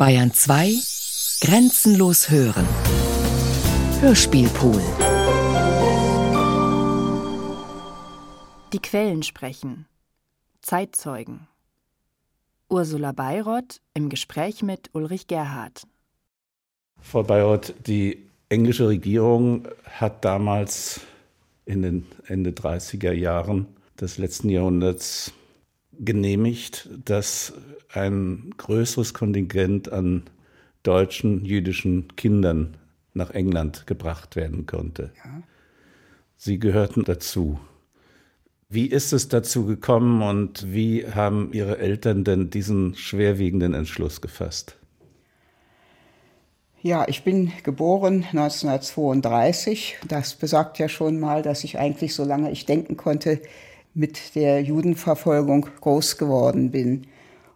Bayern 0.00 0.32
2 0.32 0.78
Grenzenlos 1.42 2.30
hören. 2.30 2.66
Hörspielpool. 4.00 4.80
Die 8.72 8.78
Quellen 8.78 9.22
sprechen. 9.22 9.84
Zeitzeugen. 10.62 11.48
Ursula 12.70 13.12
Bayrott 13.12 13.82
im 13.92 14.08
Gespräch 14.08 14.62
mit 14.62 14.88
Ulrich 14.94 15.26
Gerhard. 15.26 15.82
Frau 17.02 17.22
Bayrott, 17.22 17.74
die 17.86 18.26
englische 18.48 18.88
Regierung 18.88 19.68
hat 19.84 20.24
damals 20.24 21.02
in 21.66 21.82
den 21.82 22.06
Ende 22.26 22.52
30er 22.52 23.12
Jahren 23.12 23.66
des 24.00 24.16
letzten 24.16 24.48
Jahrhunderts 24.48 25.34
genehmigt, 26.00 26.88
dass 27.04 27.52
ein 27.92 28.52
größeres 28.56 29.14
Kontingent 29.14 29.92
an 29.92 30.24
deutschen 30.82 31.44
jüdischen 31.44 32.16
Kindern 32.16 32.76
nach 33.14 33.30
England 33.30 33.86
gebracht 33.86 34.36
werden 34.36 34.66
konnte. 34.66 35.12
Ja. 35.24 35.42
Sie 36.36 36.58
gehörten 36.58 37.04
dazu. 37.04 37.60
Wie 38.68 38.86
ist 38.86 39.12
es 39.12 39.28
dazu 39.28 39.66
gekommen 39.66 40.22
und 40.22 40.72
wie 40.72 41.06
haben 41.06 41.52
Ihre 41.52 41.78
Eltern 41.78 42.24
denn 42.24 42.50
diesen 42.50 42.94
schwerwiegenden 42.94 43.74
Entschluss 43.74 44.20
gefasst? 44.20 44.76
Ja, 46.82 47.06
ich 47.08 47.24
bin 47.24 47.52
geboren 47.62 48.24
1932. 48.32 49.98
Das 50.08 50.34
besagt 50.34 50.78
ja 50.78 50.88
schon 50.88 51.20
mal, 51.20 51.42
dass 51.42 51.62
ich 51.62 51.78
eigentlich, 51.78 52.14
solange 52.14 52.50
ich 52.52 52.64
denken 52.64 52.96
konnte, 52.96 53.42
mit 53.94 54.34
der 54.34 54.62
Judenverfolgung 54.62 55.68
groß 55.80 56.18
geworden 56.18 56.70
bin. 56.70 57.06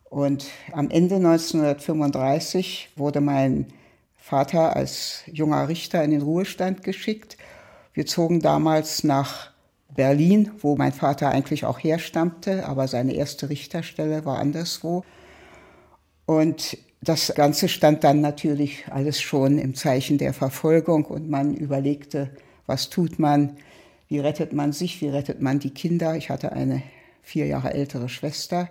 Und 0.05 0.47
am 0.73 0.91
Ende 0.91 1.17
1935 1.17 2.91
wurde 2.97 3.21
mein 3.21 3.67
Vater 4.17 4.75
als 4.75 5.23
junger 5.27 5.69
Richter 5.69 6.03
in 6.03 6.11
den 6.11 6.23
Ruhestand 6.23 6.83
geschickt. 6.83 7.37
Wir 7.93 8.07
zogen 8.07 8.41
damals 8.41 9.05
nach 9.05 9.51
Berlin, 9.95 10.51
wo 10.59 10.77
mein 10.77 10.93
Vater 10.93 11.29
eigentlich 11.29 11.65
auch 11.65 11.79
herstammte, 11.79 12.67
aber 12.67 12.89
seine 12.89 13.15
erste 13.15 13.49
Richterstelle 13.51 14.25
war 14.25 14.39
anderswo. 14.39 15.05
Und 16.27 16.79
das 17.01 17.33
Ganze 17.35 17.69
stand 17.69 18.03
dann 18.03 18.21
natürlich 18.21 18.87
alles 18.91 19.21
schon 19.21 19.59
im 19.59 19.75
Zeichen 19.75 20.19
der 20.19 20.33
Verfolgung 20.33 21.05
und 21.05 21.29
man 21.29 21.55
überlegte, 21.55 22.31
was 22.67 22.89
tut 22.89 23.19
man, 23.19 23.57
wie 24.09 24.19
rettet 24.19 24.53
man 24.53 24.73
sich, 24.73 25.01
wie 25.01 25.09
rettet 25.09 25.41
man 25.41 25.59
die 25.59 25.71
Kinder. 25.71 26.17
Ich 26.17 26.31
hatte 26.31 26.53
eine 26.53 26.83
vier 27.23 27.47
Jahre 27.47 27.73
ältere 27.73 28.09
Schwester. 28.09 28.69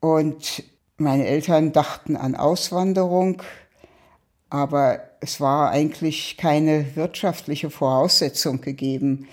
Und 0.00 0.64
meine 0.96 1.26
Eltern 1.26 1.72
dachten 1.72 2.16
an 2.16 2.34
Auswanderung, 2.34 3.42
aber 4.48 5.00
es 5.20 5.40
war 5.40 5.70
eigentlich 5.70 6.36
keine 6.36 6.96
wirtschaftliche 6.96 7.70
Voraussetzung 7.70 8.60
gegeben. 8.60 9.28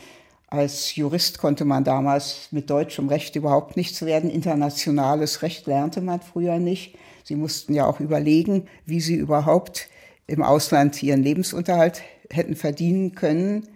Als 0.50 0.96
Jurist 0.96 1.40
konnte 1.40 1.66
man 1.66 1.84
damals 1.84 2.50
mit 2.52 2.70
deutschem 2.70 3.10
Recht 3.10 3.36
überhaupt 3.36 3.76
nichts 3.76 4.04
werden. 4.04 4.30
Internationales 4.30 5.42
Recht 5.42 5.68
lernte 5.68 6.00
man 6.02 6.22
früher 6.22 6.60
nicht. 6.60 6.96
Sie 7.24 7.36
mussten 7.36 7.74
ja 7.74 7.86
auch 7.86 8.00
überlegen, 8.00 8.68
wie 8.86 9.02
sie 9.02 9.16
überhaupt 9.16 9.90
im 10.28 10.44
Ausland 10.44 11.02
ihren 11.04 11.24
Lebensunterhalt 11.24 12.02
hätten 12.30 12.56
verdienen 12.56 13.16
können. 13.16 13.68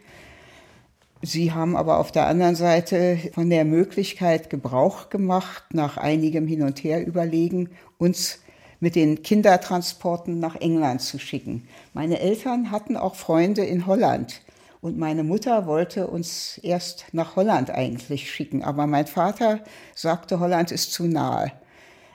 Sie 1.23 1.51
haben 1.51 1.75
aber 1.75 1.99
auf 1.99 2.11
der 2.11 2.25
anderen 2.25 2.55
Seite 2.55 3.19
von 3.33 3.49
der 3.49 3.63
Möglichkeit 3.63 4.49
Gebrauch 4.49 5.09
gemacht, 5.09 5.65
nach 5.71 5.97
einigem 5.97 6.47
Hin 6.47 6.63
und 6.63 6.83
Her 6.83 7.05
überlegen, 7.05 7.69
uns 7.99 8.39
mit 8.79 8.95
den 8.95 9.21
Kindertransporten 9.21 10.39
nach 10.39 10.55
England 10.55 11.01
zu 11.01 11.19
schicken. 11.19 11.67
Meine 11.93 12.19
Eltern 12.19 12.71
hatten 12.71 12.97
auch 12.97 13.13
Freunde 13.13 13.63
in 13.63 13.85
Holland 13.85 14.41
und 14.81 14.97
meine 14.97 15.23
Mutter 15.23 15.67
wollte 15.67 16.07
uns 16.07 16.59
erst 16.63 17.05
nach 17.11 17.35
Holland 17.35 17.69
eigentlich 17.69 18.31
schicken, 18.31 18.63
aber 18.63 18.87
mein 18.87 19.05
Vater 19.05 19.59
sagte, 19.93 20.39
Holland 20.39 20.71
ist 20.71 20.91
zu 20.91 21.05
nahe. 21.05 21.51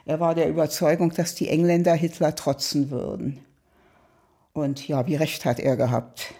Er 0.05 0.19
war 0.19 0.35
der 0.35 0.49
Überzeugung, 0.49 1.13
dass 1.13 1.33
die 1.33 1.47
Engländer 1.47 1.93
Hitler 1.93 2.35
trotzen 2.35 2.91
würden. 2.91 3.39
Und 4.51 4.85
ja, 4.85 5.07
wie 5.07 5.15
recht 5.15 5.45
hat 5.45 5.59
er 5.59 5.77
gehabt. 5.77 6.33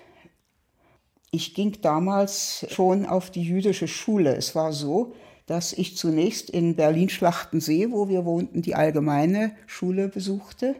Ich 1.31 1.53
ging 1.53 1.77
damals 1.81 2.65
schon 2.69 3.05
auf 3.05 3.31
die 3.31 3.43
jüdische 3.43 3.87
Schule. 3.87 4.35
Es 4.35 4.55
war 4.55 4.71
so, 4.71 5.13
dass 5.45 5.73
ich 5.73 5.97
zunächst 5.97 6.49
in 6.49 6.75
Berlin-Schlachtensee, 6.75 7.91
wo 7.91 8.09
wir 8.09 8.25
wohnten, 8.25 8.61
die 8.61 8.75
allgemeine 8.75 9.51
Schule 9.65 10.07
besuchte. 10.07 10.75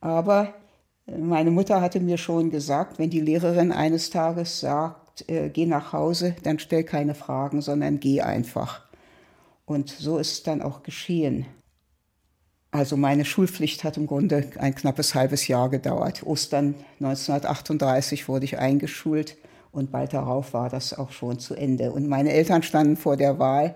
Aber 0.00 0.54
äh, 1.06 1.18
meine 1.18 1.50
Mutter 1.50 1.80
hatte 1.80 2.00
mir 2.00 2.18
schon 2.18 2.50
gesagt, 2.50 2.98
wenn 2.98 3.10
die 3.10 3.20
Lehrerin 3.20 3.72
eines 3.72 4.10
Tages 4.10 4.60
sagt, 4.60 5.28
äh, 5.28 5.48
geh 5.48 5.66
nach 5.66 5.92
Hause, 5.92 6.36
dann 6.42 6.58
stell 6.58 6.84
keine 6.84 7.14
Fragen, 7.14 7.60
sondern 7.60 8.00
geh 8.00 8.20
einfach. 8.20 8.82
Und 9.64 9.90
so 9.90 10.18
ist 10.18 10.32
es 10.32 10.42
dann 10.44 10.62
auch 10.62 10.82
geschehen. 10.82 11.46
Also 12.70 12.96
meine 12.96 13.24
Schulpflicht 13.24 13.82
hat 13.82 13.96
im 13.96 14.06
Grunde 14.06 14.50
ein 14.58 14.74
knappes 14.74 15.14
halbes 15.14 15.48
Jahr 15.48 15.70
gedauert. 15.70 16.22
Ostern 16.24 16.74
1938 17.00 18.28
wurde 18.28 18.44
ich 18.44 18.58
eingeschult 18.58 19.36
und 19.72 19.92
bald 19.92 20.12
darauf 20.12 20.54
war 20.54 20.70
das 20.70 20.96
auch 20.96 21.10
schon 21.10 21.38
zu 21.38 21.54
Ende. 21.54 21.92
Und 21.92 22.08
meine 22.08 22.32
Eltern 22.32 22.62
standen 22.62 22.96
vor 22.96 23.16
der 23.16 23.38
Wahl, 23.38 23.74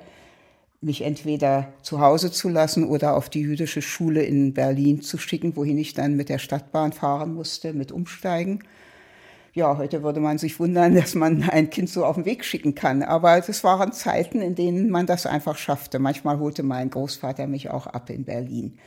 mich 0.81 1.03
entweder 1.03 1.73
zu 1.83 2.01
Hause 2.01 2.33
zu 2.33 2.49
lassen 2.49 2.85
oder 2.85 3.17
auf 3.17 3.29
die 3.29 3.41
jüdische 3.41 3.83
Schule 3.83 4.23
in 4.23 4.53
Berlin 4.53 5.01
zu 5.01 5.17
schicken, 5.17 5.57
wohin 5.57 5.79
ich 5.79 5.95
dann 5.95 6.17
mit 6.17 6.29
der 6.29 6.39
Stadtbahn 6.39 6.93
fahren 6.93 7.35
musste, 7.35 7.73
mit 7.73 7.93
Umsteigen. 7.93 8.65
Ja, 9.55 9.77
heute 9.77 10.03
würde 10.03 10.19
man 10.19 10.39
sich 10.39 10.59
wundern, 10.59 10.95
dass 10.97 11.15
man 11.15 11.49
ein 11.49 11.71
Kind 11.71 11.89
so 11.89 12.05
auf 12.05 12.17
den 12.17 12.25
Weg 12.25 12.45
schicken 12.45 12.75
kann. 12.75 13.03
Aber 13.03 13.37
es 13.37 13.63
waren 13.63 13.93
Zeiten, 13.93 14.41
in 14.41 14.55
denen 14.55 14.91
man 14.91 15.07
das 15.07 15.27
einfach 15.27 15.57
schaffte. 15.57 15.99
Manchmal 15.99 16.41
holte 16.41 16.63
mein 16.63 16.91
Großvater 16.91 17.47
mich 17.47 17.71
auch 17.71 17.87
ab 17.87 18.11
in 18.11 18.25
Berlin. 18.25 18.79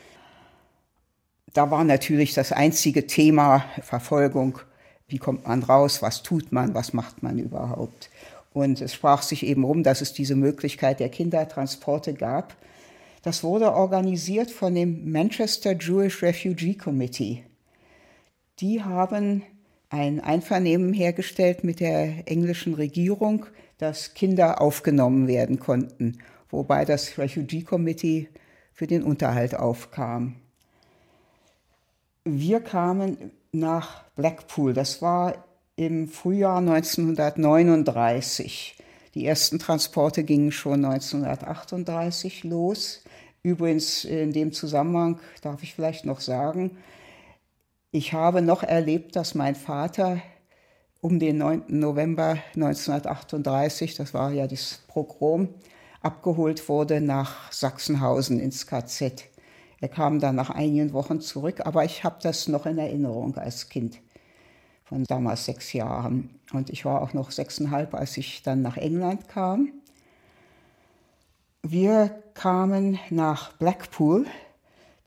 Da 1.53 1.71
war 1.71 1.85
natürlich 1.85 2.33
das 2.33 2.51
einzige 2.51 3.07
Thema 3.07 3.63
Verfolgung 3.81 4.59
wie 5.07 5.17
kommt 5.17 5.47
man 5.47 5.63
raus, 5.63 6.01
was 6.01 6.23
tut 6.23 6.51
man, 6.51 6.73
was 6.73 6.93
macht 6.93 7.23
man 7.23 7.37
überhaupt. 7.37 8.09
Und 8.53 8.81
es 8.81 8.93
sprach 8.93 9.21
sich 9.21 9.45
eben 9.45 9.63
um, 9.63 9.83
dass 9.83 10.01
es 10.01 10.13
diese 10.13 10.35
Möglichkeit 10.35 10.99
der 10.99 11.09
Kindertransporte 11.09 12.13
gab. 12.13 12.55
Das 13.21 13.43
wurde 13.43 13.73
organisiert 13.73 14.49
von 14.49 14.75
dem 14.75 15.11
Manchester 15.11 15.73
Jewish 15.73 16.21
Refugee 16.21 16.75
Committee. 16.75 17.43
Die 18.59 18.81
haben 18.81 19.43
ein 19.89 20.21
Einvernehmen 20.21 20.93
hergestellt 20.93 21.63
mit 21.63 21.79
der 21.79 22.27
englischen 22.29 22.73
Regierung, 22.73 23.45
dass 23.77 24.13
Kinder 24.13 24.61
aufgenommen 24.61 25.27
werden 25.27 25.59
konnten, 25.59 26.19
wobei 26.49 26.85
das 26.85 27.17
Refugee 27.17 27.63
Committee 27.63 28.29
für 28.73 28.87
den 28.87 29.03
Unterhalt 29.03 29.55
aufkam. 29.55 30.35
Wir 32.23 32.59
kamen 32.59 33.31
nach 33.55 34.03
Blackpool. 34.15 34.73
Das 34.73 35.01
war 35.01 35.45
im 35.75 36.07
Frühjahr 36.07 36.59
1939. 36.59 38.77
Die 39.13 39.25
ersten 39.25 39.59
Transporte 39.59 40.23
gingen 40.23 40.51
schon 40.51 40.85
1938 40.85 42.43
los. 42.43 43.03
Übrigens 43.43 44.05
in 44.05 44.33
dem 44.33 44.53
Zusammenhang 44.53 45.19
darf 45.41 45.63
ich 45.63 45.73
vielleicht 45.73 46.05
noch 46.05 46.19
sagen, 46.19 46.77
ich 47.91 48.13
habe 48.13 48.41
noch 48.41 48.63
erlebt, 48.63 49.15
dass 49.15 49.35
mein 49.35 49.55
Vater 49.55 50.21
um 50.99 51.19
den 51.19 51.37
9. 51.37 51.63
November 51.67 52.37
1938, 52.55 53.95
das 53.95 54.13
war 54.13 54.31
ja 54.31 54.47
das 54.47 54.83
Pogrom, 54.87 55.49
abgeholt 56.01 56.67
wurde 56.67 56.99
nach 56.99 57.51
Sachsenhausen 57.51 58.39
ins 58.39 58.67
KZ. 58.67 59.29
Er 59.81 59.89
kam 59.89 60.19
dann 60.19 60.35
nach 60.35 60.49
einigen 60.49 60.93
Wochen 60.93 61.21
zurück, 61.21 61.61
aber 61.65 61.83
ich 61.85 62.03
habe 62.03 62.17
das 62.21 62.47
noch 62.47 62.65
in 62.65 62.77
Erinnerung 62.77 63.37
als 63.37 63.69
Kind 63.69 63.99
von 64.83 65.03
damals 65.03 65.45
sechs 65.45 65.73
Jahren. 65.73 66.29
Und 66.53 66.69
ich 66.69 66.85
war 66.85 67.01
auch 67.01 67.13
noch 67.13 67.31
sechseinhalb, 67.31 67.93
als 67.93 68.17
ich 68.17 68.43
dann 68.43 68.61
nach 68.61 68.77
England 68.77 69.27
kam. 69.27 69.73
Wir 71.63 72.21
kamen 72.35 72.99
nach 73.09 73.53
Blackpool, 73.53 74.27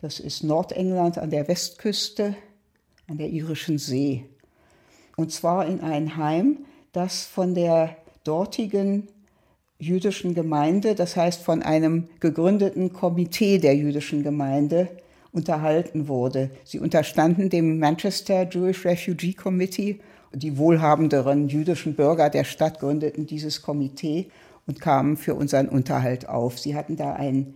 das 0.01 0.19
ist 0.19 0.43
Nordengland 0.43 1.19
an 1.19 1.31
der 1.31 1.47
Westküste, 1.49 2.37
an 3.09 3.19
der 3.19 3.29
irischen 3.29 3.79
See. 3.79 4.29
Und 5.17 5.33
zwar 5.33 5.67
in 5.67 5.81
ein 5.81 6.17
Heim, 6.17 6.67
das 6.93 7.25
von 7.25 7.55
der 7.55 7.97
dortigen 8.25 9.09
jüdischen 9.79 10.35
Gemeinde, 10.35 10.95
das 10.95 11.17
heißt 11.17 11.43
von 11.43 11.63
einem 11.63 12.09
gegründeten 12.21 12.93
Komitee 12.93 13.59
der 13.59 13.77
jüdischen 13.77 14.23
Gemeinde, 14.23 14.89
unterhalten 15.33 16.09
wurde. 16.09 16.51
Sie 16.65 16.81
unterstanden 16.81 17.49
dem 17.49 17.79
Manchester 17.79 18.49
Jewish 18.49 18.85
Refugee 18.85 19.35
Committee. 19.35 20.01
Die 20.35 20.59
wohlhabenderen 20.59 21.49
jüdischen 21.49 21.95
Bürger 21.95 22.29
der 22.29 22.45
Stadt 22.45 22.81
gründeten 22.81 23.27
dieses 23.27 23.63
Komitee 23.63 24.31
und 24.67 24.81
kamen 24.81 25.17
für 25.17 25.35
unseren 25.35 25.69
Unterhalt 25.69 26.29
auf. 26.29 26.59
Sie 26.59 26.75
hatten 26.75 26.97
da 26.97 27.15
ein 27.15 27.55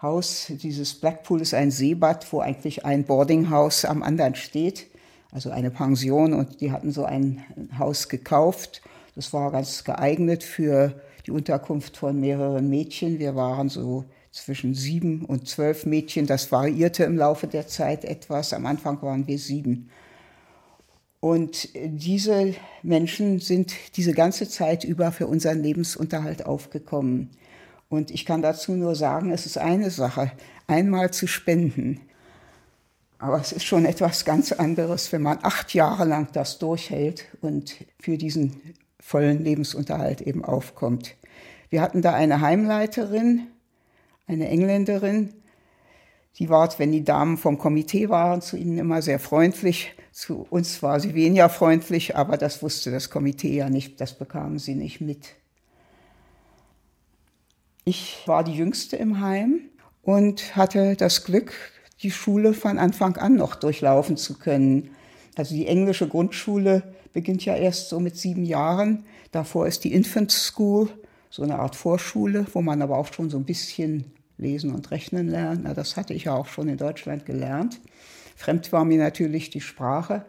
Haus, 0.00 0.52
dieses 0.62 0.94
Blackpool 0.94 1.40
ist 1.40 1.54
ein 1.54 1.72
Seebad, 1.72 2.32
wo 2.32 2.38
eigentlich 2.40 2.84
ein 2.84 3.04
Boardinghaus 3.04 3.84
am 3.84 4.04
anderen 4.04 4.36
steht, 4.36 4.86
also 5.32 5.50
eine 5.50 5.72
Pension 5.72 6.34
und 6.34 6.60
die 6.60 6.70
hatten 6.70 6.92
so 6.92 7.04
ein 7.04 7.42
Haus 7.78 8.08
gekauft. 8.08 8.80
Das 9.16 9.32
war 9.32 9.50
ganz 9.50 9.82
geeignet 9.82 10.44
für 10.44 10.94
die 11.28 11.32
Unterkunft 11.32 11.98
von 11.98 12.18
mehreren 12.18 12.70
Mädchen. 12.70 13.18
Wir 13.18 13.36
waren 13.36 13.68
so 13.68 14.06
zwischen 14.30 14.74
sieben 14.74 15.26
und 15.26 15.46
zwölf 15.46 15.84
Mädchen. 15.84 16.26
Das 16.26 16.50
variierte 16.50 17.04
im 17.04 17.18
Laufe 17.18 17.46
der 17.46 17.68
Zeit 17.68 18.06
etwas. 18.06 18.54
Am 18.54 18.64
Anfang 18.64 19.02
waren 19.02 19.26
wir 19.26 19.38
sieben. 19.38 19.90
Und 21.20 21.68
diese 21.74 22.54
Menschen 22.82 23.40
sind 23.40 23.74
diese 23.96 24.14
ganze 24.14 24.48
Zeit 24.48 24.84
über 24.84 25.12
für 25.12 25.26
unseren 25.26 25.62
Lebensunterhalt 25.62 26.46
aufgekommen. 26.46 27.28
Und 27.90 28.10
ich 28.10 28.24
kann 28.24 28.40
dazu 28.40 28.72
nur 28.72 28.94
sagen, 28.94 29.30
es 29.30 29.44
ist 29.44 29.58
eine 29.58 29.90
Sache, 29.90 30.32
einmal 30.66 31.10
zu 31.10 31.26
spenden. 31.26 32.00
Aber 33.18 33.38
es 33.38 33.52
ist 33.52 33.64
schon 33.64 33.84
etwas 33.84 34.24
ganz 34.24 34.52
anderes, 34.52 35.12
wenn 35.12 35.22
man 35.22 35.40
acht 35.42 35.74
Jahre 35.74 36.06
lang 36.06 36.28
das 36.32 36.58
durchhält 36.58 37.26
und 37.42 37.76
für 38.00 38.16
diesen 38.16 38.62
vollen 39.00 39.44
Lebensunterhalt 39.44 40.20
eben 40.20 40.44
aufkommt. 40.44 41.17
Wir 41.70 41.82
hatten 41.82 42.02
da 42.02 42.14
eine 42.14 42.40
Heimleiterin, 42.40 43.48
eine 44.26 44.48
Engländerin, 44.48 45.34
die 46.38 46.48
war, 46.48 46.72
wenn 46.78 46.92
die 46.92 47.04
Damen 47.04 47.36
vom 47.36 47.58
Komitee 47.58 48.08
waren, 48.08 48.40
zu 48.40 48.56
ihnen 48.56 48.78
immer 48.78 49.02
sehr 49.02 49.18
freundlich. 49.18 49.94
Zu 50.12 50.46
uns 50.50 50.82
war 50.82 51.00
sie 51.00 51.14
weniger 51.14 51.48
freundlich, 51.48 52.16
aber 52.16 52.36
das 52.36 52.62
wusste 52.62 52.90
das 52.90 53.10
Komitee 53.10 53.56
ja 53.56 53.68
nicht, 53.68 54.00
das 54.00 54.16
bekamen 54.16 54.58
sie 54.58 54.74
nicht 54.74 55.00
mit. 55.00 55.34
Ich 57.84 58.22
war 58.26 58.44
die 58.44 58.54
Jüngste 58.54 58.96
im 58.96 59.20
Heim 59.20 59.60
und 60.02 60.56
hatte 60.56 60.94
das 60.94 61.24
Glück, 61.24 61.52
die 62.02 62.10
Schule 62.10 62.54
von 62.54 62.78
Anfang 62.78 63.16
an 63.16 63.34
noch 63.34 63.56
durchlaufen 63.56 64.16
zu 64.16 64.38
können. 64.38 64.90
Also 65.36 65.54
die 65.54 65.66
englische 65.66 66.06
Grundschule 66.06 66.82
beginnt 67.12 67.44
ja 67.44 67.56
erst 67.56 67.88
so 67.88 67.98
mit 67.98 68.16
sieben 68.16 68.44
Jahren. 68.44 69.04
Davor 69.32 69.66
ist 69.66 69.84
die 69.84 69.92
Infant 69.92 70.30
School, 70.30 70.88
so 71.30 71.42
eine 71.42 71.58
Art 71.58 71.76
Vorschule, 71.76 72.46
wo 72.52 72.62
man 72.62 72.82
aber 72.82 72.96
auch 72.96 73.12
schon 73.12 73.30
so 73.30 73.36
ein 73.36 73.44
bisschen 73.44 74.12
lesen 74.38 74.74
und 74.74 74.90
rechnen 74.90 75.28
lernt. 75.28 75.64
Na, 75.64 75.74
das 75.74 75.96
hatte 75.96 76.14
ich 76.14 76.24
ja 76.24 76.34
auch 76.34 76.46
schon 76.46 76.68
in 76.68 76.76
Deutschland 76.76 77.26
gelernt. 77.26 77.80
Fremd 78.36 78.72
war 78.72 78.84
mir 78.84 78.98
natürlich 78.98 79.50
die 79.50 79.60
Sprache. 79.60 80.24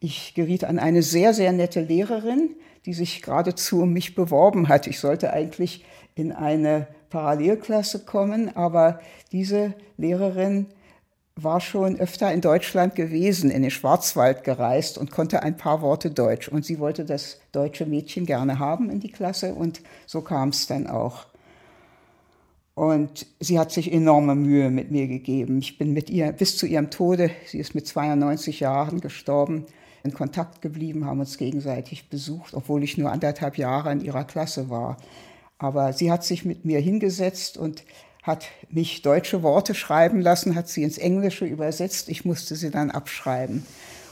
Ich 0.00 0.34
geriet 0.34 0.64
an 0.64 0.78
eine 0.78 1.02
sehr, 1.02 1.34
sehr 1.34 1.52
nette 1.52 1.82
Lehrerin, 1.82 2.56
die 2.86 2.94
sich 2.94 3.20
geradezu 3.20 3.82
um 3.82 3.92
mich 3.92 4.14
beworben 4.14 4.68
hat. 4.68 4.86
Ich 4.86 4.98
sollte 4.98 5.32
eigentlich 5.32 5.84
in 6.14 6.32
eine 6.32 6.88
Parallelklasse 7.10 8.04
kommen, 8.04 8.56
aber 8.56 9.00
diese 9.32 9.74
Lehrerin 9.98 10.66
war 11.42 11.60
schon 11.60 11.98
öfter 11.98 12.32
in 12.32 12.40
Deutschland 12.40 12.94
gewesen, 12.94 13.50
in 13.50 13.62
den 13.62 13.70
Schwarzwald 13.70 14.44
gereist 14.44 14.98
und 14.98 15.10
konnte 15.10 15.42
ein 15.42 15.56
paar 15.56 15.82
Worte 15.82 16.10
Deutsch. 16.10 16.48
Und 16.48 16.64
sie 16.64 16.78
wollte 16.78 17.04
das 17.04 17.40
deutsche 17.52 17.86
Mädchen 17.86 18.26
gerne 18.26 18.58
haben 18.58 18.90
in 18.90 19.00
die 19.00 19.12
Klasse 19.12 19.54
und 19.54 19.80
so 20.06 20.20
kam 20.20 20.50
es 20.50 20.66
dann 20.66 20.86
auch. 20.86 21.26
Und 22.74 23.26
sie 23.40 23.58
hat 23.58 23.72
sich 23.72 23.92
enorme 23.92 24.34
Mühe 24.34 24.70
mit 24.70 24.90
mir 24.90 25.06
gegeben. 25.06 25.58
Ich 25.58 25.76
bin 25.76 25.92
mit 25.92 26.08
ihr 26.08 26.32
bis 26.32 26.56
zu 26.56 26.66
ihrem 26.66 26.90
Tode, 26.90 27.30
sie 27.46 27.58
ist 27.58 27.74
mit 27.74 27.86
92 27.86 28.60
Jahren 28.60 29.00
gestorben, 29.00 29.66
in 30.02 30.14
Kontakt 30.14 30.62
geblieben, 30.62 31.04
haben 31.04 31.20
uns 31.20 31.36
gegenseitig 31.36 32.08
besucht, 32.08 32.54
obwohl 32.54 32.82
ich 32.82 32.96
nur 32.96 33.12
anderthalb 33.12 33.58
Jahre 33.58 33.92
in 33.92 34.00
ihrer 34.00 34.24
Klasse 34.24 34.70
war. 34.70 34.96
Aber 35.58 35.92
sie 35.92 36.10
hat 36.10 36.24
sich 36.24 36.46
mit 36.46 36.64
mir 36.64 36.80
hingesetzt 36.80 37.58
und 37.58 37.84
hat 38.22 38.46
mich 38.68 39.02
deutsche 39.02 39.42
Worte 39.42 39.74
schreiben 39.74 40.20
lassen, 40.20 40.54
hat 40.54 40.68
sie 40.68 40.82
ins 40.82 40.98
Englische 40.98 41.46
übersetzt. 41.46 42.08
Ich 42.08 42.24
musste 42.24 42.56
sie 42.56 42.70
dann 42.70 42.90
abschreiben. 42.90 43.64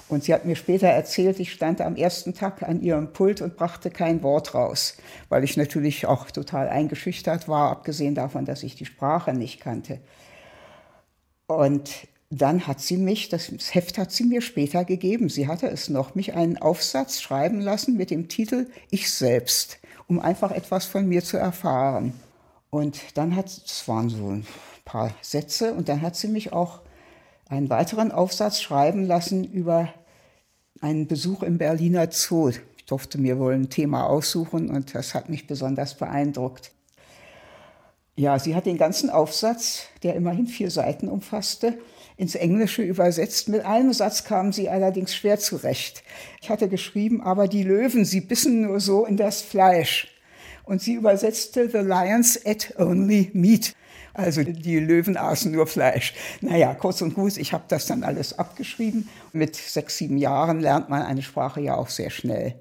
Und 0.09 0.25
sie 0.25 0.33
hat 0.33 0.47
mir 0.47 0.57
später 0.57 0.89
erzählt, 0.89 1.39
ich 1.39 1.53
stand 1.53 1.83
am 1.83 1.95
ersten 1.95 2.33
Tag 2.33 2.63
an 2.63 2.81
ihrem 2.81 3.13
Pult 3.13 3.43
und 3.43 3.57
brachte 3.57 3.91
kein 3.91 4.23
Wort 4.23 4.55
raus, 4.55 4.97
weil 5.29 5.45
ich 5.45 5.57
natürlich 5.59 6.07
auch 6.07 6.31
total 6.31 6.69
eingeschüchtert 6.69 7.47
war, 7.47 7.71
abgesehen 7.71 8.15
davon, 8.15 8.47
dass 8.47 8.63
ich 8.63 8.75
die 8.75 8.87
Sprache 8.87 9.35
nicht 9.35 9.61
kannte. 9.61 10.01
Und 11.47 11.91
dann 12.31 12.67
hat 12.67 12.81
sie 12.81 12.97
mich, 12.97 13.29
das 13.29 13.51
Heft 13.75 13.99
hat 13.99 14.13
sie 14.13 14.25
mir 14.25 14.41
später 14.41 14.85
gegeben, 14.85 15.29
sie 15.29 15.47
hatte 15.47 15.69
es 15.69 15.89
noch, 15.89 16.15
mich 16.15 16.35
einen 16.35 16.59
Aufsatz 16.59 17.21
schreiben 17.21 17.61
lassen 17.61 17.97
mit 17.97 18.11
dem 18.11 18.29
Titel 18.29 18.67
Ich 18.91 19.11
selbst, 19.13 19.79
um 20.09 20.21
einfach 20.21 20.53
etwas 20.53 20.87
von 20.87 21.07
mir 21.07 21.23
zu 21.23 21.37
erfahren. 21.37 22.15
Und 22.71 23.17
dann 23.17 23.35
hat, 23.35 23.47
es 23.47 23.89
waren 23.89 24.11
so 24.11 24.29
ein 24.29 24.47
paar 24.85 25.13
Sätze, 25.23 25.75
und 25.75 25.89
dann 25.89 26.03
hat 26.03 26.17
sie 26.17 26.29
mich 26.29 26.53
auch 26.53 26.81
einen 27.49 27.71
weiteren 27.71 28.13
Aufsatz 28.13 28.61
schreiben 28.61 29.05
lassen 29.05 29.45
über 29.45 29.89
einen 30.81 31.07
Besuch 31.07 31.43
im 31.43 31.59
Berliner 31.59 32.11
Zoo. 32.11 32.51
Ich 32.51 32.85
durfte 32.87 33.19
mir 33.19 33.39
wohl 33.39 33.55
ein 33.55 33.71
Thema 33.71 34.07
aussuchen 34.07 34.71
und 34.71 34.95
das 34.95 35.15
hat 35.15 35.29
mich 35.29 35.47
besonders 35.47 35.95
beeindruckt. 35.95 36.73
Ja, 38.17 38.39
sie 38.39 38.55
hat 38.55 38.67
den 38.67 38.79
ganzen 38.79 39.11
Aufsatz, 39.11 39.85
der 40.03 40.17
immerhin 40.17 40.47
vier 40.47 40.71
Seiten 40.71 41.09
umfasste, 41.09 41.79
ins 42.17 42.35
Englische 42.35 42.83
übersetzt. 42.83 43.49
Mit 43.49 43.65
einem 43.65 43.93
Satz 43.93 44.25
kam 44.25 44.53
sie 44.53 44.69
allerdings 44.69 45.15
schwer 45.15 45.39
zurecht. 45.39 46.03
Ich 46.43 46.51
hatte 46.51 46.69
geschrieben, 46.69 47.23
aber 47.23 47.47
die 47.47 47.63
Löwen, 47.63 48.05
sie 48.05 48.21
bissen 48.21 48.63
nur 48.63 48.81
so 48.81 49.07
in 49.07 49.17
das 49.17 49.41
Fleisch. 49.41 50.09
Und 50.69 50.83
sie 50.83 50.93
übersetzte 50.93 51.71
The 51.71 51.79
Lions 51.79 52.39
ate 52.45 52.75
only 52.79 53.31
meat. 53.33 53.75
Also 54.13 54.43
die 54.43 54.79
Löwen 54.79 55.17
aßen 55.17 55.51
nur 55.51 55.67
Fleisch. 55.67 56.13
Naja, 56.43 56.75
kurz 56.75 57.01
und 57.01 57.15
gut, 57.15 57.39
ich 57.39 57.55
habe 57.55 57.65
das 57.69 57.87
dann 57.87 58.05
alles 58.05 58.39
abgeschrieben. 58.39 59.09
Mit 59.33 59.57
sechs, 59.57 59.97
sieben 59.97 60.19
Jahren 60.19 60.61
lernt 60.61 60.91
man 60.91 61.01
eine 61.01 61.23
Sprache 61.23 61.63
ja 61.63 61.75
auch 61.75 61.89
sehr 61.89 62.11
schnell. 62.11 62.55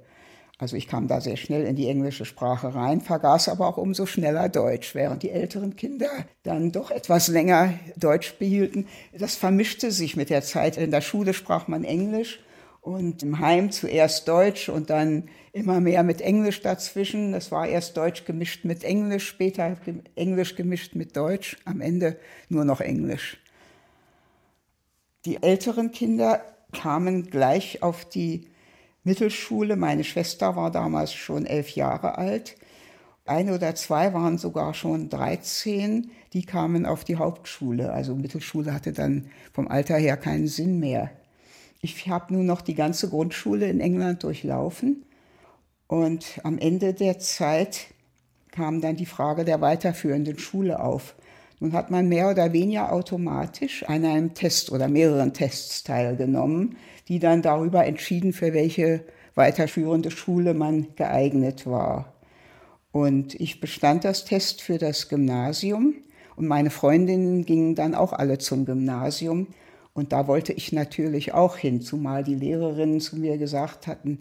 Also 0.58 0.78
ich 0.78 0.88
kam 0.88 1.10
da 1.10 1.20
sehr 1.20 1.36
schnell 1.36 1.66
in 1.66 1.76
die 1.76 1.90
englische 1.90 2.24
Sprache 2.24 2.74
rein, 2.74 3.02
vergaß 3.02 3.50
aber 3.50 3.68
auch 3.68 3.78
umso 3.78 4.06
schneller 4.06 4.48
Deutsch, 4.48 4.96
während 4.96 5.22
die 5.22 5.32
älteren 5.32 5.76
Kinder 5.76 6.10
dann 6.44 6.72
doch 6.72 6.92
etwas 6.92 7.28
länger 7.28 7.74
Deutsch 7.98 8.36
behielten. 8.36 8.88
Das 9.12 9.36
vermischte 9.36 9.92
sich 9.92 10.16
mit 10.16 10.30
der 10.30 10.44
Zeit. 10.44 10.78
In 10.78 10.92
der 10.92 11.02
Schule 11.02 11.34
sprach 11.34 11.68
man 11.68 11.84
Englisch 11.84 12.40
und 12.82 13.24
im 13.24 13.40
Heim 13.40 13.72
zuerst 13.72 14.28
Deutsch 14.28 14.70
und 14.70 14.90
dann 14.90 15.30
immer 15.52 15.80
mehr 15.80 16.04
mit 16.04 16.22
Englisch 16.22 16.62
dazwischen. 16.62 17.32
Das 17.32 17.52
war 17.52 17.68
erst 17.68 17.98
Deutsch 17.98 18.26
gemischt 18.26 18.64
mit 18.64 18.84
Englisch, 18.84 19.28
später 19.28 19.76
Englisch 20.16 20.56
gemischt 20.56 20.96
mit 20.96 21.16
Deutsch, 21.18 21.58
am 21.66 21.82
Ende 21.82 22.18
nur 22.50 22.64
noch 22.64 22.80
Englisch. 22.80 23.38
Die 25.26 25.42
älteren 25.44 25.92
Kinder 25.92 26.42
kamen 26.72 27.30
gleich 27.30 27.84
auf 27.84 28.06
die 28.06 28.48
Mittelschule. 29.04 29.76
Meine 29.76 30.04
Schwester 30.04 30.56
war 30.56 30.72
damals 30.72 31.14
schon 31.14 31.46
elf 31.46 31.72
Jahre 31.72 32.18
alt. 32.18 32.56
Ein 33.26 33.50
oder 33.50 33.76
zwei 33.76 34.14
waren 34.14 34.38
sogar 34.38 34.74
schon 34.74 35.10
13. 35.10 36.12
Die 36.32 36.46
kamen 36.46 36.86
auf 36.86 37.04
die 37.04 37.18
Hauptschule. 37.18 37.92
Also 37.92 38.16
Mittelschule 38.16 38.74
hatte 38.74 38.94
dann 38.94 39.30
vom 39.52 39.68
Alter 39.68 39.98
her 39.98 40.16
keinen 40.16 40.48
Sinn 40.48 40.80
mehr. 40.80 41.12
Ich 41.82 42.08
habe 42.08 42.34
nun 42.34 42.46
noch 42.46 42.62
die 42.62 42.76
ganze 42.76 43.10
Grundschule 43.10 43.70
in 43.70 43.80
England 43.80 44.24
durchlaufen 44.24 45.06
und 45.88 46.40
am 46.44 46.58
Ende 46.58 46.94
der 46.94 47.20
Zeit 47.20 47.88
kam 48.52 48.82
dann 48.82 48.96
die 48.96 49.06
Frage 49.06 49.46
der 49.46 49.62
weiterführenden 49.62 50.40
Schule 50.40 50.80
auf. 50.80 51.16
Nun 51.60 51.74
hat 51.74 51.90
man 51.90 52.08
mehr 52.08 52.30
oder 52.30 52.54
weniger 52.54 52.92
automatisch 52.92 53.84
an 53.84 54.06
einem 54.06 54.34
Test 54.34 54.72
oder 54.72 54.88
mehreren 54.88 55.34
Tests 55.34 55.84
teilgenommen, 55.84 56.78
die 57.08 57.20
dann 57.20 57.42
darüber 57.42 57.86
entschieden, 57.86 58.34
für 58.34 58.54
welche 58.54 59.04
weiterführende 59.36 60.12
Schule 60.12 60.54
man 60.54 60.96
geeignet 60.96 61.66
war. 61.66 62.14
Und 62.92 63.36
ich 63.36 63.60
bestand 63.60 64.04
das 64.04 64.26
Test 64.26 64.62
für 64.62 64.78
das 64.78 65.10
Gymnasium 65.10 65.96
und 66.36 66.48
meine 66.48 66.70
Freundinnen 66.70 67.46
gingen 67.46 67.76
dann 67.76 67.96
auch 67.96 68.14
alle 68.14 68.38
zum 68.38 68.66
Gymnasium. 68.66 69.48
Und 69.98 70.12
da 70.12 70.28
wollte 70.28 70.54
ich 70.54 70.72
natürlich 70.74 71.34
auch 71.34 71.58
hin, 71.58 71.82
zumal 71.82 72.24
die 72.24 72.36
Lehrerinnen 72.36 73.02
zu 73.02 73.18
mir 73.18 73.40
gesagt 73.40 73.88
hatten, 73.88 74.20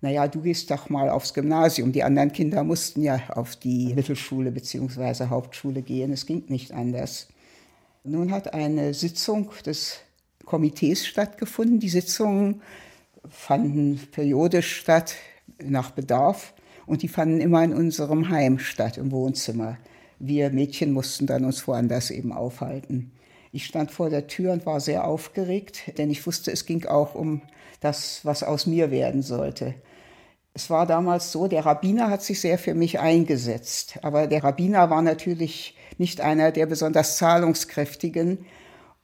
naja, 0.00 0.26
du 0.26 0.40
gehst 0.40 0.70
doch 0.70 0.88
mal 0.88 1.10
aufs 1.10 1.34
Gymnasium. 1.34 1.92
Die 1.92 2.02
anderen 2.02 2.32
Kinder 2.32 2.64
mussten 2.64 3.02
ja 3.02 3.20
auf 3.34 3.54
die 3.54 3.92
Mittelschule 3.92 4.50
bzw. 4.50 5.26
Hauptschule 5.26 5.82
gehen. 5.82 6.14
Es 6.14 6.24
ging 6.24 6.44
nicht 6.48 6.72
anders. 6.72 7.28
Nun 8.04 8.32
hat 8.32 8.54
eine 8.54 8.94
Sitzung 8.94 9.50
des 9.66 9.98
Komitees 10.46 11.06
stattgefunden. 11.06 11.78
Die 11.78 11.90
Sitzungen 11.90 12.62
fanden 13.28 14.00
periodisch 14.10 14.76
statt 14.76 15.14
nach 15.62 15.90
Bedarf 15.90 16.54
und 16.86 17.02
die 17.02 17.08
fanden 17.08 17.42
immer 17.42 17.62
in 17.62 17.74
unserem 17.74 18.30
Heim 18.30 18.58
statt, 18.58 18.96
im 18.96 19.12
Wohnzimmer. 19.12 19.76
Wir 20.18 20.48
Mädchen 20.48 20.90
mussten 20.90 21.26
dann 21.26 21.44
uns 21.44 21.68
woanders 21.68 22.10
eben 22.10 22.32
aufhalten. 22.32 23.12
Ich 23.52 23.64
stand 23.64 23.90
vor 23.90 24.10
der 24.10 24.26
Tür 24.26 24.52
und 24.52 24.66
war 24.66 24.80
sehr 24.80 25.06
aufgeregt, 25.06 25.98
denn 25.98 26.10
ich 26.10 26.26
wusste, 26.26 26.50
es 26.50 26.66
ging 26.66 26.86
auch 26.86 27.14
um 27.14 27.42
das, 27.80 28.20
was 28.24 28.42
aus 28.42 28.66
mir 28.66 28.90
werden 28.90 29.22
sollte. 29.22 29.74
Es 30.54 30.70
war 30.70 30.86
damals 30.86 31.30
so, 31.30 31.46
der 31.46 31.64
Rabbiner 31.64 32.10
hat 32.10 32.22
sich 32.22 32.40
sehr 32.40 32.58
für 32.58 32.74
mich 32.74 32.98
eingesetzt. 32.98 34.00
Aber 34.02 34.26
der 34.26 34.42
Rabbiner 34.42 34.90
war 34.90 35.02
natürlich 35.02 35.76
nicht 35.98 36.20
einer 36.20 36.50
der 36.50 36.66
besonders 36.66 37.16
zahlungskräftigen. 37.16 38.44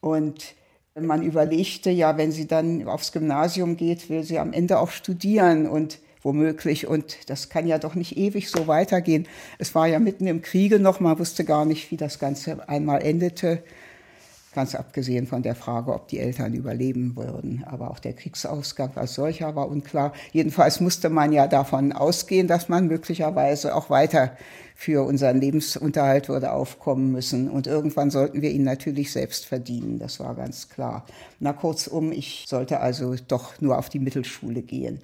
Und 0.00 0.56
man 1.00 1.22
überlegte 1.22 1.90
ja, 1.90 2.16
wenn 2.16 2.32
sie 2.32 2.46
dann 2.46 2.88
aufs 2.88 3.12
Gymnasium 3.12 3.76
geht, 3.76 4.10
will 4.10 4.24
sie 4.24 4.38
am 4.38 4.52
Ende 4.52 4.78
auch 4.80 4.90
studieren 4.90 5.68
und 5.68 6.00
womöglich. 6.22 6.88
Und 6.88 7.30
das 7.30 7.50
kann 7.50 7.66
ja 7.66 7.78
doch 7.78 7.94
nicht 7.94 8.16
ewig 8.16 8.50
so 8.50 8.66
weitergehen. 8.66 9.28
Es 9.58 9.74
war 9.74 9.86
ja 9.86 10.00
mitten 10.00 10.26
im 10.26 10.42
Kriege 10.42 10.80
noch, 10.80 10.98
man 10.98 11.18
wusste 11.18 11.44
gar 11.44 11.64
nicht, 11.64 11.90
wie 11.90 11.96
das 11.96 12.18
Ganze 12.18 12.68
einmal 12.68 13.02
endete. 13.02 13.62
Ganz 14.54 14.76
abgesehen 14.76 15.26
von 15.26 15.42
der 15.42 15.56
Frage, 15.56 15.92
ob 15.92 16.06
die 16.06 16.20
Eltern 16.20 16.54
überleben 16.54 17.16
würden. 17.16 17.64
Aber 17.66 17.90
auch 17.90 17.98
der 17.98 18.12
Kriegsausgang 18.12 18.96
als 18.96 19.14
solcher 19.14 19.56
war 19.56 19.68
unklar. 19.68 20.12
Jedenfalls 20.32 20.80
musste 20.80 21.10
man 21.10 21.32
ja 21.32 21.48
davon 21.48 21.90
ausgehen, 21.90 22.46
dass 22.46 22.68
man 22.68 22.86
möglicherweise 22.86 23.74
auch 23.74 23.90
weiter 23.90 24.36
für 24.76 25.04
unseren 25.04 25.40
Lebensunterhalt 25.40 26.28
würde 26.28 26.52
aufkommen 26.52 27.10
müssen. 27.10 27.50
Und 27.50 27.66
irgendwann 27.66 28.10
sollten 28.10 28.42
wir 28.42 28.50
ihn 28.52 28.62
natürlich 28.62 29.10
selbst 29.10 29.44
verdienen. 29.44 29.98
Das 29.98 30.20
war 30.20 30.36
ganz 30.36 30.68
klar. 30.68 31.04
Na, 31.40 31.52
kurzum, 31.52 32.12
ich 32.12 32.44
sollte 32.46 32.78
also 32.78 33.16
doch 33.26 33.60
nur 33.60 33.76
auf 33.76 33.88
die 33.88 33.98
Mittelschule 33.98 34.62
gehen. 34.62 35.00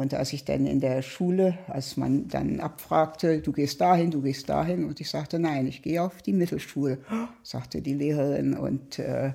Und 0.00 0.14
als 0.14 0.32
ich 0.32 0.46
dann 0.46 0.64
in 0.64 0.80
der 0.80 1.02
Schule, 1.02 1.58
als 1.66 1.98
man 1.98 2.26
dann 2.26 2.58
abfragte, 2.58 3.42
du 3.42 3.52
gehst 3.52 3.82
dahin, 3.82 4.10
du 4.10 4.22
gehst 4.22 4.48
dahin, 4.48 4.86
und 4.86 4.98
ich 4.98 5.10
sagte, 5.10 5.38
nein, 5.38 5.66
ich 5.66 5.82
gehe 5.82 6.02
auf 6.02 6.22
die 6.22 6.32
Mittelschule, 6.32 7.00
sagte 7.42 7.82
die 7.82 7.92
Lehrerin. 7.92 8.56
Und 8.56 8.98
äh, 8.98 9.34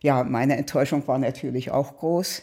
ja, 0.00 0.22
meine 0.22 0.56
Enttäuschung 0.56 1.08
war 1.08 1.18
natürlich 1.18 1.72
auch 1.72 1.96
groß. 1.96 2.42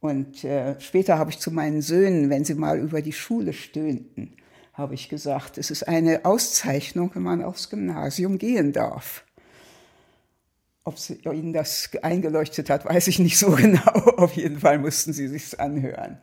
Und 0.00 0.44
äh, 0.44 0.78
später 0.78 1.16
habe 1.16 1.30
ich 1.30 1.38
zu 1.38 1.50
meinen 1.50 1.80
Söhnen, 1.80 2.28
wenn 2.28 2.44
sie 2.44 2.52
mal 2.52 2.78
über 2.78 3.00
die 3.00 3.14
Schule 3.14 3.54
stöhnten, 3.54 4.36
habe 4.74 4.92
ich 4.92 5.08
gesagt, 5.08 5.56
es 5.56 5.70
ist 5.70 5.88
eine 5.88 6.26
Auszeichnung, 6.26 7.12
wenn 7.14 7.22
man 7.22 7.42
aufs 7.42 7.70
Gymnasium 7.70 8.36
gehen 8.36 8.74
darf. 8.74 9.24
Ob 10.84 10.98
sie, 10.98 11.14
ihnen 11.14 11.54
das 11.54 11.88
eingeleuchtet 12.02 12.68
hat, 12.68 12.84
weiß 12.84 13.06
ich 13.08 13.18
nicht 13.20 13.38
so 13.38 13.52
genau. 13.56 13.90
Auf 14.18 14.34
jeden 14.34 14.58
Fall 14.58 14.78
mussten 14.78 15.14
sie 15.14 15.28
sich's 15.28 15.54
anhören. 15.54 16.18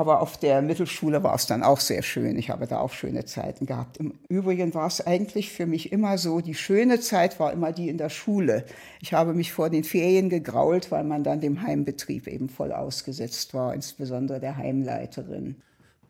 Aber 0.00 0.22
auf 0.22 0.38
der 0.38 0.62
Mittelschule 0.62 1.22
war 1.22 1.34
es 1.34 1.44
dann 1.44 1.62
auch 1.62 1.78
sehr 1.78 2.00
schön. 2.00 2.38
Ich 2.38 2.48
habe 2.48 2.66
da 2.66 2.80
auch 2.80 2.94
schöne 2.94 3.26
Zeiten 3.26 3.66
gehabt. 3.66 3.98
Im 3.98 4.14
Übrigen 4.30 4.72
war 4.72 4.86
es 4.86 5.06
eigentlich 5.06 5.52
für 5.52 5.66
mich 5.66 5.92
immer 5.92 6.16
so, 6.16 6.40
die 6.40 6.54
schöne 6.54 7.00
Zeit 7.00 7.38
war 7.38 7.52
immer 7.52 7.70
die 7.70 7.90
in 7.90 7.98
der 7.98 8.08
Schule. 8.08 8.64
Ich 9.02 9.12
habe 9.12 9.34
mich 9.34 9.52
vor 9.52 9.68
den 9.68 9.84
Ferien 9.84 10.30
gegrault, 10.30 10.90
weil 10.90 11.04
man 11.04 11.22
dann 11.22 11.42
dem 11.42 11.60
Heimbetrieb 11.60 12.28
eben 12.28 12.48
voll 12.48 12.72
ausgesetzt 12.72 13.52
war, 13.52 13.74
insbesondere 13.74 14.40
der 14.40 14.56
Heimleiterin. 14.56 15.56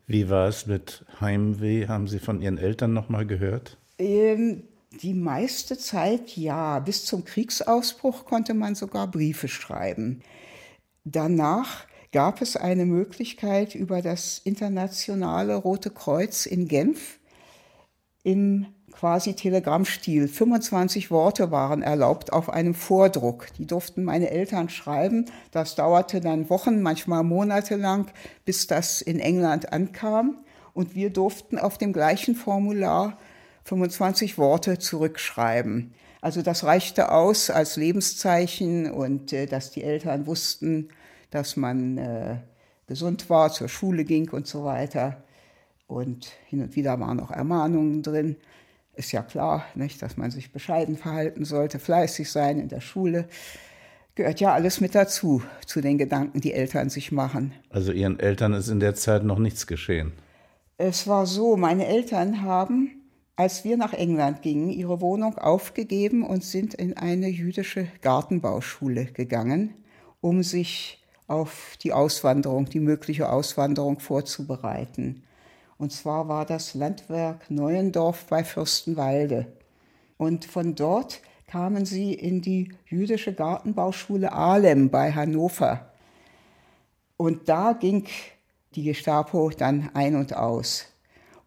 Wie 0.07 0.29
war 0.29 0.47
es 0.47 0.67
mit 0.67 1.05
Heimweh? 1.19 1.89
Haben 1.89 2.07
Sie 2.07 2.19
von 2.19 2.41
Ihren 2.41 2.59
Eltern 2.59 2.93
noch 2.93 3.09
mal 3.09 3.27
gehört? 3.27 3.77
Ähm, 3.99 4.63
die 5.01 5.13
meiste 5.13 5.77
Zeit 5.77 6.37
ja. 6.37 6.79
Bis 6.79 7.03
zum 7.03 7.25
Kriegsausbruch 7.25 8.23
konnte 8.23 8.53
man 8.53 8.73
sogar 8.73 9.07
Briefe 9.11 9.49
schreiben. 9.49 10.21
Danach 11.03 11.90
gab 12.11 12.41
es 12.41 12.57
eine 12.57 12.85
Möglichkeit 12.85 13.75
über 13.75 14.01
das 14.01 14.41
internationale 14.43 15.55
Rote 15.55 15.89
Kreuz 15.89 16.45
in 16.45 16.67
Genf 16.67 17.19
im 18.23 18.67
quasi 18.91 19.33
Telegrammstil. 19.33 20.27
25 20.27 21.09
Worte 21.11 21.49
waren 21.51 21.81
erlaubt 21.81 22.33
auf 22.33 22.49
einem 22.49 22.73
Vordruck. 22.73 23.47
Die 23.57 23.65
durften 23.65 24.03
meine 24.03 24.29
Eltern 24.29 24.69
schreiben. 24.69 25.25
Das 25.51 25.75
dauerte 25.75 26.19
dann 26.19 26.49
Wochen, 26.49 26.81
manchmal 26.81 27.23
Monate 27.23 27.77
lang, 27.77 28.11
bis 28.45 28.67
das 28.67 29.01
in 29.01 29.19
England 29.19 29.71
ankam. 29.71 30.37
Und 30.73 30.95
wir 30.95 31.09
durften 31.09 31.57
auf 31.57 31.77
dem 31.77 31.93
gleichen 31.93 32.35
Formular 32.35 33.17
25 33.63 34.37
Worte 34.37 34.77
zurückschreiben. 34.77 35.93
Also 36.21 36.41
das 36.41 36.63
reichte 36.63 37.11
aus 37.11 37.49
als 37.49 37.77
Lebenszeichen 37.77 38.91
und 38.91 39.33
äh, 39.33 39.47
dass 39.47 39.71
die 39.71 39.83
Eltern 39.83 40.27
wussten, 40.27 40.89
dass 41.31 41.57
man 41.57 41.97
äh, 41.97 42.37
gesund 42.87 43.29
war, 43.29 43.51
zur 43.51 43.69
Schule 43.69 44.03
ging 44.03 44.29
und 44.29 44.47
so 44.47 44.63
weiter. 44.63 45.23
Und 45.87 46.31
hin 46.47 46.61
und 46.61 46.75
wieder 46.75 46.99
waren 46.99 47.19
auch 47.19 47.31
Ermahnungen 47.31 48.03
drin. 48.03 48.35
Ist 48.93 49.11
ja 49.11 49.23
klar, 49.23 49.65
nicht, 49.75 50.01
dass 50.01 50.17
man 50.17 50.31
sich 50.31 50.51
bescheiden 50.51 50.97
verhalten 50.97 51.45
sollte, 51.45 51.79
fleißig 51.79 52.29
sein 52.29 52.59
in 52.59 52.67
der 52.67 52.81
Schule. 52.81 53.27
Gehört 54.15 54.41
ja 54.41 54.53
alles 54.53 54.81
mit 54.81 54.93
dazu, 54.93 55.41
zu 55.65 55.81
den 55.81 55.97
Gedanken, 55.97 56.41
die 56.41 56.53
Eltern 56.53 56.89
sich 56.89 57.11
machen. 57.11 57.53
Also 57.69 57.93
Ihren 57.93 58.19
Eltern 58.19 58.53
ist 58.53 58.67
in 58.67 58.81
der 58.81 58.93
Zeit 58.93 59.23
noch 59.23 59.39
nichts 59.39 59.67
geschehen. 59.67 60.11
Es 60.77 61.07
war 61.07 61.25
so, 61.25 61.55
meine 61.55 61.87
Eltern 61.87 62.41
haben, 62.41 63.01
als 63.37 63.63
wir 63.63 63.77
nach 63.77 63.93
England 63.93 64.41
gingen, 64.41 64.69
ihre 64.69 64.99
Wohnung 64.99 65.37
aufgegeben 65.37 66.25
und 66.25 66.43
sind 66.43 66.73
in 66.73 66.97
eine 66.97 67.27
jüdische 67.27 67.87
Gartenbauschule 68.01 69.05
gegangen, 69.05 69.73
um 70.19 70.43
sich 70.43 71.00
auf 71.31 71.77
die 71.81 71.93
Auswanderung, 71.93 72.65
die 72.65 72.81
mögliche 72.81 73.31
Auswanderung 73.31 73.99
vorzubereiten. 73.99 75.23
Und 75.77 75.91
zwar 75.91 76.27
war 76.27 76.45
das 76.45 76.73
Landwerk 76.73 77.49
Neuendorf 77.49 78.25
bei 78.25 78.43
Fürstenwalde. 78.43 79.47
Und 80.17 80.45
von 80.45 80.75
dort 80.75 81.21
kamen 81.47 81.85
sie 81.85 82.13
in 82.13 82.41
die 82.41 82.73
jüdische 82.85 83.33
Gartenbauschule 83.33 84.31
Ahlem 84.31 84.89
bei 84.89 85.11
Hannover. 85.11 85.91
Und 87.17 87.49
da 87.49 87.73
ging 87.73 88.05
die 88.75 88.83
Gestapo 88.83 89.49
dann 89.49 89.89
ein 89.93 90.15
und 90.15 90.35
aus. 90.35 90.85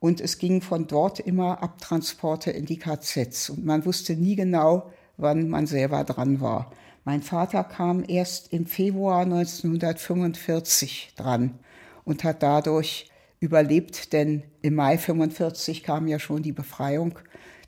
Und 0.01 0.21
es 0.21 0.39
ging 0.39 0.63
von 0.63 0.87
dort 0.87 1.21
immer 1.21 1.63
Abtransporte 1.63 2.51
in 2.51 2.67
die 2.67 2.79
KZs. 2.79 3.51
Und 3.51 3.65
man 3.65 3.85
wusste 3.85 4.15
nie 4.17 4.35
genau, 4.35 4.91
wann 5.17 5.49
man 5.49 5.67
selber 5.67 6.05
dran 6.05 6.41
war. 6.41 6.71
Mein 7.05 7.23
Vater 7.23 7.65
kam 7.65 8.03
erst 8.07 8.53
im 8.53 8.65
Februar 8.67 9.23
1945 9.23 11.13
dran 11.17 11.59
und 12.05 12.25
hat 12.25 12.43
dadurch 12.43 13.11
überlebt, 13.41 14.15
denn 14.15 14.43
im 14.63 14.75
Mai 14.75 14.93
1945 14.93 15.83
kam 15.83 16.07
ja 16.09 16.19
schon 16.19 16.43
die 16.43 16.53
Befreiung 16.53 17.19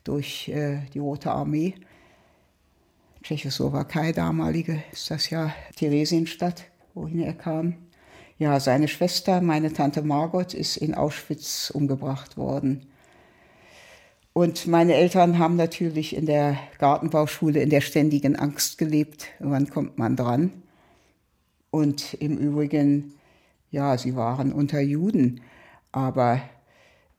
durch 0.04 0.48
äh, 0.48 0.78
die 0.94 1.00
Rote 1.00 1.30
Armee. 1.30 1.74
Tschechoslowakei 3.22 4.12
damalige 4.12 4.82
ist 4.92 5.10
das 5.10 5.28
ja 5.28 5.52
Theresienstadt, 5.76 6.64
wohin 6.94 7.20
er 7.20 7.34
kam. 7.34 7.74
Ja, 8.38 8.58
seine 8.60 8.88
Schwester, 8.88 9.40
meine 9.42 9.72
Tante 9.72 10.02
Margot, 10.02 10.54
ist 10.54 10.76
in 10.76 10.94
Auschwitz 10.94 11.70
umgebracht 11.70 12.36
worden. 12.36 12.86
Und 14.36 14.66
meine 14.66 14.92
Eltern 14.92 15.38
haben 15.38 15.56
natürlich 15.56 16.14
in 16.14 16.26
der 16.26 16.58
Gartenbauschule 16.76 17.62
in 17.62 17.70
der 17.70 17.80
ständigen 17.80 18.36
Angst 18.36 18.76
gelebt, 18.76 19.28
wann 19.38 19.70
kommt 19.70 19.96
man 19.96 20.14
dran. 20.14 20.52
Und 21.70 22.12
im 22.12 22.36
Übrigen, 22.36 23.14
ja, 23.70 23.96
sie 23.96 24.14
waren 24.14 24.52
unter 24.52 24.78
Juden, 24.78 25.40
aber 25.90 26.42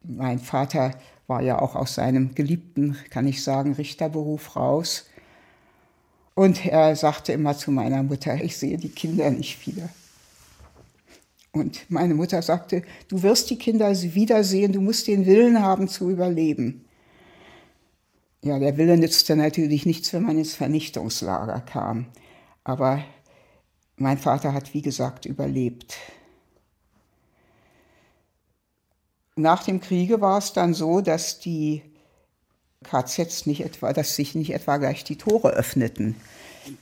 mein 0.03 0.37
Vater 0.37 0.91
war 1.25 1.41
ja 1.41 1.59
auch 1.59 1.75
aus 1.75 1.95
seinem 1.95 2.35
geliebten, 2.35 2.95
kann 3.09 3.25
ich 3.25 3.43
sagen, 3.43 3.73
Richterberuf 3.73 4.55
raus. 4.55 5.07
Und 6.35 6.67
er 6.67 6.95
sagte 6.95 7.31
immer 7.31 7.57
zu 7.57 7.71
meiner 7.71 8.03
Mutter, 8.03 8.35
ich 8.43 8.57
sehe 8.57 8.77
die 8.77 8.89
Kinder 8.89 9.31
nicht 9.31 9.65
wieder. 9.65 9.89
Und 11.51 11.89
meine 11.89 12.13
Mutter 12.13 12.43
sagte, 12.43 12.83
du 13.07 13.23
wirst 13.23 13.49
die 13.49 13.57
Kinder 13.57 13.91
wiedersehen, 13.99 14.71
du 14.71 14.81
musst 14.81 15.07
den 15.07 15.25
Willen 15.25 15.63
haben 15.63 15.87
zu 15.87 16.11
überleben. 16.11 16.83
Ja, 18.47 18.59
der 18.59 18.77
Wille 18.77 18.95
nützte 18.95 19.35
natürlich 19.35 19.85
nichts, 19.85 20.13
wenn 20.13 20.23
man 20.23 20.37
ins 20.37 20.53
Vernichtungslager 20.53 21.59
kam. 21.59 22.05
Aber 22.63 23.03
mein 23.97 24.17
Vater 24.17 24.53
hat, 24.53 24.73
wie 24.73 24.81
gesagt, 24.81 25.25
überlebt. 25.25 25.97
Nach 29.35 29.63
dem 29.65 29.81
Kriege 29.81 30.21
war 30.21 30.37
es 30.37 30.53
dann 30.53 30.73
so, 30.73 31.01
dass 31.01 31.39
die 31.39 31.81
KZs 32.85 33.47
nicht 33.47 33.65
etwa, 33.65 33.91
dass 33.91 34.15
sich 34.15 34.33
nicht 34.33 34.53
etwa 34.53 34.77
gleich 34.77 35.03
die 35.03 35.17
Tore 35.17 35.49
öffneten. 35.49 36.15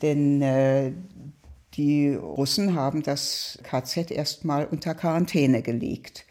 Denn 0.03 0.43
äh, 0.43 0.91
die 1.73 2.13
Russen 2.13 2.75
haben 2.75 3.01
das 3.01 3.57
KZ 3.63 4.11
erstmal 4.11 4.67
unter 4.67 4.93
Quarantäne 4.93 5.63
gelegt. 5.63 6.25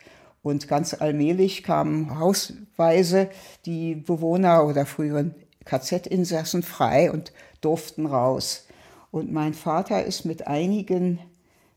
Und 0.45 0.69
ganz 0.69 0.93
allmählich 0.93 1.63
kamen 1.63 2.21
hausweise 2.21 3.31
die 3.65 3.95
Bewohner 3.95 4.67
oder 4.67 4.85
früheren 4.85 5.35
KZ-Insassen 5.65 6.63
frei 6.63 7.11
und 7.11 7.33
durften 7.63 8.05
raus. 8.05 8.67
Und 9.11 9.33
mein 9.33 9.55
Vater 9.55 10.05
ist 10.05 10.27
mit 10.27 10.47
einigen 10.47 11.19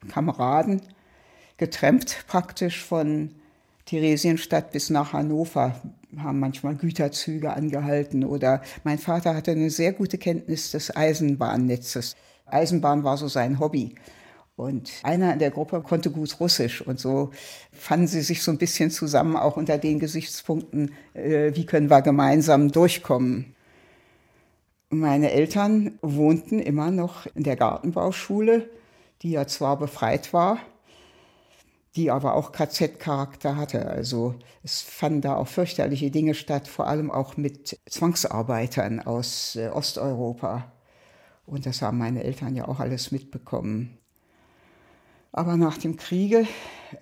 Kameraden 0.09 0.81
getrennt 1.55 2.25
praktisch 2.27 2.83
von 2.83 3.31
Theresienstadt 3.85 4.73
bis 4.73 4.89
nach 4.89 5.13
Hannover, 5.13 5.79
haben 6.17 6.39
manchmal 6.39 6.75
Güterzüge 6.75 7.53
angehalten 7.53 8.25
oder 8.25 8.61
mein 8.83 8.99
Vater 8.99 9.33
hatte 9.33 9.51
eine 9.51 9.69
sehr 9.69 9.93
gute 9.93 10.17
Kenntnis 10.17 10.71
des 10.71 10.93
Eisenbahnnetzes. 10.93 12.17
Eisenbahn 12.45 13.05
war 13.05 13.15
so 13.15 13.29
sein 13.29 13.59
Hobby. 13.59 13.95
Und 14.57 14.91
einer 15.03 15.33
in 15.33 15.39
der 15.39 15.51
Gruppe 15.51 15.81
konnte 15.81 16.09
gut 16.09 16.39
Russisch 16.39 16.81
und 16.81 16.99
so 16.99 17.29
fanden 17.71 18.07
sie 18.07 18.21
sich 18.21 18.41
so 18.41 18.49
ein 18.49 18.57
bisschen 18.57 18.89
zusammen, 18.89 19.35
auch 19.35 19.55
unter 19.55 19.77
den 19.77 19.99
Gesichtspunkten, 19.99 20.95
äh, 21.13 21.51
wie 21.53 21.67
können 21.67 21.91
wir 21.91 22.01
gemeinsam 22.01 22.71
durchkommen. 22.71 23.55
Meine 24.89 25.29
Eltern 25.31 25.99
wohnten 26.01 26.57
immer 26.57 26.89
noch 26.89 27.27
in 27.35 27.43
der 27.43 27.55
Gartenbauschule, 27.55 28.67
die 29.21 29.29
ja 29.29 29.45
zwar 29.45 29.77
befreit 29.77 30.33
war, 30.33 30.57
die 31.95 32.09
aber 32.09 32.33
auch 32.33 32.51
KZ-Charakter 32.51 33.57
hatte. 33.57 33.85
Also 33.85 34.33
es 34.63 34.81
fanden 34.81 35.21
da 35.21 35.35
auch 35.35 35.47
fürchterliche 35.47 36.09
Dinge 36.09 36.33
statt, 36.33 36.67
vor 36.67 36.87
allem 36.87 37.11
auch 37.11 37.37
mit 37.37 37.79
Zwangsarbeitern 37.87 39.01
aus 39.01 39.55
äh, 39.55 39.67
Osteuropa. 39.67 40.71
Und 41.45 41.67
das 41.67 41.83
haben 41.83 41.99
meine 41.99 42.23
Eltern 42.23 42.55
ja 42.55 42.67
auch 42.67 42.79
alles 42.79 43.11
mitbekommen. 43.11 43.99
Aber 45.37 45.55
nach 45.55 45.77
dem 45.77 45.97
Kriege 45.97 46.47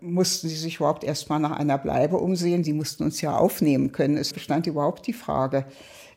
mussten 0.02 0.50
sie 0.50 0.58
sich 0.58 0.76
überhaupt 0.76 1.06
erst 1.06 1.30
mal 1.30 1.40
nach 1.40 1.58
einer 1.58 1.78
Bleibe 1.78 2.18
umsehen. 2.18 2.66
Sie 2.66 2.74
mussten 2.74 3.04
uns 3.04 3.22
ja 3.22 3.38
aufnehmen 3.38 3.94
können. 3.94 4.18
Es 4.18 4.34
bestand 4.34 4.68
überhaupt 4.68 5.08
die 5.08 5.14
Frage, 5.14 5.66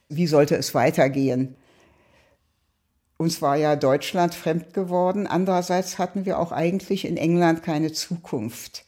wie 0.09 0.27
sollte 0.27 0.57
es 0.57 0.75
weitergehen? 0.75 1.55
Uns 3.19 3.41
war 3.41 3.55
ja 3.55 3.77
Deutschland 3.77 4.35
fremd 4.35 4.75
geworden. 4.75 5.29
Andererseits 5.29 6.01
hatten 6.01 6.25
wir 6.25 6.41
auch 6.41 6.51
eigentlich 6.51 7.05
in 7.05 7.17
England 7.17 7.63
keine 7.63 7.93
Zukunft. 7.93 8.85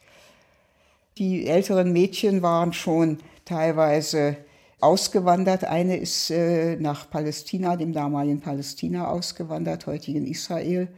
Die 1.16 1.46
älteren 1.46 1.92
Mädchen 1.92 2.42
waren 2.42 2.72
schon 2.72 3.18
teilweise 3.44 4.38
ausgewandert. 4.80 5.62
Eine 5.62 5.98
ist 5.98 6.32
äh, 6.32 6.74
nach 6.80 7.08
Palästina, 7.08 7.76
dem 7.76 7.92
damaligen 7.92 8.40
Palästina, 8.40 9.06
ausgewandert, 9.06 9.86
heutigen 9.86 10.26
Israel. 10.26 10.88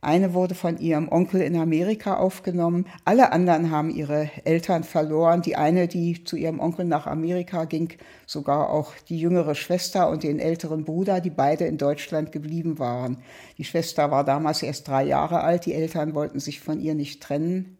Eine 0.00 0.34
wurde 0.34 0.54
von 0.54 0.78
ihrem 0.78 1.08
Onkel 1.08 1.40
in 1.40 1.56
Amerika 1.56 2.16
aufgenommen. 2.16 2.86
Alle 3.04 3.32
anderen 3.32 3.70
haben 3.70 3.90
ihre 3.90 4.30
Eltern 4.44 4.84
verloren. 4.84 5.42
Die 5.42 5.56
eine, 5.56 5.88
die 5.88 6.22
zu 6.24 6.36
ihrem 6.36 6.60
Onkel 6.60 6.84
nach 6.84 7.06
Amerika 7.06 7.64
ging, 7.64 7.94
sogar 8.26 8.70
auch 8.70 8.92
die 9.08 9.18
jüngere 9.18 9.54
Schwester 9.54 10.08
und 10.10 10.22
den 10.22 10.38
älteren 10.38 10.84
Bruder, 10.84 11.20
die 11.20 11.30
beide 11.30 11.64
in 11.66 11.78
Deutschland 11.78 12.30
geblieben 12.32 12.78
waren. 12.78 13.18
Die 13.58 13.64
Schwester 13.64 14.10
war 14.10 14.24
damals 14.24 14.62
erst 14.62 14.86
drei 14.88 15.04
Jahre 15.04 15.40
alt. 15.40 15.66
Die 15.66 15.74
Eltern 15.74 16.14
wollten 16.14 16.40
sich 16.40 16.60
von 16.60 16.80
ihr 16.80 16.94
nicht 16.94 17.22
trennen. 17.22 17.78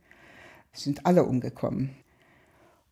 Sind 0.72 1.06
alle 1.06 1.24
umgekommen. 1.24 1.90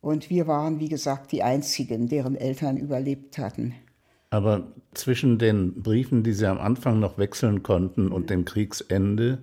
Und 0.01 0.29
wir 0.29 0.47
waren, 0.47 0.81
wie 0.81 0.91
gesagt, 0.91 1.33
die 1.33 1.43
Einzigen, 1.43 2.09
deren 2.09 2.37
Eltern 2.37 2.77
überlebt 2.77 3.39
hatten. 3.39 3.75
Aber 4.35 4.65
zwischen 4.95 5.39
den 5.39 5.81
Briefen, 5.81 6.25
die 6.25 6.33
Sie 6.33 6.49
am 6.49 6.59
Anfang 6.59 6.99
noch 6.99 7.19
wechseln 7.19 7.63
konnten 7.63 8.11
und 8.11 8.31
dem 8.31 8.45
Kriegsende, 8.45 9.39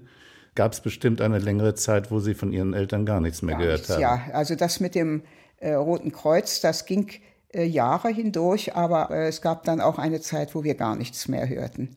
gab 0.54 0.74
es 0.74 0.82
bestimmt 0.82 1.22
eine 1.22 1.40
längere 1.40 1.76
Zeit, 1.76 2.12
wo 2.12 2.20
Sie 2.20 2.34
von 2.34 2.52
Ihren 2.52 2.74
Eltern 2.74 3.06
gar 3.06 3.22
nichts 3.22 3.42
mehr 3.42 3.56
gar 3.56 3.62
gehört 3.62 3.80
nichts, 3.80 3.94
haben. 3.94 4.02
Ja, 4.02 4.22
also 4.34 4.56
das 4.56 4.82
mit 4.82 4.94
dem 4.94 5.22
äh, 5.62 5.76
Roten 5.76 6.12
Kreuz, 6.12 6.60
das 6.60 6.86
ging 6.86 7.10
äh, 7.54 7.64
Jahre 7.64 8.10
hindurch, 8.10 8.76
aber 8.76 9.12
äh, 9.12 9.30
es 9.30 9.42
gab 9.42 9.64
dann 9.64 9.80
auch 9.80 9.98
eine 9.98 10.20
Zeit, 10.20 10.56
wo 10.56 10.66
wir 10.66 10.76
gar 10.76 10.98
nichts 10.98 11.30
mehr 11.30 11.48
hörten. 11.48 11.96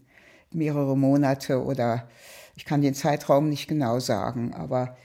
Mehrere 0.53 0.97
Monate 0.97 1.65
oder 1.65 2.09
ich 2.55 2.65
kann 2.65 2.81
den 2.81 2.95
Zeitraum 2.95 3.49
nicht 3.49 3.67
genau 3.67 3.99
sagen, 3.99 4.55
aber 4.55 4.97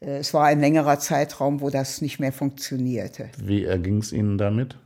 äh, 0.00 0.16
es 0.16 0.32
war 0.32 0.46
ein 0.46 0.60
längerer 0.60 0.98
Zeitraum, 0.98 1.60
wo 1.60 1.68
das 1.68 2.00
nicht 2.00 2.20
mehr 2.20 2.32
funktionierte. 2.32 3.28
Wie 3.36 3.64
erging 3.64 3.98
es 3.98 4.12
Ihnen 4.12 4.38
damit? 4.38 4.78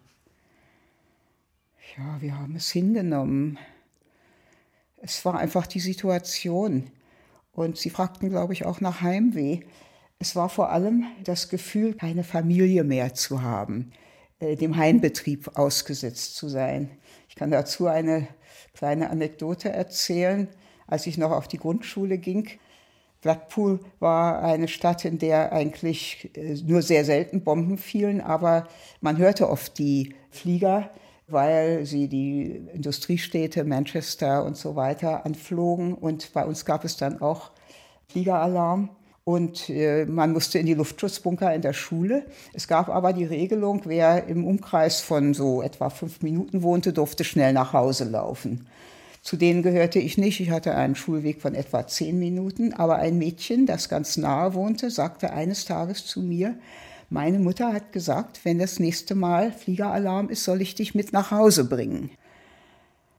Ja, 1.99 2.21
wir 2.21 2.39
haben 2.39 2.55
es 2.55 2.71
hingenommen. 2.71 3.59
Es 4.99 5.25
war 5.25 5.39
einfach 5.39 5.67
die 5.67 5.81
Situation. 5.81 6.91
Und 7.53 7.77
sie 7.77 7.91
fragten, 7.91 8.31
glaube 8.31 8.53
ich, 8.53 8.65
auch 8.65 8.81
nach 8.81 9.01
Heimweh. 9.01 9.61
Es 10.21 10.37
war 10.37 10.49
vor 10.49 10.71
allem 10.71 11.07
das 11.25 11.49
Gefühl, 11.49 11.95
keine 11.95 12.23
Familie 12.23 12.85
mehr 12.85 13.15
zu 13.15 13.43
haben, 13.43 13.93
äh, 14.39 14.55
dem 14.55 14.77
Heimbetrieb 14.77 15.57
ausgesetzt 15.59 16.37
zu 16.37 16.49
sein. 16.49 16.91
Ich 17.29 17.35
kann 17.35 17.51
dazu 17.51 17.89
eine 17.89 18.29
kleine 18.75 19.11
Anekdote 19.11 19.71
erzählen. 19.71 20.49
Als 20.87 21.07
ich 21.07 21.19
noch 21.19 21.33
auf 21.33 21.49
die 21.49 21.59
Grundschule 21.59 22.19
ging, 22.19 22.49
Blackpool 23.23 23.81
war 23.99 24.43
eine 24.43 24.69
Stadt, 24.69 25.05
in 25.05 25.19
der 25.19 25.53
eigentlich 25.53 26.31
äh, 26.37 26.55
nur 26.65 26.83
sehr 26.83 27.05
selten 27.05 27.43
Bomben 27.43 27.77
fielen, 27.77 28.21
aber 28.21 28.69
man 29.01 29.19
hörte 29.19 29.51
oft 29.51 29.79
die 29.79 30.15
Flieger 30.31 30.91
weil 31.29 31.85
sie 31.85 32.09
die 32.09 32.63
Industriestädte 32.73 33.65
Manchester 33.65 34.45
und 34.45 34.57
so 34.57 34.77
weiter 34.77 35.25
anflogen. 35.27 35.95
Und 35.95 36.33
bei 36.33 36.45
uns 36.45 36.65
gab 36.65 36.85
es 36.85 36.97
dann 36.97 37.21
auch 37.21 37.51
Fliegeralarm. 38.09 38.91
Und 39.25 39.69
äh, 39.69 40.07
man 40.07 40.33
musste 40.33 40.59
in 40.59 40.65
die 40.65 40.73
Luftschutzbunker 40.73 41.55
in 41.55 41.61
der 41.61 41.75
Schule. 41.75 42.25
Es 42.55 42.67
gab 42.67 42.89
aber 42.89 43.13
die 43.13 43.27
Regelung, 43.27 43.83
wer 43.85 44.27
im 44.27 44.47
Umkreis 44.47 45.03
von 45.03 45.35
so 45.35 45.61
etwa 45.61 45.91
fünf 45.91 46.23
Minuten 46.23 46.63
wohnte, 46.63 46.95
durfte 46.95 47.25
schnell 47.25 47.53
nach 47.53 47.75
Hause 47.75 48.05
laufen. 48.05 48.67
Zu 49.21 49.37
denen 49.37 49.63
gehörte 49.63 49.99
ich 49.99 50.17
nicht. 50.17 50.41
Ich 50.41 50.49
hatte 50.49 50.75
einen 50.75 50.95
Schulweg 50.95 51.43
von 51.43 51.55
etwa 51.55 51.87
zehn 51.87 52.19
Minuten. 52.19 52.73
Aber 52.73 52.97
ein 52.97 53.19
Mädchen, 53.19 53.67
das 53.67 53.91
ganz 53.91 54.17
nahe 54.17 54.55
wohnte, 54.55 54.89
sagte 54.91 55.31
eines 55.31 55.67
Tages 55.67 56.07
zu 56.07 56.23
mir, 56.23 56.55
meine 57.11 57.39
Mutter 57.39 57.73
hat 57.73 57.93
gesagt, 57.93 58.45
wenn 58.45 58.59
das 58.59 58.79
nächste 58.79 59.15
Mal 59.15 59.53
Fliegeralarm 59.53 60.29
ist, 60.29 60.45
soll 60.45 60.61
ich 60.61 60.75
dich 60.75 60.95
mit 60.95 61.13
nach 61.13 61.31
Hause 61.31 61.65
bringen. 61.65 62.11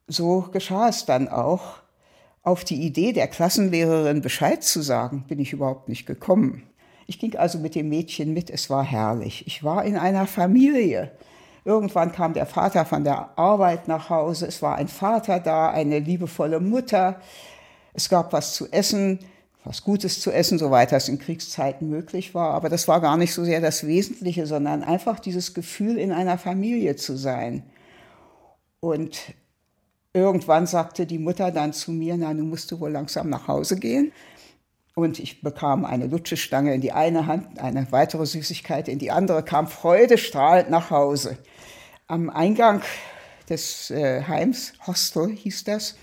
So 0.08 0.42
geschah 0.52 0.90
es 0.90 1.06
dann 1.06 1.28
auch. 1.28 1.80
Auf 2.44 2.64
die 2.64 2.82
Idee 2.82 3.14
der 3.14 3.28
Klassenlehrerin 3.28 4.22
Bescheid 4.22 4.64
zu 4.64 4.82
sagen, 4.82 5.26
bin 5.28 5.40
ich 5.40 5.54
überhaupt 5.54 5.90
nicht 5.90 6.06
gekommen. 6.06 6.64
Ich 7.08 7.20
ging 7.20 7.36
also 7.36 7.58
mit 7.58 7.76
dem 7.76 7.90
Mädchen 7.90 8.34
mit, 8.34 8.50
es 8.50 8.70
war 8.70 8.84
herrlich. 8.84 9.46
Ich 9.48 9.64
war 9.64 9.84
in 9.84 9.98
einer 9.98 10.28
Familie. 10.28 11.12
Irgendwann 11.66 12.12
kam 12.12 12.34
der 12.34 12.46
Vater 12.46 12.86
von 12.86 13.04
der 13.04 13.38
Arbeit 13.38 13.88
nach 13.88 14.10
Hause, 14.10 14.48
es 14.48 14.62
war 14.62 14.76
ein 14.76 14.88
Vater 14.88 15.40
da, 15.40 15.70
eine 15.70 16.00
liebevolle 16.00 16.60
Mutter, 16.60 17.20
es 17.94 18.10
gab 18.10 18.32
was 18.32 18.54
zu 18.54 18.72
essen, 18.72 19.20
was 19.64 19.84
Gutes 19.84 20.22
zu 20.22 20.32
essen, 20.32 20.58
soweit 20.58 20.92
das 20.92 21.10
in 21.10 21.20
Kriegszeiten 21.20 21.90
möglich 21.90 22.34
war. 22.34 22.54
Aber 22.54 22.70
das 22.70 22.88
war 22.88 23.02
gar 23.02 23.18
nicht 23.18 23.34
so 23.34 23.44
sehr 23.44 23.62
das 23.62 23.86
Wesentliche, 23.86 24.46
sondern 24.46 24.84
einfach 24.84 25.20
dieses 25.20 25.54
Gefühl, 25.54 25.98
in 25.98 26.12
einer 26.12 26.38
Familie 26.38 26.96
zu 26.96 27.18
sein. 27.18 27.64
Und 28.80 29.20
irgendwann 30.14 30.66
sagte 30.66 31.06
die 31.06 31.20
Mutter 31.20 31.52
dann 31.52 31.74
zu 31.74 31.92
mir, 31.92 32.16
na, 32.18 32.34
nun 32.34 32.50
musst 32.50 32.72
du 32.72 32.80
wohl 32.80 32.92
langsam 32.92 33.30
nach 33.30 33.48
Hause 33.48 33.78
gehen. 33.78 34.12
Und 34.96 35.20
ich 35.20 35.42
bekam 35.42 35.86
eine 35.86 36.08
Lutschestange 36.08 36.74
in 36.74 36.82
die 36.82 36.92
eine 36.92 37.26
Hand, 37.26 37.60
eine 37.60 37.92
weitere 37.92 38.26
Süßigkeit 38.26 38.88
in 38.88 39.00
die 39.00 39.12
andere, 39.12 39.44
kam 39.44 39.68
freudestrahlend 39.68 40.70
nach 40.70 40.90
Hause. 40.90 41.38
Am 42.08 42.30
Eingang 42.30 42.82
des 43.50 43.92
äh, 43.92 44.24
Heims, 44.24 44.74
Hostel 44.88 45.30
hieß 45.30 45.64
das, 45.64 45.96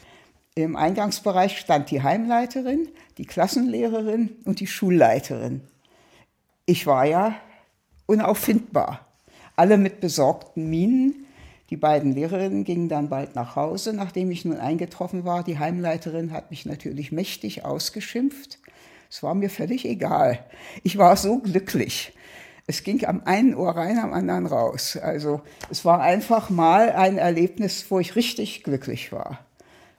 im 0.54 0.76
Eingangsbereich 0.76 1.58
stand 1.58 1.90
die 1.90 2.02
Heimleiterin, 2.02 2.88
die 3.18 3.24
Klassenlehrerin 3.24 4.36
und 4.44 4.60
die 4.60 4.66
Schulleiterin. 4.66 5.62
Ich 6.66 6.86
war 6.86 7.06
ja 7.06 7.34
unauffindbar. 8.06 9.06
Alle 9.56 9.78
mit 9.78 10.00
besorgten 10.00 10.68
Mienen. 10.68 11.26
Die 11.70 11.76
beiden 11.76 12.12
Lehrerinnen 12.12 12.64
gingen 12.64 12.88
dann 12.88 13.08
bald 13.08 13.34
nach 13.34 13.56
Hause, 13.56 13.92
nachdem 13.92 14.30
ich 14.30 14.44
nun 14.44 14.58
eingetroffen 14.58 15.24
war. 15.24 15.42
Die 15.42 15.58
Heimleiterin 15.58 16.32
hat 16.32 16.50
mich 16.50 16.66
natürlich 16.66 17.10
mächtig 17.10 17.64
ausgeschimpft. 17.64 18.58
Es 19.10 19.22
war 19.22 19.34
mir 19.34 19.50
völlig 19.50 19.86
egal. 19.86 20.44
Ich 20.82 20.98
war 20.98 21.16
so 21.16 21.38
glücklich. 21.38 22.12
Es 22.66 22.82
ging 22.82 23.04
am 23.06 23.22
einen 23.24 23.54
Ohr 23.54 23.76
rein, 23.76 23.98
am 23.98 24.12
anderen 24.12 24.46
raus. 24.46 24.96
Also 24.96 25.40
es 25.70 25.84
war 25.84 26.00
einfach 26.00 26.50
mal 26.50 26.90
ein 26.90 27.16
Erlebnis, 27.16 27.86
wo 27.88 27.98
ich 27.98 28.16
richtig 28.16 28.62
glücklich 28.62 29.12
war 29.12 29.45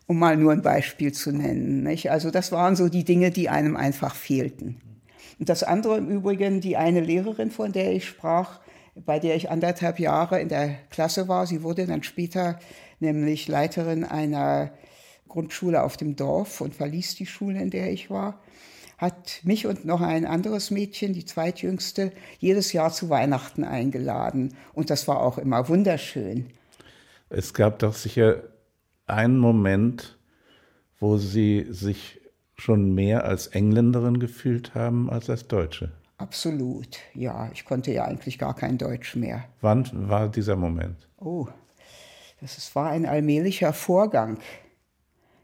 um 0.08 0.18
mal 0.18 0.38
nur 0.38 0.54
ein 0.54 0.62
Beispiel 0.62 1.12
zu 1.12 1.32
nennen. 1.32 1.84
Nicht? 1.84 2.10
Also 2.10 2.32
das 2.32 2.52
waren 2.52 2.76
so 2.76 2.90
die 2.90 3.04
Dinge, 3.04 3.30
die 3.30 3.50
einem 3.50 3.76
einfach 3.76 4.16
fehlten. 4.16 4.82
Und 5.40 5.50
das 5.50 5.64
andere 5.64 5.98
im 5.98 6.10
Übrigen, 6.10 6.62
die 6.62 6.78
eine 6.78 7.02
Lehrerin, 7.02 7.52
von 7.52 7.72
der 7.72 7.94
ich 7.94 8.06
sprach, 8.06 8.60
bei 8.96 9.20
der 9.20 9.36
ich 9.36 9.52
anderthalb 9.52 10.00
Jahre 10.00 10.42
in 10.42 10.50
der 10.50 10.76
Klasse 10.90 11.28
war, 11.28 11.46
sie 11.46 11.62
wurde 11.62 11.86
dann 11.86 12.02
später 12.02 12.58
nämlich 13.00 13.48
Leiterin 13.48 14.04
einer 14.04 14.72
Grundschule 15.28 15.84
auf 15.84 15.98
dem 15.98 16.16
Dorf 16.16 16.62
und 16.62 16.74
verließ 16.74 17.16
die 17.16 17.28
Schule, 17.28 17.62
in 17.62 17.70
der 17.70 17.92
ich 17.92 18.10
war, 18.10 18.42
hat 18.98 19.42
mich 19.44 19.68
und 19.68 19.86
noch 19.86 20.02
ein 20.02 20.26
anderes 20.26 20.72
Mädchen, 20.72 21.14
die 21.14 21.26
zweitjüngste, 21.26 22.12
jedes 22.40 22.74
Jahr 22.74 22.92
zu 22.92 23.10
Weihnachten 23.10 23.64
eingeladen. 23.64 24.56
Und 24.74 24.90
das 24.90 25.08
war 25.08 25.22
auch 25.22 25.38
immer 25.38 25.70
wunderschön. 25.70 26.48
Es 27.30 27.54
gab 27.54 27.78
doch 27.80 27.94
sicher 27.94 28.42
einen 29.08 29.38
Moment, 29.38 30.18
wo 31.00 31.18
Sie 31.18 31.66
sich 31.70 32.22
schon 32.56 32.94
mehr 32.94 33.26
als 33.26 33.48
Engländerin 33.48 34.20
gefühlt 34.20 34.76
haben 34.76 35.10
als 35.10 35.30
als 35.30 35.48
Deutsche? 35.48 35.92
Absolut, 36.18 36.98
ja. 37.14 37.50
Ich 37.54 37.66
konnte 37.66 37.92
ja 37.92 38.06
eigentlich 38.06 38.40
gar 38.40 38.56
kein 38.56 38.78
Deutsch 38.78 39.16
mehr. 39.16 39.46
Wann 39.62 40.10
war 40.10 40.30
dieser 40.30 40.56
Moment? 40.56 41.08
Oh, 41.18 41.48
das 42.42 42.76
war 42.76 42.90
ein 42.90 43.06
allmählicher 43.06 43.74
Vorgang. 43.74 44.40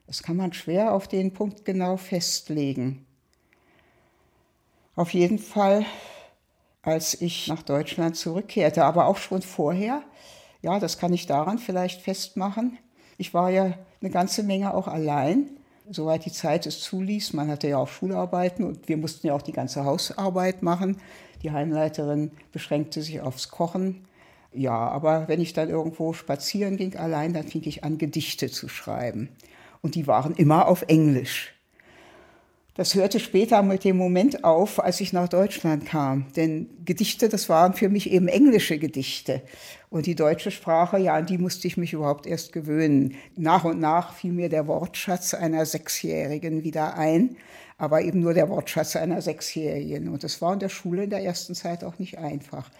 Das 0.07 0.23
kann 0.23 0.37
man 0.37 0.53
schwer 0.53 0.93
auf 0.93 1.07
den 1.07 1.33
Punkt 1.33 1.65
genau 1.65 1.97
festlegen. 1.97 3.05
Auf 4.95 5.13
jeden 5.13 5.39
Fall, 5.39 5.85
als 6.81 7.19
ich 7.19 7.47
nach 7.47 7.63
Deutschland 7.63 8.15
zurückkehrte, 8.15 8.83
aber 8.83 9.07
auch 9.07 9.17
schon 9.17 9.41
vorher. 9.41 10.03
Ja, 10.61 10.79
das 10.79 10.97
kann 10.97 11.13
ich 11.13 11.25
daran 11.25 11.57
vielleicht 11.57 12.01
festmachen. 12.01 12.77
Ich 13.17 13.33
war 13.33 13.49
ja 13.49 13.73
eine 14.01 14.09
ganze 14.09 14.43
Menge 14.43 14.73
auch 14.73 14.87
allein, 14.87 15.49
soweit 15.89 16.25
die 16.25 16.31
Zeit 16.31 16.65
es 16.65 16.81
zuließ. 16.81 17.33
Man 17.33 17.49
hatte 17.49 17.67
ja 17.67 17.77
auch 17.77 17.87
Schularbeiten 17.87 18.65
und 18.65 18.87
wir 18.87 18.97
mussten 18.97 19.27
ja 19.27 19.33
auch 19.33 19.41
die 19.41 19.51
ganze 19.51 19.85
Hausarbeit 19.85 20.63
machen. 20.63 20.97
Die 21.41 21.51
Heimleiterin 21.51 22.31
beschränkte 22.51 23.01
sich 23.01 23.21
aufs 23.21 23.49
Kochen. 23.49 24.05
Ja, 24.53 24.73
aber 24.73 25.27
wenn 25.27 25.41
ich 25.41 25.53
dann 25.53 25.69
irgendwo 25.69 26.13
spazieren 26.13 26.77
ging 26.77 26.95
allein, 26.95 27.33
dann 27.33 27.47
fing 27.47 27.63
ich 27.65 27.83
an, 27.83 27.97
Gedichte 27.97 28.49
zu 28.49 28.69
schreiben. 28.69 29.29
Und 29.81 29.95
die 29.95 30.07
waren 30.07 30.35
immer 30.35 30.67
auf 30.67 30.83
Englisch. 30.83 31.52
Das 32.75 32.95
hörte 32.95 33.19
später 33.19 33.61
mit 33.61 33.83
dem 33.83 33.97
Moment 33.97 34.43
auf, 34.43 34.83
als 34.83 34.99
ich 34.99 35.13
nach 35.13 35.27
Deutschland 35.27 35.85
kam. 35.85 36.25
Denn 36.35 36.67
Gedichte, 36.85 37.29
das 37.29 37.47
waren 37.47 37.75
für 37.75 37.87
mich 37.87 38.09
eben 38.09 38.27
englische 38.27 38.79
Gedichte. 38.79 39.43
Und 39.91 40.07
die 40.07 40.15
deutsche 40.15 40.49
Sprache, 40.49 40.97
ja, 40.97 41.13
an 41.13 41.27
die 41.27 41.37
musste 41.37 41.67
ich 41.67 41.77
mich 41.77 41.93
überhaupt 41.93 42.25
erst 42.25 42.51
gewöhnen. 42.51 43.13
Nach 43.35 43.63
und 43.63 43.79
nach 43.79 44.15
fiel 44.15 44.31
mir 44.31 44.49
der 44.49 44.65
Wortschatz 44.65 45.35
einer 45.35 45.67
Sechsjährigen 45.67 46.63
wieder 46.63 46.97
ein, 46.97 47.37
aber 47.77 48.01
eben 48.01 48.21
nur 48.21 48.33
der 48.33 48.49
Wortschatz 48.49 48.95
einer 48.95 49.21
Sechsjährigen. 49.21 50.09
Und 50.09 50.23
das 50.23 50.41
war 50.41 50.53
in 50.53 50.59
der 50.59 50.69
Schule 50.69 51.03
in 51.03 51.11
der 51.11 51.23
ersten 51.23 51.53
Zeit 51.53 51.83
auch 51.83 51.99
nicht 51.99 52.17
einfach. 52.17 52.71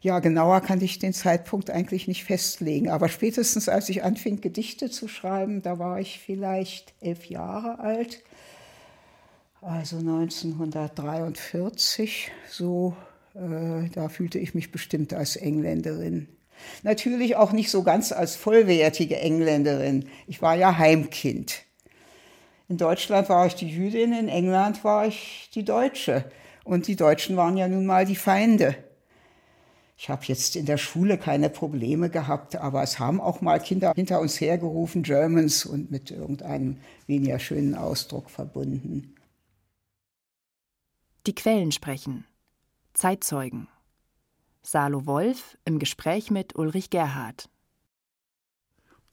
Ja, 0.00 0.20
genauer 0.20 0.62
kann 0.62 0.80
ich 0.80 1.00
den 1.00 1.12
Zeitpunkt 1.12 1.68
eigentlich 1.68 2.08
nicht 2.08 2.24
festlegen. 2.24 2.88
Aber 2.88 3.10
spätestens 3.10 3.68
als 3.68 3.90
ich 3.90 4.02
anfing, 4.02 4.40
Gedichte 4.40 4.88
zu 4.88 5.06
schreiben, 5.06 5.60
da 5.60 5.78
war 5.78 6.00
ich 6.00 6.18
vielleicht 6.18 6.94
elf 7.02 7.26
Jahre 7.26 7.80
alt 7.80 8.22
also 9.60 9.96
1943, 9.96 12.30
so, 12.48 12.96
äh, 13.34 13.88
da 13.92 14.08
fühlte 14.08 14.38
ich 14.38 14.54
mich 14.54 14.70
bestimmt 14.70 15.12
als 15.12 15.34
Engländerin. 15.36 16.28
Natürlich 16.82 17.36
auch 17.36 17.52
nicht 17.52 17.70
so 17.70 17.82
ganz 17.82 18.12
als 18.12 18.36
vollwertige 18.36 19.18
Engländerin. 19.18 20.08
Ich 20.26 20.42
war 20.42 20.56
ja 20.56 20.76
Heimkind. 20.76 21.62
In 22.68 22.76
Deutschland 22.76 23.28
war 23.28 23.46
ich 23.46 23.54
die 23.54 23.68
Jüdin, 23.68 24.12
in 24.12 24.28
England 24.28 24.84
war 24.84 25.06
ich 25.06 25.50
die 25.54 25.64
Deutsche. 25.64 26.30
Und 26.64 26.86
die 26.86 26.96
Deutschen 26.96 27.36
waren 27.36 27.56
ja 27.56 27.66
nun 27.66 27.86
mal 27.86 28.04
die 28.04 28.16
Feinde. 28.16 28.76
Ich 29.96 30.10
habe 30.10 30.24
jetzt 30.26 30.54
in 30.54 30.66
der 30.66 30.76
Schule 30.76 31.18
keine 31.18 31.50
Probleme 31.50 32.10
gehabt, 32.10 32.56
aber 32.56 32.82
es 32.82 33.00
haben 33.00 33.20
auch 33.20 33.40
mal 33.40 33.58
Kinder 33.58 33.92
hinter 33.96 34.20
uns 34.20 34.40
hergerufen, 34.40 35.02
Germans, 35.02 35.64
und 35.64 35.90
mit 35.90 36.12
irgendeinem 36.12 36.76
weniger 37.06 37.40
schönen 37.40 37.74
Ausdruck 37.74 38.30
verbunden. 38.30 39.14
Die 41.26 41.34
Quellen 41.34 41.72
sprechen. 41.72 42.24
Zeitzeugen. 42.94 43.68
Salo 44.62 45.06
Wolf 45.06 45.56
im 45.64 45.78
Gespräch 45.78 46.30
mit 46.30 46.56
Ulrich 46.56 46.90
Gerhard. 46.90 47.48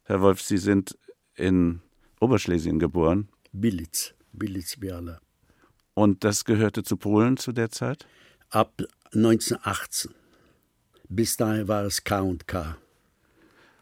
Herr 0.04 0.22
Wolf, 0.22 0.42
Sie 0.42 0.58
sind 0.58 0.98
in 1.36 1.82
Oberschlesien 2.20 2.80
geboren. 2.80 3.30
Bilitz, 3.52 4.14
Bilitz-Biala. 4.34 5.20
Und 5.94 6.24
das 6.24 6.46
gehörte 6.46 6.84
zu 6.84 6.98
Polen 6.98 7.38
zu 7.38 7.54
der 7.54 7.70
Zeit? 7.70 8.06
Ab 8.50 8.82
1918. 9.14 10.14
Bis 11.08 11.38
dahin 11.38 11.68
war 11.68 11.86
es 11.86 12.04
K 12.04 12.20
und 12.20 12.48
K. 12.48 12.78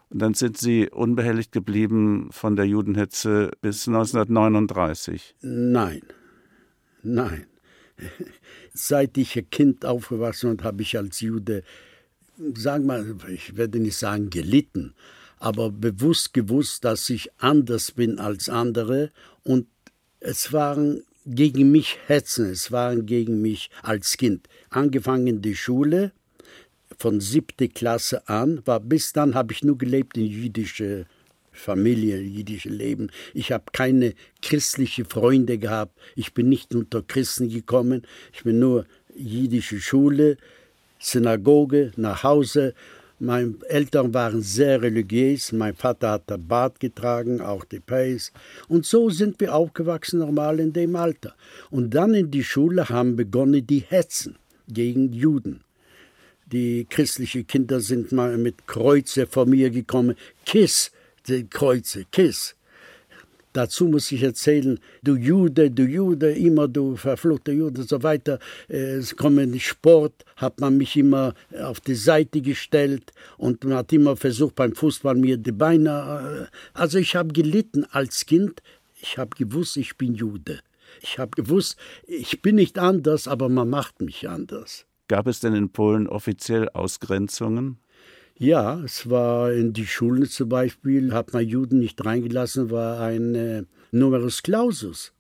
Und 0.10 0.20
dann 0.20 0.36
sind 0.36 0.58
Sie 0.58 0.90
unbehelligt 0.90 1.52
geblieben 1.52 2.30
von 2.32 2.56
der 2.56 2.66
Judenhetze 2.66 3.52
bis 3.62 3.88
1939? 3.88 5.36
Nein, 5.42 6.02
nein. 7.02 7.48
Seit 8.74 9.18
ich 9.18 9.38
ein 9.38 9.50
Kind 9.50 9.86
aufgewachsen 9.86 10.58
bin, 10.58 10.66
habe 10.66 10.82
ich 10.82 10.98
als 10.98 11.22
Jude, 11.22 11.64
sagen 12.56 12.86
wir, 12.86 13.18
ich 13.30 13.56
werde 13.56 13.80
nicht 13.80 13.98
sagen 13.98 14.30
gelitten, 14.30 14.94
aber 15.40 15.72
bewusst 15.72 16.34
gewusst, 16.34 16.84
dass 16.86 17.10
ich 17.10 17.30
anders 17.38 17.92
bin 17.92 18.20
als 18.20 18.50
andere 18.50 19.12
und 19.44 19.68
es 20.20 20.54
waren 20.54 21.04
gegen 21.26 21.72
mich 21.72 21.98
Hetzen, 22.08 22.50
es 22.50 22.72
waren 22.72 23.06
gegen 23.06 23.42
mich 23.42 23.70
als 23.82 24.18
Kind. 24.18 24.48
Angefangen 24.70 25.42
die 25.42 25.56
Schule, 25.56 26.12
von 26.98 27.20
siebte 27.20 27.70
Klasse 27.70 28.28
an, 28.28 28.62
war 28.66 28.80
bis 28.80 29.14
dann 29.14 29.36
habe 29.36 29.54
ich 29.54 29.64
nur 29.64 29.78
gelebt 29.78 30.18
in 30.18 30.26
jüdische 30.26 31.06
Familie, 31.54 32.20
jüdische 32.20 32.70
Leben. 32.70 33.10
Ich 33.34 33.52
habe 33.52 33.66
keine 33.72 34.14
christliche 34.42 35.06
Freunde 35.06 35.58
gehabt. 35.58 35.98
Ich 36.16 36.34
bin 36.34 36.50
nicht 36.50 36.76
unter 36.76 37.02
Christen 37.02 37.50
gekommen. 37.50 38.02
Ich 38.34 38.44
bin 38.44 38.60
nur 38.60 38.86
jüdische 39.16 39.80
Schule, 39.80 40.38
Synagoge, 41.00 41.92
nach 41.96 42.24
Hause. 42.24 42.74
Meine 43.20 43.54
Eltern 43.70 44.14
waren 44.14 44.42
sehr 44.42 44.82
religiös. 44.82 45.52
Mein 45.52 45.76
Vater 45.76 46.12
hat 46.12 46.30
den 46.30 46.46
Bart 46.48 46.80
getragen, 46.80 47.40
auch 47.40 47.64
die 47.64 47.80
Pace. 47.80 48.34
Und 48.68 48.86
so 48.86 49.10
sind 49.10 49.40
wir 49.40 49.56
aufgewachsen, 49.56 50.20
normal 50.20 50.60
in 50.60 50.74
dem 50.74 50.96
Alter. 50.96 51.36
Und 51.70 51.94
dann 51.94 52.14
in 52.14 52.32
die 52.32 52.44
Schule 52.44 52.90
haben 52.90 53.16
begonnen 53.16 53.66
die 53.66 53.86
Hetzen 53.88 54.36
gegen 54.68 55.14
Juden. 55.14 55.62
Die 56.52 56.86
christlichen 56.90 57.48
Kinder 57.48 57.80
sind 57.80 58.12
mal 58.12 58.38
mit 58.38 58.68
Kreuze 58.68 59.26
vor 59.26 59.46
mir 59.46 59.70
gekommen. 59.70 60.16
Kiss, 60.46 60.92
die 61.28 61.48
Kreuze, 61.48 62.06
Kiss. 62.12 62.56
Dazu 63.54 63.86
muss 63.86 64.12
ich 64.12 64.24
erzählen, 64.24 64.80
du 65.04 65.16
Jude, 65.16 65.70
du 65.70 65.84
Jude, 65.84 66.32
immer 66.32 66.68
du 66.68 66.96
verfluchter 66.96 67.52
Jude 67.52 67.82
und 67.82 67.88
so 67.88 68.02
weiter. 68.02 68.40
Es 68.68 69.16
kommen 69.16 69.60
Sport, 69.60 70.26
hat 70.38 70.60
man 70.60 70.78
mich 70.78 70.98
immer 70.98 71.36
auf 71.62 71.80
die 71.80 71.94
Seite 71.94 72.42
gestellt 72.42 73.12
und 73.38 73.64
man 73.64 73.76
hat 73.76 73.94
immer 73.94 74.18
versucht 74.18 74.56
beim 74.56 74.74
Fußball 74.74 75.14
mir 75.14 75.38
die 75.38 75.52
Beine. 75.52 76.50
Äh, 76.52 76.58
also 76.74 76.98
ich 76.98 77.16
habe 77.16 77.32
gelitten 77.32 77.86
als 77.92 78.26
Kind. 78.26 78.64
Ich 79.00 79.20
habe 79.20 79.36
gewusst, 79.38 79.78
ich 79.78 79.98
bin 79.98 80.16
Jude. 80.16 80.62
Ich 81.02 81.20
habe 81.20 81.32
gewusst, 81.32 81.78
ich 82.08 82.42
bin 82.42 82.56
nicht 82.56 82.80
anders, 82.80 83.28
aber 83.28 83.50
man 83.50 83.70
macht 83.70 84.02
mich 84.02 84.28
anders. 84.28 84.86
Gab 85.08 85.28
es 85.28 85.42
denn 85.42 85.54
in 85.54 85.70
Polen 85.70 86.08
offiziell 86.08 86.70
Ausgrenzungen? 86.70 87.78
Ja, 88.36 88.82
es 88.84 89.10
war 89.10 89.52
in 89.54 89.74
die 89.74 89.86
Schulen 89.86 90.26
zum 90.26 90.50
Beispiel, 90.50 91.14
hat 91.14 91.34
man 91.34 91.48
Juden 91.48 91.80
nicht 91.80 92.04
reingelassen, 92.04 92.72
war 92.72 93.00
ein 93.00 93.36
äh, 93.36 93.64
Numerus 93.92 94.42
Clausus. 94.42 95.14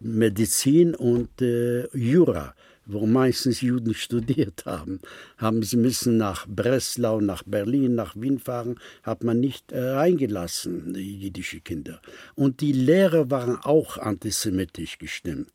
Medizin 0.00 0.94
und 0.94 1.42
äh, 1.42 1.86
Jura, 1.96 2.54
wo 2.86 3.06
meistens 3.06 3.60
Juden 3.60 3.94
studiert 4.04 4.64
haben, 4.64 5.00
haben 5.36 5.62
sie 5.62 5.76
müssen 5.76 6.16
nach 6.16 6.46
Breslau, 6.46 7.20
nach 7.20 7.42
Berlin, 7.44 7.94
nach 7.94 8.16
Wien 8.16 8.38
fahren, 8.38 8.80
hat 9.02 9.22
man 9.22 9.38
nicht 9.38 9.72
äh, 9.72 9.90
reingelassen, 9.90 10.94
die 10.94 11.20
jüdische 11.20 11.60
Kinder. 11.60 12.00
Und 12.34 12.62
die 12.62 12.72
Lehrer 12.72 13.30
waren 13.30 13.56
auch 13.56 13.98
antisemitisch 13.98 14.98
gestimmt 14.98 15.50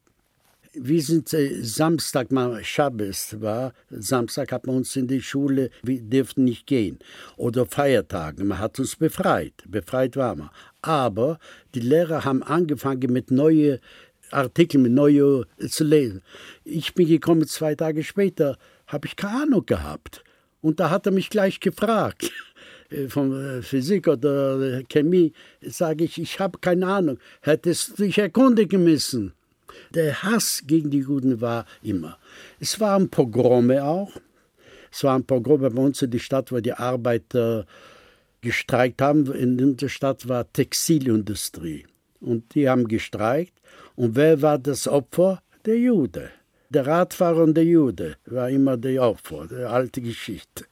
wir 0.74 1.02
sind 1.02 1.34
äh, 1.34 1.64
Samstag 1.64 2.32
mal 2.32 2.64
Schabbes 2.64 3.42
war, 3.42 3.74
Samstag 3.90 4.52
hat 4.52 4.66
man 4.68 4.78
uns 4.78 4.96
in 4.96 5.08
die 5.08 5.22
Schule, 5.22 5.70
wir 5.84 6.02
dürften 6.02 6.46
nicht 6.46 6.66
gehen. 6.66 7.00
Oder 7.38 7.66
Feiertage, 7.66 8.44
man 8.44 8.60
hat 8.60 8.80
uns 8.80 8.96
befreit, 8.96 9.54
befreit 9.68 10.16
war 10.16 10.36
man. 10.36 10.50
Aber 10.82 11.40
die 11.76 11.82
Lehrer 11.82 12.24
haben 12.24 12.44
angefangen 12.44 13.12
mit 13.12 13.32
neuen 13.32 13.80
Artikeln, 14.32 14.84
mit 14.84 14.94
neuen 14.94 15.46
äh, 15.58 15.68
zu 15.68 15.84
lesen. 15.84 16.22
Ich 16.64 16.94
bin 16.94 17.08
gekommen 17.08 17.48
zwei 17.48 17.76
Tage 17.76 18.04
später, 18.04 18.58
habe 18.88 19.08
ich 19.08 19.16
keine 19.16 19.44
Ahnung 19.44 19.66
gehabt. 19.66 20.24
Und 20.62 20.80
da 20.80 20.90
hat 20.90 21.06
er 21.06 21.12
mich 21.12 21.30
gleich 21.30 21.60
gefragt 21.60 22.32
äh, 22.90 23.08
von 23.10 23.34
äh, 23.34 23.62
Physik 23.62 24.08
oder 24.08 24.84
Chemie, 24.84 25.34
sage 25.62 26.06
ich, 26.06 26.22
ich 26.22 26.40
habe 26.40 26.60
keine 26.60 26.88
Ahnung. 26.88 27.20
Hättest 27.42 28.00
du 28.00 28.04
dich 28.04 28.18
erkundigen 28.18 28.84
müssen. 28.84 29.34
Der 29.92 30.24
Hass 30.24 30.64
gegen 30.66 30.90
die 30.90 31.00
Juden 31.00 31.42
war 31.42 31.66
immer. 31.82 32.18
Es 32.60 32.80
waren 32.80 33.10
Pogrome 33.10 33.84
auch. 33.84 34.12
Es 34.92 35.04
waren 35.04 35.24
Pogrome 35.24 35.70
bei 35.72 35.82
uns 35.82 36.02
in 36.02 36.12
der 36.12 36.20
Stadt, 36.20 36.52
wo 36.52 36.60
die 36.60 36.74
Arbeiter 36.74 37.66
gestreikt 38.42 39.02
haben. 39.02 39.32
In 39.34 39.78
der 39.78 39.90
Stadt 39.90 40.28
war 40.28 40.52
Textilindustrie. 40.52 41.86
Und 42.20 42.54
die 42.54 42.70
haben 42.70 42.88
gestreikt. 42.88 43.54
Und 43.96 44.16
wer 44.16 44.42
war 44.42 44.60
das 44.60 44.88
Opfer? 44.88 45.42
Der 45.66 45.78
Jude. 45.78 46.32
Der 46.70 46.88
Radfahrer 46.88 47.44
und 47.44 47.56
der 47.56 47.66
Jude 47.66 48.16
war 48.26 48.50
immer 48.50 48.78
der 48.78 49.04
Opfer, 49.04 49.48
die 49.50 49.56
alte 49.56 50.02
Geschichte. 50.02 50.66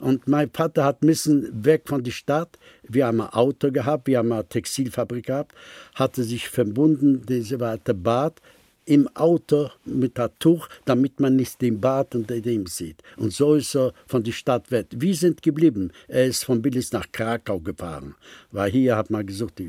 Und 0.00 0.28
mein 0.28 0.50
Vater 0.50 0.84
hat 0.84 1.02
müssen 1.02 1.64
weg 1.64 1.82
von 1.86 2.02
der 2.02 2.10
Stadt. 2.10 2.58
Wir 2.88 3.06
haben 3.06 3.20
ein 3.20 3.28
Auto 3.28 3.70
gehabt, 3.70 4.06
wir 4.06 4.18
haben 4.18 4.32
eine 4.32 4.48
Textilfabrik 4.48 5.26
gehabt, 5.26 5.54
hatte 5.94 6.24
sich 6.24 6.48
verbunden, 6.48 7.22
diese 7.26 7.60
war 7.60 7.78
der 7.78 7.94
Bad 7.94 8.40
im 8.86 9.08
Auto 9.14 9.70
mit 9.86 10.18
einem 10.20 10.38
Tuch, 10.38 10.68
damit 10.84 11.18
man 11.18 11.36
nicht 11.36 11.62
den 11.62 11.80
Bad 11.80 12.14
und 12.14 12.28
dem 12.28 12.66
sieht. 12.66 13.02
Und 13.16 13.32
so 13.32 13.54
ist 13.54 13.74
er 13.74 13.94
von 14.06 14.22
der 14.22 14.32
Stadt 14.32 14.70
weg. 14.70 14.88
Wir 14.90 15.14
sind 15.14 15.40
geblieben. 15.40 15.90
Er 16.06 16.26
ist 16.26 16.44
von 16.44 16.60
Billis 16.60 16.92
nach 16.92 17.10
Krakau 17.10 17.60
gefahren, 17.60 18.14
weil 18.52 18.70
hier 18.70 18.96
hat 18.96 19.08
man 19.08 19.26
gesucht. 19.26 19.62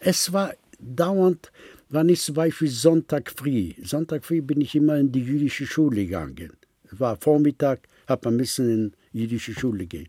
Es 0.00 0.32
war 0.32 0.52
dauernd 0.78 1.50
Wann 1.90 2.10
ich 2.10 2.20
zum 2.20 2.34
Beispiel 2.34 2.68
Sonntag 2.68 3.32
früh, 3.34 3.72
Sonntag 3.82 4.22
früh 4.22 4.42
bin 4.42 4.60
ich 4.60 4.74
immer 4.74 4.98
in 4.98 5.10
die 5.10 5.22
jüdische 5.22 5.66
Schule 5.66 6.04
gegangen. 6.04 6.52
Es 6.84 7.00
war 7.00 7.16
Vormittag, 7.16 7.88
hat 8.06 8.26
man 8.26 8.36
müssen 8.36 8.70
in 8.70 8.92
die 9.07 9.07
jüdische 9.12 9.52
Schule 9.52 9.86
gehen. 9.86 10.08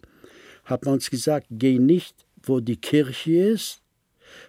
Hat 0.65 0.85
man 0.85 0.95
uns 0.95 1.09
gesagt, 1.09 1.47
geh 1.49 1.79
nicht, 1.79 2.15
wo 2.43 2.59
die 2.59 2.77
Kirche 2.77 3.31
ist, 3.31 3.81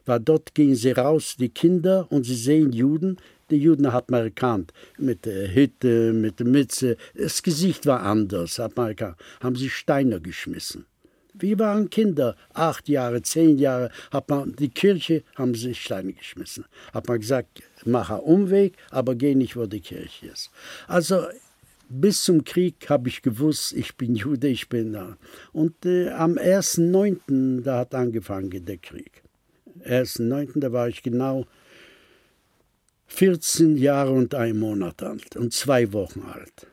weil 0.04 0.20
dort 0.20 0.54
gehen 0.54 0.74
sie 0.74 0.92
raus, 0.92 1.36
die 1.38 1.48
Kinder, 1.48 2.06
und 2.10 2.24
sie 2.24 2.34
sehen 2.34 2.72
Juden. 2.72 3.16
Die 3.50 3.56
Juden 3.56 3.92
hat 3.92 4.10
man 4.10 4.24
erkannt, 4.24 4.72
mit 4.98 5.24
der 5.24 5.52
Hütte, 5.54 6.12
mit 6.12 6.38
der 6.38 6.46
Mütze. 6.46 6.96
Das 7.14 7.42
Gesicht 7.42 7.86
war 7.86 8.00
anders, 8.02 8.58
hat 8.58 8.76
man 8.76 8.88
erkannt. 8.88 9.16
Haben 9.40 9.56
sie 9.56 9.70
Steine 9.70 10.20
geschmissen. 10.20 10.86
Wir 11.32 11.58
waren 11.58 11.88
Kinder, 11.88 12.36
acht 12.52 12.88
Jahre, 12.88 13.22
zehn 13.22 13.58
Jahre, 13.58 13.90
hat 14.10 14.28
man 14.28 14.54
die 14.56 14.68
Kirche, 14.68 15.22
haben 15.36 15.54
sie 15.54 15.74
Steine 15.74 16.12
geschmissen. 16.12 16.64
Hat 16.92 17.08
man 17.08 17.20
gesagt, 17.20 17.62
mach 17.84 18.10
einen 18.10 18.20
Umweg, 18.20 18.76
aber 18.90 19.14
geh 19.14 19.34
nicht, 19.34 19.56
wo 19.56 19.66
die 19.66 19.80
Kirche 19.80 20.26
ist. 20.26 20.50
Also 20.86 21.24
bis 21.90 22.22
zum 22.22 22.44
Krieg 22.44 22.88
habe 22.88 23.09
ich 23.09 23.20
gewusst, 23.20 23.72
ich 23.72 23.96
bin 23.96 24.14
Jude, 24.14 24.48
ich 24.48 24.68
bin 24.68 24.92
da. 24.92 25.18
Und 25.53 25.85
äh, 25.85 26.11
am 26.11 26.35
1.9., 26.35 27.62
da 27.62 27.81
hat 27.81 27.94
angefangen 27.94 28.64
der 28.64 28.79
Krieg. 28.79 29.22
1.9., 29.85 30.61
da 30.61 30.72
war 30.72 30.88
ich 30.88 31.03
genau 31.03 31.46
14 33.09 33.76
Jahre 33.76 34.12
und 34.12 34.35
ein 34.35 34.59
Monat 34.59 35.03
alt 35.03 35.37
und 35.37 35.53
zwei 35.53 35.92
Wochen 35.92 36.22
alt. 36.22 36.68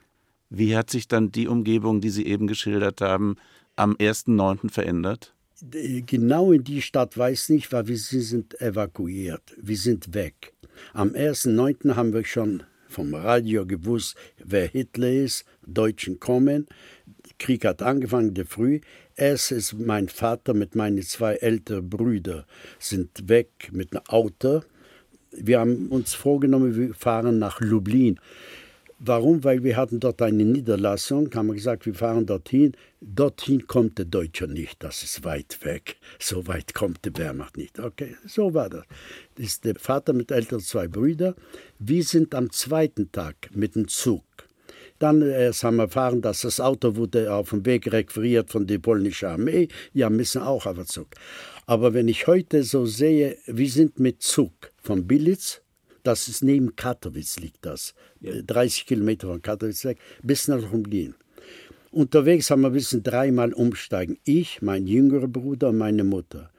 Wie 0.50 0.76
hat 0.76 0.88
sich 0.90 1.08
dann 1.08 1.32
die 1.32 1.48
Umgebung, 1.48 2.00
die 2.00 2.10
Sie 2.10 2.24
eben 2.24 2.46
geschildert 2.46 3.00
haben, 3.00 3.36
am 3.76 3.96
1.9. 3.96 4.70
verändert? 4.70 5.34
Genau 5.60 6.52
in 6.52 6.62
die 6.62 6.80
Stadt 6.80 7.18
weiß 7.18 7.48
nicht, 7.48 7.72
weil 7.72 7.88
wir 7.88 7.98
sind 7.98 8.60
evakuiert. 8.60 9.56
Wir 9.60 9.76
sind 9.76 10.14
weg. 10.14 10.54
Am 10.92 11.10
1.9. 11.10 11.96
haben 11.96 12.12
wir 12.12 12.24
schon 12.24 12.62
vom 12.88 13.14
Radio 13.14 13.66
gewusst, 13.66 14.16
wer 14.42 14.66
Hitler 14.66 15.10
ist, 15.10 15.44
Deutschen 15.66 16.18
kommen. 16.18 16.66
Der 17.06 17.34
Krieg 17.38 17.64
hat 17.64 17.82
angefangen, 17.82 18.34
der 18.34 18.46
früh. 18.46 18.80
Erst 19.16 19.52
ist 19.52 19.74
mein 19.74 20.08
Vater 20.08 20.54
mit 20.54 20.74
meinen 20.74 21.02
zwei 21.02 21.34
älteren 21.34 21.88
Brüdern 21.88 22.44
sind 22.78 23.28
weg 23.28 23.70
mit 23.72 23.92
einem 23.92 24.04
Auto. 24.06 24.62
Wir 25.32 25.60
haben 25.60 25.88
uns 25.88 26.14
vorgenommen, 26.14 26.76
wir 26.76 26.94
fahren 26.94 27.38
nach 27.38 27.60
Lublin. 27.60 28.18
Warum? 29.00 29.44
Weil 29.44 29.62
wir 29.62 29.76
hatten 29.76 30.00
dort 30.00 30.20
eine 30.22 30.44
Niederlassung, 30.44 31.32
haben 31.32 31.46
wir 31.46 31.54
gesagt, 31.54 31.86
wir 31.86 31.94
fahren 31.94 32.26
dorthin. 32.26 32.72
Dorthin 33.00 33.64
kommt 33.68 33.98
der 33.98 34.06
Deutsche 34.06 34.48
nicht, 34.48 34.82
das 34.82 35.04
ist 35.04 35.22
weit 35.22 35.64
weg. 35.64 35.98
So 36.18 36.48
weit 36.48 36.74
kommt 36.74 37.04
der 37.04 37.16
Wehrmacht 37.16 37.56
nicht. 37.56 37.78
Okay, 37.78 38.16
so 38.26 38.54
war 38.54 38.68
das. 38.68 38.82
Das 39.36 39.46
ist 39.46 39.64
der 39.64 39.76
Vater 39.76 40.12
mit 40.12 40.32
älteren 40.32 40.60
zwei 40.60 40.88
Brüdern. 40.88 41.34
Wir 41.78 42.02
sind 42.02 42.34
am 42.34 42.50
zweiten 42.50 43.12
Tag 43.12 43.50
mit 43.54 43.76
dem 43.76 43.86
Zug. 43.86 44.24
Dann 44.98 45.22
erst 45.22 45.62
haben 45.62 45.76
wir 45.76 45.84
erfahren, 45.84 46.20
dass 46.20 46.40
das 46.40 46.58
Auto 46.58 46.96
wurde 46.96 47.32
auf 47.32 47.50
dem 47.50 47.64
Weg 47.64 47.92
requiriert 47.92 48.50
von 48.50 48.66
der 48.66 48.80
polnischen 48.80 49.28
Armee. 49.28 49.68
Ja, 49.92 50.10
müssen 50.10 50.42
auch 50.42 50.66
auf 50.66 50.74
den 50.74 50.86
Zug. 50.86 51.06
Aber 51.66 51.94
wenn 51.94 52.08
ich 52.08 52.26
heute 52.26 52.64
so 52.64 52.84
sehe, 52.84 53.36
wir 53.46 53.70
sind 53.70 54.00
mit 54.00 54.22
Zug 54.22 54.72
von 54.82 55.06
Bilitz 55.06 55.60
das 56.08 56.26
ist 56.26 56.42
neben 56.42 56.74
Katowice 56.74 57.38
liegt 57.38 57.66
das. 57.66 57.94
Ja. 58.20 58.32
30 58.40 58.86
Kilometer 58.86 59.28
von 59.28 59.42
Katowice 59.42 59.84
weg, 59.84 59.98
bis 60.22 60.48
nach 60.48 60.62
Lublin. 60.72 61.14
Unterwegs 61.90 62.50
haben 62.50 62.62
wir 62.62 62.70
müssen 62.70 63.02
dreimal 63.02 63.52
umsteigen. 63.52 64.16
Ich, 64.24 64.62
mein 64.62 64.86
jüngerer 64.86 65.28
Bruder 65.28 65.68
und 65.68 65.76
meine 65.76 66.04
Mutter. 66.04 66.50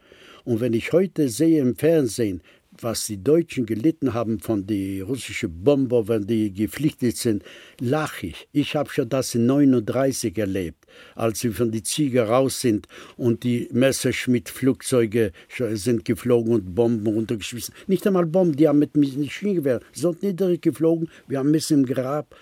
Und 0.43 0.59
wenn 0.59 0.73
ich 0.73 0.93
heute 0.93 1.29
sehe 1.29 1.61
im 1.61 1.75
Fernsehen, 1.75 2.41
was 2.83 3.05
die 3.05 3.23
Deutschen 3.23 3.65
gelitten 3.65 4.13
haben 4.13 4.39
von 4.39 4.65
den 4.65 5.01
russischen 5.03 5.63
Bomber, 5.63 6.07
wenn 6.07 6.25
die 6.27 6.53
geflüchtet 6.53 7.17
sind, 7.17 7.43
lache 7.79 8.27
ich. 8.27 8.47
Ich 8.51 8.75
habe 8.75 8.89
schon 8.89 9.09
das 9.09 9.35
in 9.35 9.45
39 9.45 10.37
erlebt, 10.37 10.85
als 11.15 11.43
wir 11.43 11.53
von 11.53 11.71
die 11.71 11.83
Ziege 11.83 12.23
raus 12.23 12.61
sind 12.61 12.87
und 13.17 13.43
die 13.43 13.69
Messerschmitt-Flugzeuge 13.71 15.31
sind 15.73 16.05
geflogen 16.05 16.53
und 16.53 16.75
Bomben 16.75 17.07
runtergeschmissen. 17.07 17.73
Nicht 17.87 18.05
einmal 18.07 18.25
Bomben, 18.25 18.55
die 18.55 18.67
haben 18.67 18.79
mit 18.79 18.95
Maschinengewehr, 18.95 19.81
sind 19.93 20.23
niedrig 20.23 20.61
geflogen, 20.61 21.09
wir 21.27 21.39
haben 21.39 21.51
Messer 21.51 21.75
im 21.75 21.85
Grab. 21.85 22.35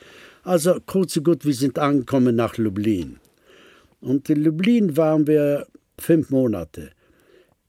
Also 0.43 0.79
kurz 0.85 1.17
und 1.17 1.25
gut, 1.25 1.45
wir 1.45 1.53
sind 1.53 1.77
angekommen 1.77 2.35
nach 2.35 2.57
Lublin. 2.57 3.17
Und 3.99 4.29
in 4.29 4.43
Lublin 4.43 4.95
waren 4.95 5.27
wir 5.27 5.67
fünf 5.99 6.29
Monate. 6.29 6.91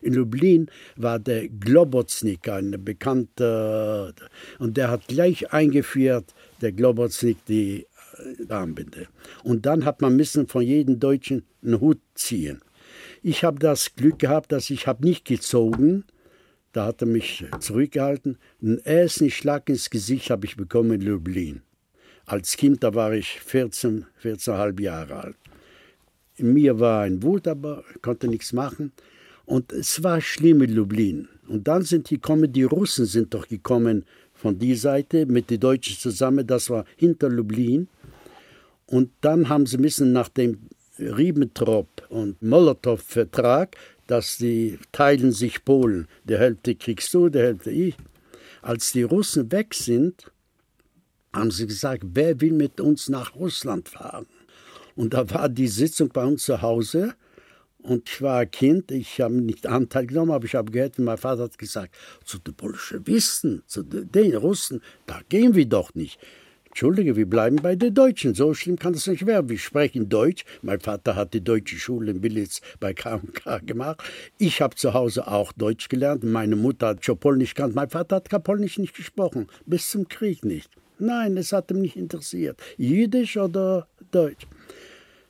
In 0.00 0.14
Lublin 0.14 0.70
war 0.96 1.18
der 1.18 1.48
Globoznik, 1.48 2.48
ein 2.48 2.76
bekannter, 2.84 4.14
und 4.58 4.76
der 4.76 4.90
hat 4.90 5.08
gleich 5.08 5.52
eingeführt, 5.52 6.34
der 6.60 6.72
Globoznik, 6.72 7.44
die 7.46 7.86
äh, 8.18 8.52
Armbinde. 8.52 9.08
Und 9.42 9.66
dann 9.66 9.84
hat 9.84 10.00
man 10.00 10.14
müssen 10.14 10.46
von 10.46 10.62
jedem 10.62 11.00
Deutschen 11.00 11.44
einen 11.62 11.80
Hut 11.80 12.00
ziehen. 12.14 12.60
Ich 13.22 13.42
habe 13.42 13.58
das 13.58 13.96
Glück 13.96 14.20
gehabt, 14.20 14.52
dass 14.52 14.70
ich 14.70 14.86
habe 14.86 15.04
nicht 15.04 15.24
gezogen, 15.24 16.04
da 16.72 16.86
hat 16.86 17.02
er 17.02 17.08
mich 17.08 17.44
zurückgehalten. 17.58 18.38
Einen 18.62 18.78
ersten 18.78 19.30
Schlag 19.30 19.68
ins 19.68 19.90
Gesicht 19.90 20.30
habe 20.30 20.46
ich 20.46 20.56
bekommen 20.56 20.92
in 20.92 21.00
Lublin. 21.00 21.62
Als 22.24 22.56
Kind, 22.56 22.84
da 22.84 22.94
war 22.94 23.12
ich 23.14 23.40
14, 23.40 24.06
14,5 24.22 24.80
Jahre 24.80 25.16
alt. 25.16 25.36
In 26.36 26.52
mir 26.52 26.78
war 26.78 27.02
ein 27.02 27.22
Wut, 27.22 27.48
aber 27.48 27.82
konnte 28.02 28.28
nichts 28.28 28.52
machen. 28.52 28.92
Und 29.48 29.72
es 29.72 30.02
war 30.02 30.20
schlimm 30.20 30.60
in 30.60 30.74
Lublin. 30.74 31.26
Und 31.48 31.66
dann 31.68 31.82
sind 31.82 32.10
die 32.10 32.16
gekommen, 32.16 32.52
die 32.52 32.64
Russen 32.64 33.06
sind 33.06 33.32
doch 33.32 33.48
gekommen 33.48 34.04
von 34.34 34.58
die 34.58 34.74
Seite 34.74 35.24
mit 35.24 35.48
den 35.48 35.58
Deutschen 35.58 35.96
zusammen, 35.96 36.46
das 36.46 36.68
war 36.68 36.84
hinter 36.96 37.30
Lublin. 37.30 37.88
Und 38.84 39.10
dann 39.22 39.48
haben 39.48 39.64
sie 39.64 39.78
müssen 39.78 40.12
nach 40.12 40.28
dem 40.28 40.58
Ribbentrop 40.98 41.88
und 42.10 42.42
Molotow-Vertrag, 42.42 43.74
dass 44.06 44.36
die 44.36 44.78
teilen 44.92 45.32
sich 45.32 45.64
Polen, 45.64 46.08
der 46.24 46.40
Hälfte 46.40 46.74
kriegst 46.74 47.14
du, 47.14 47.30
der 47.30 47.44
Hälfte 47.44 47.70
ich. 47.70 47.96
Als 48.60 48.92
die 48.92 49.02
Russen 49.02 49.50
weg 49.50 49.72
sind, 49.72 50.30
haben 51.32 51.50
sie 51.50 51.66
gesagt, 51.66 52.04
wer 52.12 52.38
will 52.42 52.52
mit 52.52 52.82
uns 52.82 53.08
nach 53.08 53.34
Russland 53.34 53.88
fahren? 53.88 54.26
Und 54.94 55.14
da 55.14 55.30
war 55.30 55.48
die 55.48 55.68
Sitzung 55.68 56.10
bei 56.10 56.26
uns 56.26 56.44
zu 56.44 56.60
Hause 56.60 57.14
und 57.88 58.08
ich 58.08 58.22
war 58.22 58.44
Kind, 58.46 58.90
ich 58.90 59.20
habe 59.20 59.34
nicht 59.34 59.66
Anteil 59.66 60.06
genommen, 60.06 60.32
aber 60.32 60.44
ich 60.44 60.54
habe 60.54 60.70
gehört, 60.70 60.98
mein 60.98 61.16
Vater 61.16 61.44
hat 61.44 61.58
gesagt, 61.58 61.94
zu 62.24 62.38
den 62.38 62.54
Bolschewisten, 62.54 63.62
zu 63.66 63.82
den 63.82 64.36
Russen, 64.36 64.82
da 65.06 65.20
gehen 65.28 65.54
wir 65.54 65.66
doch 65.66 65.94
nicht. 65.94 66.18
Entschuldige, 66.66 67.16
wir 67.16 67.26
bleiben 67.26 67.56
bei 67.56 67.74
den 67.74 67.92
Deutschen. 67.92 68.34
So 68.34 68.54
schlimm 68.54 68.78
kann 68.78 68.92
das 68.92 69.06
nicht 69.06 69.26
werden. 69.26 69.48
Wir 69.48 69.58
sprechen 69.58 70.08
Deutsch. 70.08 70.44
Mein 70.62 70.78
Vater 70.78 71.16
hat 71.16 71.34
die 71.34 71.42
deutsche 71.42 71.76
Schule 71.76 72.12
in 72.12 72.22
Willitz 72.22 72.60
bei 72.78 72.92
KMK 72.92 73.66
gemacht. 73.66 74.02
Ich 74.36 74.60
habe 74.60 74.76
zu 74.76 74.94
Hause 74.94 75.26
auch 75.26 75.52
Deutsch 75.52 75.88
gelernt. 75.88 76.22
Meine 76.22 76.54
Mutter 76.54 76.88
hat 76.88 77.04
schon 77.04 77.18
Polnisch 77.18 77.54
gekannt. 77.54 77.74
Mein 77.74 77.88
Vater 77.88 78.16
hat 78.16 78.30
gar 78.30 78.38
Polnisch 78.38 78.78
nicht 78.78 78.94
gesprochen. 78.94 79.48
Bis 79.66 79.90
zum 79.90 80.06
Krieg 80.06 80.44
nicht. 80.44 80.70
Nein, 81.00 81.36
es 81.36 81.52
hat 81.52 81.70
ihn 81.70 81.80
nicht 81.80 81.96
interessiert. 81.96 82.60
Jiddisch 82.76 83.36
oder 83.38 83.88
Deutsch 84.12 84.46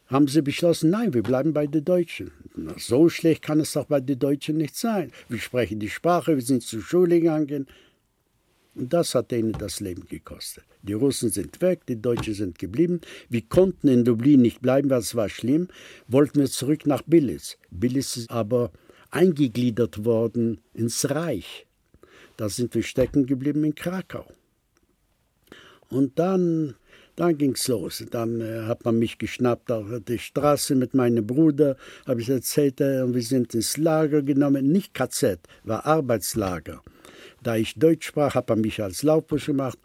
haben 0.09 0.27
sie 0.27 0.43
beschlossen, 0.43 0.91
nein, 0.91 1.15
wir 1.15 1.23
bleiben 1.23 1.53
bei 1.53 1.67
den 1.67 1.85
Deutschen. 1.85 2.33
Na, 2.61 2.75
so 2.77 3.09
schlecht 3.09 3.43
kann 3.43 3.61
es 3.61 3.73
doch 3.73 3.85
bei 3.87 4.01
den 4.01 4.19
Deutschen 4.19 4.57
nicht 4.57 4.77
sein. 4.77 5.13
Wir 5.29 5.39
sprechen 5.39 5.79
die 5.79 5.89
Sprache, 5.89 6.35
wir 6.35 6.43
sind 6.43 6.63
zur 6.65 6.83
Schule 6.83 7.21
gegangen. 7.21 7.69
Und 8.75 8.93
das 8.93 9.15
hat 9.15 9.33
ihnen 9.33 9.53
das 9.53 9.81
Leben 9.81 10.07
gekostet. 10.09 10.65
Die 10.83 10.93
Russen 10.93 11.31
sind 11.31 11.61
weg, 11.61 11.87
die 11.87 12.01
Deutschen 12.01 12.35
sind 12.35 12.59
geblieben. 12.59 13.01
Wir 13.29 13.43
konnten 13.43 13.89
in 13.89 14.05
Dublin 14.05 14.43
nicht 14.43 14.61
bleiben, 14.61 14.91
weil 14.91 15.01
es 15.01 15.15
war 15.15 15.29
schlimm. 15.29 15.69
Wollten 16.09 16.41
wir 16.41 16.51
zurück 16.51 16.87
nach 16.87 17.03
Billis. 17.03 17.59
Billis 17.71 18.17
ist 18.17 18.31
aber 18.31 18.73
eingegliedert 19.11 20.05
worden 20.05 20.61
ins 20.75 21.11
Reich. 21.11 21.67
Da 22.37 22.49
sind 22.49 22.75
wir 22.75 22.83
stecken 22.83 23.27
geblieben 23.27 23.65
in 23.65 23.75
Krakau. 23.75 24.27
Und 25.91 26.19
dann 26.19 26.75
dann 27.19 27.37
ging's 27.37 27.67
los. 27.67 28.05
Dann 28.11 28.41
äh, 28.41 28.63
hat 28.67 28.85
man 28.85 28.99
mich 28.99 29.19
geschnappt 29.19 29.73
auf 29.73 29.87
die 30.07 30.19
Straße 30.19 30.75
mit 30.77 30.95
meinem 30.95 31.27
Bruder, 31.27 31.77
habe 32.07 32.21
ich 32.21 32.31
erzählt, 32.31 32.81
äh, 32.81 33.13
wir 33.13 33.23
sind 33.23 33.55
ins 33.55 33.77
Lager 33.77 34.23
genommen, 34.23 34.71
nicht 34.71 34.95
KZ, 34.95 35.41
war 35.65 35.85
Arbeitslager. 35.85 36.81
Da 37.43 37.57
ich 37.57 37.75
Deutsch 37.75 38.07
sprach, 38.07 38.35
hat 38.35 38.49
man 38.49 38.61
mich 38.61 38.81
als 38.83 39.03
Laufbusch 39.03 39.47
gemacht. 39.47 39.79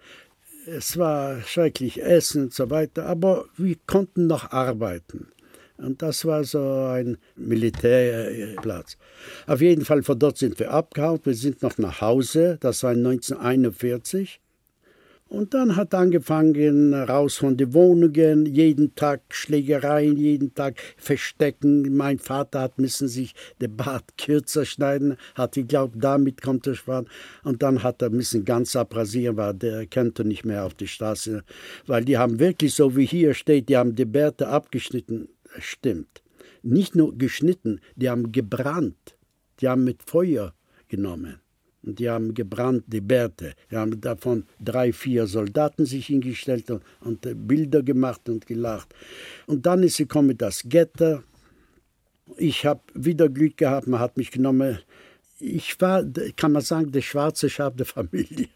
Es 0.67 0.97
war 0.97 1.41
schrecklich 1.41 2.01
Essen 2.01 2.43
und 2.43 2.53
so 2.53 2.69
weiter, 2.69 3.05
aber 3.07 3.45
wir 3.57 3.77
konnten 3.87 4.27
noch 4.27 4.51
arbeiten. 4.51 5.27
Und 5.77 6.01
das 6.01 6.25
war 6.25 6.43
so 6.43 6.61
ein 6.61 7.17
Militärplatz. 7.35 8.97
Auf 9.47 9.59
jeden 9.59 9.83
Fall 9.83 10.03
von 10.03 10.19
dort 10.19 10.37
sind 10.37 10.59
wir 10.59 10.71
abgehauen. 10.71 11.19
Wir 11.23 11.33
sind 11.33 11.63
noch 11.63 11.77
nach 11.79 11.99
Hause. 11.99 12.57
Das 12.61 12.83
war 12.83 12.91
1941. 12.91 14.39
Und 15.33 15.55
dann 15.55 15.75
hat 15.75 15.95
angefangen, 15.95 16.93
raus 16.93 17.37
von 17.37 17.57
den 17.57 17.73
Wohnungen, 17.73 18.45
jeden 18.45 18.93
Tag 18.93 19.21
Schlägereien, 19.29 20.15
jeden 20.15 20.53
Tag 20.53 20.75
Verstecken. 20.95 21.95
Mein 21.97 22.19
Vater 22.19 22.61
hat 22.61 22.77
müssen 22.77 23.07
sich 23.07 23.33
den 23.59 23.75
Bart 23.75 24.03
kürzer 24.19 24.63
schneiden, 24.63 25.17
hat 25.33 25.53
geglaubt, 25.53 25.95
damit 25.97 26.43
kommt 26.43 26.67
er 26.67 26.75
sparen. 26.75 27.09
Und 27.43 27.63
dann 27.63 27.81
hat 27.81 28.03
er 28.03 28.11
müssen 28.11 28.45
ganz 28.45 28.75
abrasieren, 28.75 29.35
weil 29.35 29.55
der 29.55 29.87
könnte 29.87 30.23
nicht 30.23 30.45
mehr 30.45 30.65
auf 30.65 30.75
die 30.75 30.87
Straße. 30.87 31.43
Weil 31.87 32.05
die 32.05 32.19
haben 32.19 32.37
wirklich, 32.37 32.75
so 32.75 32.95
wie 32.95 33.07
hier 33.07 33.33
steht, 33.33 33.69
die 33.69 33.77
haben 33.77 33.95
die 33.95 34.05
Bärte 34.05 34.49
abgeschnitten. 34.49 35.29
Stimmt. 35.57 36.21
Nicht 36.61 36.95
nur 36.95 37.17
geschnitten, 37.17 37.81
die 37.95 38.07
haben 38.07 38.31
gebrannt. 38.31 39.15
Die 39.61 39.67
haben 39.67 39.83
mit 39.83 40.03
Feuer 40.03 40.53
genommen. 40.89 41.42
Und 41.83 41.99
die 41.99 42.09
haben 42.09 42.33
die 42.33 43.01
Bärte. 43.01 43.53
Die 43.69 43.75
haben 43.75 43.99
davon 43.99 44.45
drei, 44.59 44.93
vier 44.93 45.27
Soldaten 45.27 45.85
sich 45.85 46.07
hingestellt 46.07 46.71
und, 46.71 46.83
und 47.01 47.25
äh, 47.25 47.33
Bilder 47.33 47.83
gemacht 47.83 48.29
und 48.29 48.45
gelacht. 48.45 48.93
Und 49.47 49.65
dann 49.65 49.83
ist 49.83 49.97
gekommen 49.97 50.37
das 50.37 50.63
Getter. 50.65 51.23
Ich 52.37 52.65
habe 52.65 52.81
wieder 52.93 53.27
Glück 53.29 53.57
gehabt, 53.57 53.87
man 53.87 53.99
hat 53.99 54.17
mich 54.17 54.31
genommen. 54.31 54.79
Ich 55.39 55.79
war, 55.81 56.05
kann 56.37 56.53
man 56.53 56.61
sagen, 56.61 56.91
der 56.91 57.01
schwarze 57.01 57.49
Schaf 57.49 57.75
der 57.75 57.85
Familie. 57.97 58.47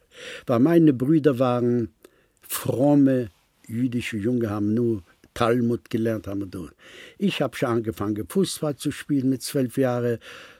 Weil 0.45 0.59
meine 0.59 0.93
Brüder 0.93 1.37
waren 1.37 1.89
fromme 2.41 3.29
jüdische 3.67 4.17
Junge, 4.17 4.49
haben 4.49 4.73
nur 4.73 5.03
Talmud 5.33 5.89
gelernt. 5.89 6.27
Haben 6.27 6.49
ich 7.17 7.41
habe 7.41 7.55
schon 7.55 7.69
angefangen, 7.69 8.25
Fußball 8.27 8.77
zu 8.77 8.91
spielen 8.91 9.29
mit 9.29 9.43
zwölf 9.43 9.77
Jahren 9.77 10.17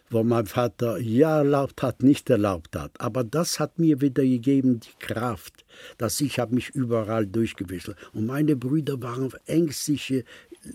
wo 0.09 0.23
mein 0.23 0.45
Vater 0.45 0.99
ja 0.99 1.39
erlaubt 1.39 1.81
hat, 1.81 2.03
nicht 2.03 2.29
erlaubt 2.29 2.75
hat. 2.75 2.91
Aber 2.99 3.23
das 3.23 3.59
hat 3.59 3.79
mir 3.79 4.01
wieder 4.01 4.23
gegeben 4.23 4.79
die 4.79 4.97
Kraft, 4.99 5.65
dass 5.97 6.21
ich 6.21 6.39
habe 6.39 6.55
mich 6.55 6.69
überall 6.69 7.27
durchgewickelt. 7.27 7.97
Und 8.13 8.25
meine 8.25 8.55
Brüder 8.55 9.01
waren 9.01 9.31
ängstliche, 9.45 10.23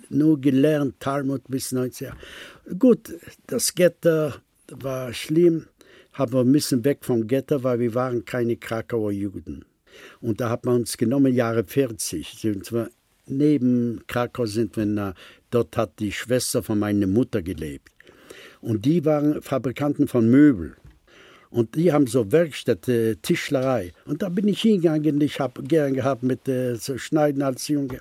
nur 0.09 0.41
gelernt, 0.41 1.01
Talmud 1.01 1.43
bis 1.49 1.73
19 1.73 2.09
Jahre. 2.09 2.19
Gut, 2.79 3.15
das 3.47 3.75
Getter 3.75 4.37
war 4.69 5.13
schlimm, 5.13 5.67
haben 6.13 6.33
wir 6.33 6.45
müssen 6.45 6.85
weg 6.85 7.05
vom 7.05 7.27
Getter, 7.27 7.63
weil 7.63 7.81
wir 7.81 7.95
waren 7.95 8.25
keine 8.25 8.57
Krakauer 8.57 9.13
Juden. 9.13 9.65
Und 10.21 10.41
da 10.41 10.49
hat 10.49 10.65
man 10.65 10.77
uns 10.77 10.97
genommen, 10.97 11.35
Jahre 11.35 11.65
40, 11.65 12.39
sind 12.39 12.73
wir 12.73 12.91
neben 13.27 14.01
Krakau 14.07 14.47
sind 14.47 14.77
wir, 14.77 15.15
dort 15.51 15.77
hat 15.77 15.99
die 15.99 16.13
Schwester 16.13 16.63
von 16.63 16.79
meiner 16.79 17.07
Mutter 17.07 17.43
gelebt. 17.43 17.92
Und 18.63 18.85
die 18.85 19.05
waren 19.05 19.43
Fabrikanten 19.43 20.07
von 20.07 20.31
Möbel. 20.31 20.77
Und 21.51 21.75
die 21.75 21.93
haben 21.93 22.07
so 22.07 22.31
Werkstätte, 22.31 23.17
Tischlerei. 23.21 23.93
Und 24.07 24.23
da 24.23 24.29
bin 24.29 24.49
ich 24.49 24.63
hingegangen. 24.63 25.21
Ich 25.21 25.41
habe 25.41 25.63
gern 25.65 25.95
gehabt 25.95 26.23
mit 26.23 26.49
äh, 26.49 26.79
zu 26.79 26.97
schneiden 26.97 27.43
als 27.43 27.69
Junge. 27.69 27.99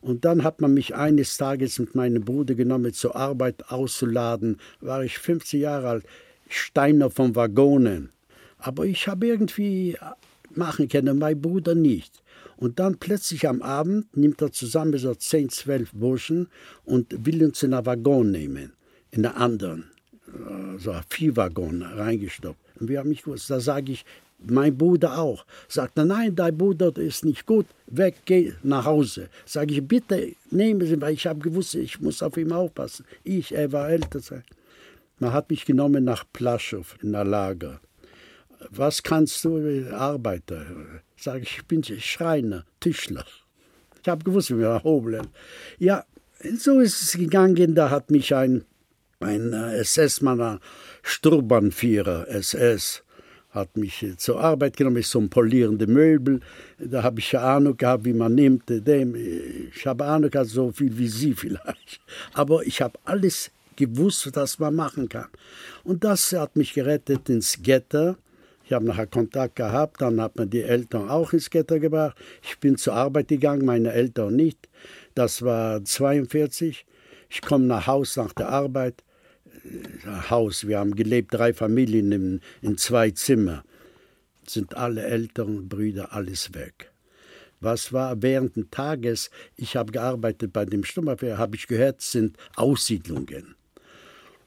Und 0.00 0.24
dann 0.24 0.42
hat 0.42 0.60
man 0.60 0.74
mich 0.74 0.94
eines 0.94 1.36
Tages 1.36 1.78
mit 1.78 1.94
meinem 1.94 2.24
Bruder 2.24 2.54
genommen, 2.54 2.92
zur 2.92 3.16
Arbeit 3.16 3.70
auszuladen. 3.70 4.58
War 4.80 5.04
ich 5.04 5.18
50 5.18 5.60
Jahre 5.60 5.88
alt, 5.88 6.04
Steiner 6.48 7.08
von 7.08 7.34
Waggonen. 7.36 8.10
Aber 8.58 8.84
ich 8.84 9.06
habe 9.06 9.26
irgendwie 9.28 9.96
machen 10.50 10.88
können, 10.88 11.18
mein 11.18 11.40
Bruder 11.40 11.76
nicht. 11.76 12.22
Und 12.56 12.80
dann 12.80 12.98
plötzlich 12.98 13.48
am 13.48 13.62
Abend 13.62 14.16
nimmt 14.16 14.42
er 14.42 14.50
zusammen 14.50 14.98
so 14.98 15.14
10, 15.14 15.48
12 15.48 15.92
Burschen 15.92 16.48
und 16.84 17.24
will 17.24 17.44
uns 17.44 17.62
in 17.62 17.72
einen 17.72 17.86
Waggon 17.86 18.30
nehmen 18.32 18.75
in 19.16 19.22
der 19.22 19.36
anderen, 19.36 19.90
äh, 20.28 20.78
so 20.78 20.92
ein 20.92 21.02
Viehwaggon 21.08 21.82
reingestoppt. 21.82 22.58
Und 22.80 22.88
wir 22.88 22.98
haben 22.98 23.08
nicht 23.08 23.24
gewusst, 23.24 23.50
da 23.50 23.60
sage 23.60 23.92
ich, 23.92 24.04
mein 24.38 24.76
Bruder 24.76 25.18
auch. 25.18 25.46
Sagt 25.68 25.98
er, 25.98 26.04
nein, 26.04 26.36
dein 26.36 26.56
Bruder 26.56 26.94
ist 26.96 27.24
nicht 27.24 27.46
gut, 27.46 27.66
weg, 27.86 28.16
geh 28.26 28.52
nach 28.62 28.84
Hause. 28.84 29.28
Sage 29.46 29.74
ich, 29.74 29.86
bitte 29.86 30.32
nehmen 30.50 30.86
Sie, 30.86 31.00
weil 31.00 31.14
ich 31.14 31.26
habe 31.26 31.40
gewusst, 31.40 31.74
ich 31.74 32.00
muss 32.00 32.22
auf 32.22 32.36
ihn 32.36 32.52
aufpassen. 32.52 33.06
Ich, 33.24 33.52
er 33.52 33.72
war 33.72 33.88
älter. 33.88 34.20
Man 35.18 35.32
hat 35.32 35.48
mich 35.48 35.64
genommen 35.64 36.04
nach 36.04 36.24
Plaschow 36.32 36.96
in 37.02 37.12
der 37.12 37.24
Lager. 37.24 37.80
Was 38.70 39.02
kannst 39.02 39.44
du, 39.44 39.86
Arbeiter? 39.92 40.66
Sage 41.16 41.42
ich, 41.42 41.58
ich 41.58 41.64
bin 41.64 41.82
Schreiner, 41.82 42.64
Tischler. 42.80 43.24
Ich 44.02 44.08
habe 44.08 44.24
gewusst, 44.24 44.56
wir 44.56 44.82
hobeln. 44.84 45.26
Ja, 45.78 46.04
so 46.58 46.80
ist 46.80 47.02
es 47.02 47.12
gegangen. 47.12 47.74
Da 47.74 47.90
hat 47.90 48.10
mich 48.10 48.34
ein 48.34 48.64
ein 49.20 49.52
äh, 49.52 49.78
SS-Mann, 49.78 50.60
Sturbanführer, 51.02 52.28
SS, 52.28 53.02
hat 53.50 53.76
mich 53.76 54.02
äh, 54.02 54.16
zur 54.16 54.40
Arbeit 54.40 54.76
genommen, 54.76 54.98
ich 54.98 55.08
zum 55.08 55.28
polierende 55.28 55.86
Möbel. 55.86 56.40
Da 56.78 57.02
habe 57.02 57.20
ich 57.20 57.36
Ahnung 57.36 57.76
gehabt, 57.76 58.04
wie 58.04 58.12
man 58.12 58.34
nimmt. 58.34 58.64
Dem. 58.68 59.16
Ich 59.74 59.86
habe 59.86 60.04
Ahnung 60.04 60.30
gehabt, 60.30 60.50
so 60.50 60.70
viel 60.70 60.96
wie 60.96 61.08
Sie 61.08 61.34
vielleicht. 61.34 62.00
Aber 62.34 62.62
ich 62.64 62.82
habe 62.82 62.98
alles 63.04 63.50
gewusst, 63.74 64.30
was 64.34 64.58
man 64.58 64.74
machen 64.74 65.08
kann. 65.08 65.28
Und 65.84 66.04
das 66.04 66.32
hat 66.32 66.56
mich 66.56 66.74
gerettet 66.74 67.28
ins 67.28 67.62
Getter. 67.62 68.16
Ich 68.64 68.72
habe 68.72 68.84
nachher 68.84 69.06
Kontakt 69.06 69.56
gehabt, 69.56 70.00
dann 70.00 70.20
hat 70.20 70.36
man 70.36 70.50
die 70.50 70.62
Eltern 70.62 71.08
auch 71.08 71.32
ins 71.32 71.50
Getter 71.50 71.78
gebracht. 71.78 72.16
Ich 72.42 72.58
bin 72.58 72.76
zur 72.76 72.94
Arbeit 72.94 73.28
gegangen, 73.28 73.64
meine 73.64 73.92
Eltern 73.92 74.34
nicht. 74.34 74.68
Das 75.14 75.42
war 75.42 75.84
42. 75.84 76.84
Ich 77.28 77.42
komme 77.42 77.66
nach 77.66 77.86
Haus 77.86 78.16
nach 78.16 78.32
der 78.32 78.48
Arbeit. 78.48 79.02
Haus. 80.30 80.66
Wir 80.66 80.78
haben 80.78 80.94
gelebt, 80.94 81.34
drei 81.34 81.52
Familien 81.52 82.12
in, 82.12 82.40
in 82.62 82.78
zwei 82.78 83.10
Zimmer. 83.10 83.64
Sind 84.46 84.76
alle 84.76 85.02
Eltern, 85.02 85.68
Brüder, 85.68 86.12
alles 86.12 86.54
weg. 86.54 86.92
Was 87.60 87.92
war 87.92 88.22
während 88.22 88.56
des 88.56 88.66
Tages? 88.70 89.30
Ich 89.56 89.76
habe 89.76 89.90
gearbeitet 89.90 90.52
bei 90.52 90.64
dem 90.64 90.84
Sturmabwehr, 90.84 91.38
habe 91.38 91.56
ich 91.56 91.66
gehört, 91.66 92.00
sind 92.00 92.36
Aussiedlungen. 92.54 93.56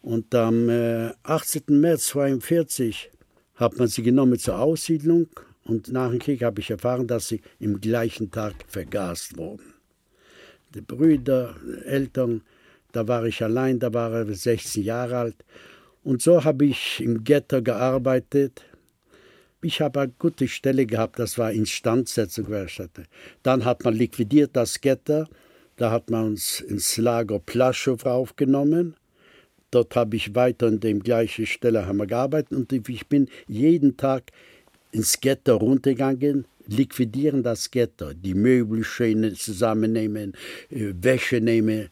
Und 0.02 0.34
am 0.34 0.70
äh, 0.70 1.12
18. 1.24 1.64
März 1.68 2.16
1942 2.16 3.12
hat 3.56 3.78
man 3.78 3.88
sie 3.90 4.04
genommen 4.04 4.40
zur 4.40 4.60
Aussiedlung 4.60 5.28
und 5.66 5.92
nach 5.92 6.10
dem 6.10 6.20
Krieg 6.20 6.44
habe 6.44 6.62
ich 6.62 6.72
erfahren, 6.72 7.08
dass 7.08 7.28
sie 7.28 7.42
im 7.60 7.82
gleichen 7.82 8.32
Tag 8.32 8.54
vergast 8.68 9.38
wurden. 9.38 9.74
Die 10.74 10.82
Brüder, 10.82 11.56
die 11.62 11.86
Eltern, 11.86 12.44
da 12.92 13.08
war 13.08 13.26
ich 13.26 13.44
allein, 13.44 13.80
da 13.80 13.94
war 13.94 14.12
er 14.12 14.34
16 14.34 14.84
Jahre 14.84 15.18
alt. 15.18 15.36
Und 16.04 16.22
so 16.22 16.44
habe 16.44 16.66
ich 16.66 17.02
im 17.02 17.24
Ghetto 17.24 17.62
gearbeitet. 17.62 18.64
Ich 19.62 19.82
habe 19.82 20.02
eine 20.02 20.14
gute 20.18 20.48
Stelle 20.48 20.86
gehabt, 20.86 21.20
das 21.20 21.38
war 21.38 21.52
Instandsetzung. 21.52 22.48
Dann 23.44 23.66
hat 23.66 23.84
man 23.84 23.94
liquidiert 23.94 24.52
das 24.54 24.80
Ghetto. 24.80 25.26
Da 25.76 25.92
hat 25.92 26.10
man 26.10 26.26
uns 26.26 26.62
ins 26.62 26.98
Lager 26.98 27.40
Plaschow 27.40 28.06
aufgenommen. 28.06 28.96
Dort 29.72 29.96
habe 29.96 30.16
ich 30.16 30.34
weiter 30.36 30.68
an 30.68 30.80
der 30.80 30.94
gleichen 30.96 31.46
Stelle 31.46 31.86
haben 31.86 31.98
wir 31.98 32.08
gearbeitet 32.08 32.54
und 32.54 32.74
ich 32.74 33.08
bin 33.08 33.30
jeden 33.48 33.98
Tag 33.98 34.32
ins 34.92 35.20
Ghetto 35.20 35.58
runtergegangen, 35.58 36.46
liquidieren 36.66 37.44
das 37.44 37.70
Ghetto, 37.70 38.14
die 38.14 38.34
Möbel 38.34 38.84
schön 38.84 39.36
zusammennehmen, 39.36 40.34
äh, 40.70 40.94
Wäsche 41.00 41.40
nehmen, 41.40 41.90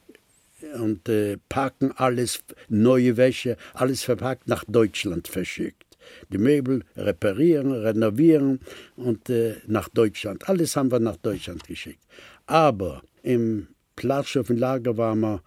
und 0.79 1.07
äh, 1.09 1.37
packen 1.49 1.91
alles, 1.95 2.43
neue 2.69 3.17
Wäsche, 3.17 3.57
alles 3.73 4.03
verpackt 4.03 4.47
nach 4.47 4.63
Deutschland 4.65 5.27
verschickt. 5.27 5.97
Die 6.31 6.37
Möbel 6.37 6.83
reparieren, 6.95 7.71
renovieren 7.71 8.59
und 8.95 9.29
äh, 9.29 9.55
nach 9.67 9.89
Deutschland. 9.89 10.47
Alles 10.47 10.75
haben 10.75 10.91
wir 10.91 10.99
nach 10.99 11.17
Deutschland 11.17 11.65
geschickt. 11.65 12.03
Aber 12.45 13.01
im 13.23 13.67
Platschhofen-Lager 13.95 14.97
waren 14.97 15.19
wir 15.19 15.41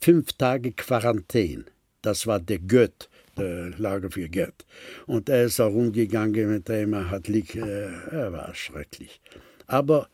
fünf 0.00 0.32
Tage 0.34 0.72
Quarantäne. 0.72 1.64
Das 2.02 2.26
war 2.26 2.38
der 2.38 2.60
Gött, 2.60 3.08
der 3.36 3.70
Lager 3.76 4.10
für 4.10 4.28
Gött. 4.28 4.64
Und 5.06 5.28
er 5.28 5.44
ist 5.44 5.60
auch 5.60 5.72
umgegangen 5.72 6.50
mit 6.50 6.68
dem, 6.68 6.92
er 6.92 7.10
hat 7.10 7.28
lieg, 7.28 7.56
äh, 7.56 7.90
er 8.10 8.32
war 8.32 8.54
schrecklich. 8.54 9.20
Aber 9.66 10.08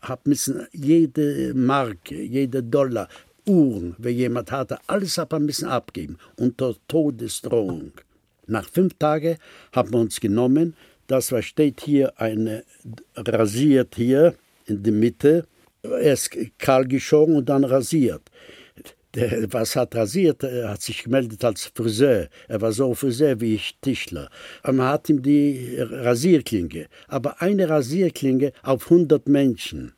hat 0.00 0.26
müssen 0.26 0.66
jede 0.72 1.54
Marke, 1.54 2.14
jede 2.14 2.62
Dollar 2.62 3.08
Uhren, 3.46 3.94
wenn 3.98 4.16
jemand 4.16 4.50
hatte, 4.50 4.78
alles 4.86 5.18
hat 5.18 5.32
man 5.32 5.44
müssen 5.44 5.68
abgeben, 5.68 6.18
unter 6.36 6.74
Todesdrohung. 6.88 7.92
Nach 8.46 8.68
fünf 8.68 8.94
Tagen 8.98 9.36
haben 9.72 9.92
wir 9.92 10.00
uns 10.00 10.20
genommen, 10.20 10.74
das 11.06 11.32
was 11.32 11.44
steht 11.44 11.80
hier, 11.82 12.18
eine 12.18 12.64
rasiert 13.16 13.94
hier 13.96 14.34
in 14.66 14.82
der 14.82 14.92
Mitte, 14.92 15.46
erst 15.82 16.36
kahl 16.58 16.86
geschoren 16.86 17.36
und 17.36 17.48
dann 17.48 17.64
rasiert. 17.64 18.22
Der, 19.14 19.52
was 19.52 19.76
hat 19.76 19.94
rasiert, 19.94 20.42
er 20.42 20.70
hat 20.70 20.82
sich 20.82 21.04
gemeldet 21.04 21.44
als 21.44 21.70
Friseur. 21.72 22.28
Er 22.48 22.60
war 22.60 22.72
so 22.72 22.94
Friseur 22.94 23.40
wie 23.40 23.54
ich 23.54 23.76
Tischler. 23.80 24.28
Man 24.64 24.82
hat 24.82 25.08
ihm 25.08 25.22
die 25.22 25.76
Rasierklinge, 25.78 26.86
aber 27.06 27.40
eine 27.40 27.68
Rasierklinge 27.68 28.52
auf 28.62 28.90
100 28.90 29.28
Menschen. 29.28 29.92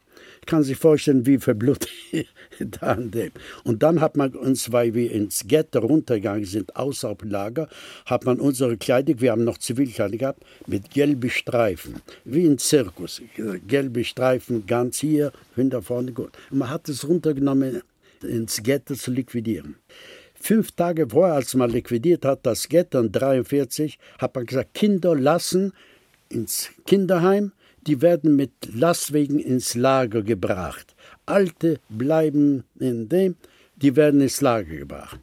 Kann 0.46 0.62
sich 0.62 0.76
vorstellen, 0.76 1.26
wie 1.26 1.38
verblutet 1.38 1.90
da 2.58 2.92
an 2.92 3.10
dem. 3.10 3.32
Und 3.64 3.82
dann 3.82 4.00
hat 4.00 4.16
man 4.16 4.34
uns, 4.34 4.72
weil 4.72 4.94
wir 4.94 5.10
ins 5.12 5.46
Ghetto 5.46 5.80
runtergegangen 5.80 6.44
sind, 6.44 6.76
außerhalb 6.76 7.24
Lager, 7.24 7.68
hat 8.06 8.24
man 8.24 8.40
unsere 8.40 8.76
Kleidung, 8.76 9.20
wir 9.20 9.32
haben 9.32 9.44
noch 9.44 9.58
Zivilkleidung 9.58 10.18
gehabt, 10.18 10.42
mit 10.66 10.90
gelben 10.90 11.30
Streifen, 11.30 11.96
wie 12.24 12.46
ein 12.46 12.58
Zirkus. 12.58 13.20
Gelbe 13.66 14.04
Streifen 14.04 14.66
ganz 14.66 14.98
hier, 15.00 15.32
hinter 15.54 15.82
vorne, 15.82 16.12
gut. 16.12 16.30
Und 16.50 16.58
man 16.58 16.70
hat 16.70 16.88
es 16.88 17.06
runtergenommen, 17.06 17.82
ins 18.22 18.62
Ghetto 18.62 18.94
zu 18.94 19.10
liquidieren. 19.10 19.76
Fünf 20.34 20.72
Tage 20.72 21.08
vorher, 21.08 21.34
als 21.34 21.54
man 21.54 21.70
liquidiert 21.70 22.24
hat, 22.24 22.44
das 22.44 22.68
Ghetto 22.68 23.00
in 23.00 23.10
43, 23.10 23.98
hat 24.18 24.34
man 24.34 24.46
gesagt, 24.46 24.74
Kinder 24.74 25.14
lassen 25.16 25.72
ins 26.28 26.70
Kinderheim, 26.86 27.52
die 27.86 28.02
werden 28.02 28.36
mit 28.36 28.52
Lastwegen 28.72 29.38
ins 29.38 29.74
Lager 29.74 30.22
gebracht. 30.22 30.94
Alte 31.24 31.80
bleiben 31.88 32.64
in 32.78 33.08
dem, 33.08 33.36
die 33.76 33.96
werden 33.96 34.20
ins 34.20 34.40
Lager 34.40 34.76
gebracht. 34.76 35.20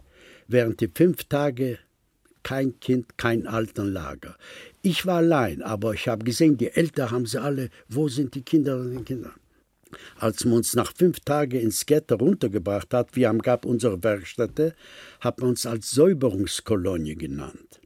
Während 0.47 0.79
die 0.81 0.89
fünf 0.93 1.25
Tage 1.25 1.79
kein 2.43 2.79
Kind, 2.79 3.17
kein 3.17 3.47
Altenlager. 3.47 4.35
Ich 4.81 5.05
war 5.05 5.17
allein, 5.17 5.61
aber 5.61 5.93
ich 5.93 6.07
habe 6.07 6.25
gesehen, 6.25 6.57
die 6.57 6.69
Eltern 6.69 7.11
haben 7.11 7.25
sie 7.25 7.41
alle, 7.41 7.69
wo 7.87 8.09
sind 8.09 8.35
die 8.35 8.41
Kinder 8.41 8.77
und 8.77 8.91
die 8.91 9.03
Kinder? 9.03 9.31
Als 10.17 10.43
man 10.43 10.55
uns 10.55 10.75
nach 10.75 10.93
fünf 10.93 11.19
Tagen 11.21 11.59
ins 11.59 11.85
Ghetto 11.85 12.15
runtergebracht 12.15 12.93
hat, 12.93 13.15
wir 13.15 13.29
haben 13.29 13.39
gab 13.39 13.65
unsere 13.65 14.03
Werkstätte, 14.03 14.75
hat 15.21 15.39
man 15.39 15.51
uns 15.51 15.65
als 15.65 15.91
Säuberungskolonie 15.91 17.15
genannt. 17.15 17.79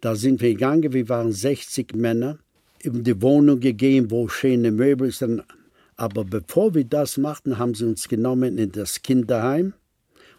Da 0.00 0.14
sind 0.14 0.40
wir 0.40 0.50
gegangen, 0.50 0.92
wir 0.92 1.08
waren 1.08 1.32
60 1.32 1.94
Männer, 1.94 2.38
in 2.86 3.04
die 3.04 3.20
Wohnung 3.20 3.60
gegeben, 3.60 4.10
wo 4.10 4.28
schöne 4.28 4.70
Möbel 4.70 5.10
sind. 5.10 5.42
Aber 5.96 6.24
bevor 6.24 6.74
wir 6.74 6.84
das 6.84 7.16
machten, 7.16 7.58
haben 7.58 7.74
sie 7.74 7.84
uns 7.84 8.08
genommen 8.08 8.58
in 8.58 8.72
das 8.72 9.02
Kinderheim 9.02 9.74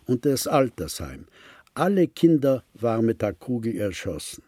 und 0.05 0.25
das 0.25 0.47
Altersheim. 0.47 1.25
Alle 1.73 2.07
Kinder 2.07 2.63
waren 2.73 3.05
mit 3.05 3.21
der 3.21 3.33
Kugel 3.33 3.75
erschossen. 3.75 4.43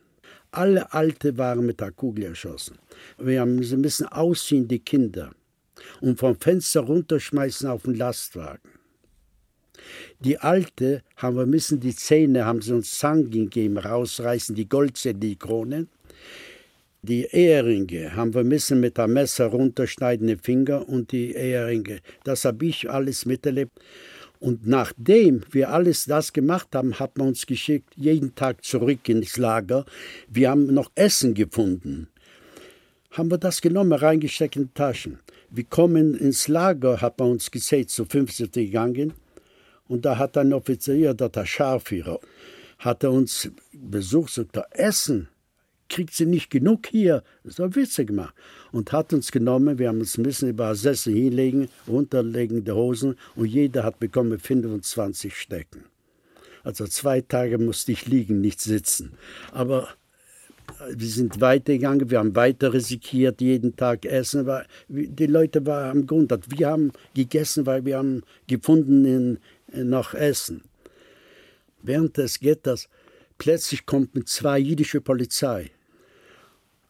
Alle 0.51 0.91
Alte 0.93 1.37
waren 1.37 1.65
mit 1.65 1.79
der 1.79 1.91
Kugel 1.91 2.25
erschossen. 2.25 2.77
Wir 3.19 3.41
haben 3.41 3.61
sie 3.63 3.77
müssen 3.77 4.07
ausziehen, 4.07 4.67
die 4.67 4.79
Kinder, 4.79 5.31
und 6.01 6.19
vom 6.19 6.35
Fenster 6.35 6.81
runterschmeißen 6.81 7.69
auf 7.69 7.83
den 7.83 7.95
Lastwagen. 7.95 8.71
Die 10.19 10.37
Alte 10.39 11.03
haben 11.15 11.37
wir 11.37 11.45
müssen 11.45 11.79
die 11.79 11.95
Zähne, 11.95 12.45
haben 12.45 12.61
sie 12.61 12.73
uns 12.73 12.97
Zangen 12.97 13.29
gegeben, 13.29 13.77
rausreißen, 13.77 14.55
die 14.55 14.67
Goldzähne, 14.67 15.19
die 15.19 15.35
Kronen. 15.35 15.87
Die 17.01 17.23
Eheringe 17.23 18.13
haben 18.13 18.33
wir 18.33 18.43
müssen 18.43 18.81
mit 18.81 18.99
einem 18.99 19.13
Messer 19.13 19.45
runterschneiden, 19.45 20.27
die 20.27 20.35
Finger 20.35 20.89
und 20.89 21.13
die 21.13 21.31
Eheringe. 21.33 22.01
Das 22.25 22.43
habe 22.43 22.65
ich 22.65 22.89
alles 22.89 23.25
miterlebt. 23.25 23.71
Und 24.41 24.67
nachdem 24.67 25.41
wir 25.49 25.69
alles 25.69 26.05
das 26.05 26.33
gemacht 26.33 26.75
haben, 26.75 26.99
hat 26.99 27.17
man 27.17 27.29
uns 27.29 27.45
geschickt, 27.45 27.93
jeden 27.95 28.35
Tag 28.35 28.65
zurück 28.65 29.07
ins 29.07 29.37
Lager. 29.37 29.85
Wir 30.27 30.49
haben 30.49 30.73
noch 30.73 30.91
Essen 30.95 31.33
gefunden. 31.33 32.09
Haben 33.11 33.31
wir 33.31 33.37
das 33.37 33.61
genommen, 33.61 33.93
reingesteckt 33.93 34.57
in 34.57 34.63
die 34.63 34.73
Taschen. 34.73 35.19
Wir 35.49 35.63
kommen 35.63 36.15
ins 36.15 36.49
Lager, 36.49 36.99
hat 36.99 37.17
man 37.17 37.31
uns 37.31 37.49
gezählt, 37.49 37.89
zu 37.89 38.03
50 38.03 38.51
gegangen. 38.51 39.13
Und 39.87 40.03
da 40.03 40.17
hat 40.17 40.37
ein 40.37 40.51
Offizier, 40.51 41.13
der 41.13 41.45
Scharführer, 41.45 42.19
hat 42.77 43.03
er 43.03 43.11
uns 43.11 43.49
besucht, 43.71 44.33
sagt 44.33 44.57
er, 44.57 44.67
Essen 44.71 45.29
kriegt 45.89 46.13
sie 46.13 46.25
nicht 46.25 46.49
genug 46.49 46.87
hier. 46.87 47.23
Das 47.43 47.59
war 47.59 47.75
Witze 47.75 48.05
gemacht. 48.05 48.33
Und 48.71 48.91
hat 48.91 49.11
uns 49.13 49.31
genommen, 49.31 49.79
wir 49.79 49.89
haben 49.89 49.99
uns 49.99 50.17
ein 50.17 50.23
bisschen 50.23 50.49
über 50.49 50.73
Sessel 50.75 51.13
hinlegen, 51.13 51.67
runterlegende 51.87 52.75
Hosen 52.75 53.15
und 53.35 53.45
jeder 53.47 53.83
hat 53.83 53.99
bekommen 53.99 54.39
25 54.39 55.35
Stecken. 55.35 55.85
Also 56.63 56.85
zwei 56.87 57.21
Tage 57.21 57.57
musste 57.57 57.91
ich 57.91 58.05
liegen, 58.05 58.41
nicht 58.41 58.61
sitzen. 58.61 59.13
Aber 59.51 59.89
äh, 60.79 60.93
wir 60.95 61.07
sind 61.07 61.41
weitergegangen, 61.41 62.09
wir 62.09 62.19
haben 62.19 62.35
weiter 62.35 62.73
risikiert, 62.73 63.41
jeden 63.41 63.75
Tag 63.75 64.05
essen. 64.05 64.45
Weil 64.45 64.65
die 64.87 65.25
Leute 65.25 65.65
waren 65.65 65.91
am 65.91 66.07
Grund. 66.07 66.33
Wir 66.47 66.67
haben 66.67 66.91
gegessen, 67.15 67.65
weil 67.65 67.85
wir 67.85 67.97
haben 67.97 68.23
gefunden 68.47 69.05
in, 69.05 69.39
in 69.71 69.89
noch 69.89 70.13
Essen. 70.13 70.61
Während 71.81 72.17
des 72.17 72.39
Getters 72.39 72.89
plötzlich 73.37 73.85
kommt 73.85 74.15
mit 74.15 74.27
zwei 74.27 74.59
jüdische 74.59 75.01
Polizei. 75.01 75.71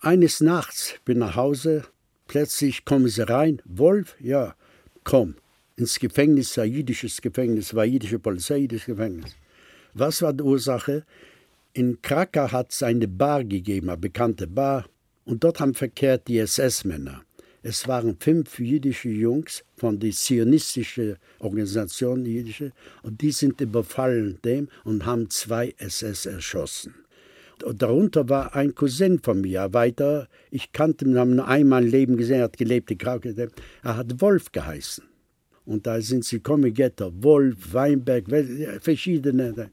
Eines 0.02 0.40
Nachts 0.40 0.96
bin 1.04 1.18
nach 1.18 1.36
Hause, 1.36 1.84
plötzlich 2.26 2.86
kommen 2.86 3.10
sie 3.10 3.28
rein. 3.28 3.62
Wolf, 3.66 4.16
ja, 4.22 4.56
komm. 5.04 5.36
Ins 5.76 6.00
Gefängnis, 6.00 6.58
ein 6.58 6.72
jüdisches 6.72 7.22
Gefängnis, 7.22 7.74
war 7.74 7.84
jüdische 7.84 8.18
Polizei, 8.18 8.60
jüdisches 8.60 8.86
Gefängnis. 8.86 9.36
Was 9.94 10.22
war 10.22 10.32
die 10.32 10.44
Ursache? 10.44 11.06
In 11.74 12.02
Krakau 12.02 12.50
hat 12.50 12.72
es 12.72 12.82
eine 12.82 13.10
Bar 13.10 13.44
gegeben, 13.44 13.90
eine 13.90 13.98
bekannte 13.98 14.48
Bar, 14.48 14.86
und 15.26 15.44
dort 15.44 15.60
haben 15.60 15.74
verkehrt 15.74 16.30
die 16.30 16.40
SS-Männer. 16.40 17.22
Es 17.62 17.86
waren 17.86 18.16
fünf 18.22 18.58
jüdische 18.58 19.10
Jungs 19.10 19.66
von 19.76 20.00
der 20.00 20.12
zionistischen 20.12 21.18
Organisation, 21.40 22.26
jüdische, 22.26 22.72
und 23.04 23.20
die 23.20 23.34
sind 23.34 23.60
überfallen 23.60 24.40
dem 24.46 24.70
und 24.86 25.06
haben 25.06 25.30
zwei 25.30 25.76
SS 25.78 26.26
erschossen. 26.26 26.96
Darunter 27.76 28.30
war 28.30 28.56
ein 28.56 28.76
Cousin 28.76 29.20
von 29.20 29.42
mir, 29.42 29.74
weiter. 29.74 30.28
Ich 30.52 30.72
kannte 30.72 31.06
ihn, 31.06 31.18
haben 31.18 31.36
nur 31.36 31.48
einmal 31.48 31.84
im 31.84 31.92
Leben 31.92 32.18
gesehen, 32.18 32.38
er 32.38 32.44
hat 32.46 32.58
gelebt. 32.58 32.92
Er 32.92 33.50
hat 33.84 34.22
Wolf 34.22 34.52
geheißen. 34.52 35.04
Und 35.66 35.86
da 35.86 36.02
sind 36.02 36.26
sie 36.26 36.38
gekommen, 36.38 36.74
Getter, 36.74 37.12
Wolf, 37.22 37.74
Weinberg, 37.74 38.26
verschiedene. 38.82 39.72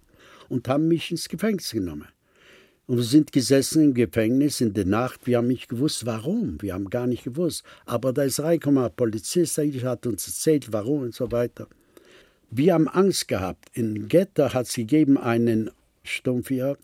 Und 0.48 0.68
haben 0.68 0.88
mich 0.88 1.10
ins 1.10 1.28
Gefängnis 1.28 1.70
genommen. 1.70 2.08
Und 2.86 2.98
wir 2.98 3.04
sind 3.04 3.32
gesessen 3.32 3.82
im 3.82 3.94
Gefängnis 3.94 4.60
in 4.60 4.72
der 4.72 4.84
Nacht. 4.84 5.26
Wir 5.26 5.38
haben 5.38 5.48
nicht 5.48 5.68
gewusst, 5.68 6.06
warum. 6.06 6.60
Wir 6.60 6.74
haben 6.74 6.88
gar 6.88 7.06
nicht 7.06 7.24
gewusst. 7.24 7.64
Aber 7.84 8.12
da 8.12 8.22
ist 8.22 8.38
reingekommen, 8.40 8.84
ein 8.84 8.94
Polizist, 8.94 9.58
der 9.58 9.82
hat 9.82 10.06
uns 10.06 10.26
erzählt, 10.26 10.72
warum 10.72 11.02
und 11.02 11.14
so 11.14 11.32
weiter. 11.32 11.66
Wir 12.50 12.74
haben 12.74 12.86
Angst 12.86 13.26
gehabt. 13.26 13.70
In 13.72 14.06
Getter 14.06 14.54
hat 14.54 14.66
es 14.66 14.74
gegeben 14.74 15.18
einen 15.18 15.70
Stumpfjäger, 16.04 16.76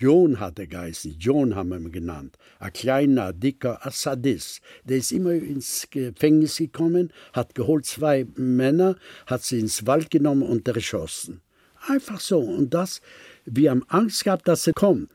John 0.00 0.38
hat 0.38 0.60
er 0.60 0.68
geheißen, 0.68 1.16
John 1.18 1.56
haben 1.56 1.70
wir 1.70 1.78
ihn 1.78 1.90
genannt. 1.90 2.38
Ein 2.60 2.72
kleiner, 2.72 3.32
dicker 3.32 3.84
Assadist. 3.84 4.60
Der 4.84 4.98
ist 4.98 5.10
immer 5.10 5.32
ins 5.32 5.88
Gefängnis 5.90 6.58
gekommen, 6.58 7.12
hat 7.32 7.56
geholt 7.56 7.84
zwei 7.84 8.24
Männer, 8.36 8.96
hat 9.26 9.42
sie 9.42 9.58
ins 9.58 9.86
Wald 9.86 10.10
genommen 10.10 10.42
und 10.42 10.68
erschossen. 10.68 11.40
Einfach 11.88 12.20
so. 12.20 12.38
Und 12.38 12.74
das, 12.74 13.00
wir 13.44 13.72
haben 13.72 13.84
Angst 13.88 14.22
gehabt, 14.22 14.46
dass 14.46 14.68
er 14.68 14.72
kommt. 14.72 15.10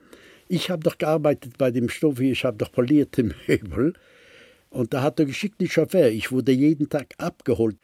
Ich 0.49 0.69
habe 0.69 0.83
doch 0.83 0.97
gearbeitet 0.97 1.57
bei 1.57 1.71
dem 1.71 1.87
Stoff, 1.87 2.19
ich 2.19 2.43
habe 2.43 2.57
doch 2.57 2.71
polierte 2.71 3.23
Möbel. 3.23 3.93
Und 4.69 4.91
da 4.91 5.03
hat 5.03 5.19
er 5.19 5.27
geschickt 5.27 5.61
den 5.61 5.69
Chauffeur. 5.69 6.09
Ich 6.09 6.31
wurde 6.31 6.51
jeden 6.51 6.89
Tag 6.89 7.13
abgeholt, 7.19 7.77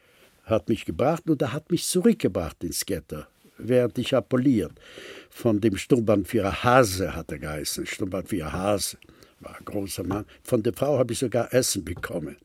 hat 0.43 0.69
mich 0.69 0.85
gebracht 0.85 1.29
und 1.29 1.39
er 1.39 1.53
hat 1.53 1.69
mich 1.69 1.85
zurückgebracht 1.85 2.63
ins 2.63 2.83
Ghetto 2.83 3.25
während 3.59 3.97
ich 3.97 4.15
appelliert. 4.15 4.71
Von 5.29 5.61
dem 5.61 5.77
Sturmbannführer 5.77 6.63
Hase 6.63 7.15
hat 7.15 7.31
er 7.31 7.39
geheißen. 7.39 7.85
Sturmbannführer 7.85 8.51
Hase 8.51 8.97
war 9.39 9.55
ein 9.57 9.65
großer 9.65 10.03
Mann. 10.03 10.25
Von 10.43 10.63
der 10.63 10.73
Frau 10.73 10.97
habe 10.97 11.13
ich 11.13 11.19
sogar 11.19 11.53
Essen 11.53 11.85
bekommen. 11.85 12.37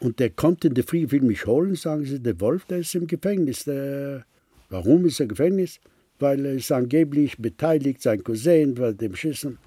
Und 0.00 0.18
der 0.18 0.30
kommt 0.30 0.64
in 0.64 0.74
der 0.74 0.84
Früh, 0.84 1.10
will 1.10 1.22
mich 1.22 1.46
holen, 1.46 1.76
sagen 1.76 2.04
sie, 2.04 2.20
der 2.20 2.40
Wolf, 2.40 2.64
der 2.64 2.78
ist 2.78 2.94
im 2.94 3.06
Gefängnis. 3.06 3.64
Der, 3.64 4.24
warum 4.70 5.06
ist 5.06 5.20
er 5.20 5.24
im 5.24 5.28
Gefängnis? 5.28 5.78
Weil 6.18 6.44
er 6.44 6.54
ist 6.54 6.72
angeblich 6.72 7.38
beteiligt, 7.38 8.02
sein 8.02 8.22
Cousin 8.22 8.74
bei 8.74 8.92
dem 8.92 9.14
Schießen. 9.14 9.58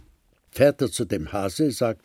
Fährt 0.52 0.82
er 0.82 0.92
zu 0.92 1.06
dem 1.06 1.32
Hase, 1.32 1.72
sagt, 1.72 2.02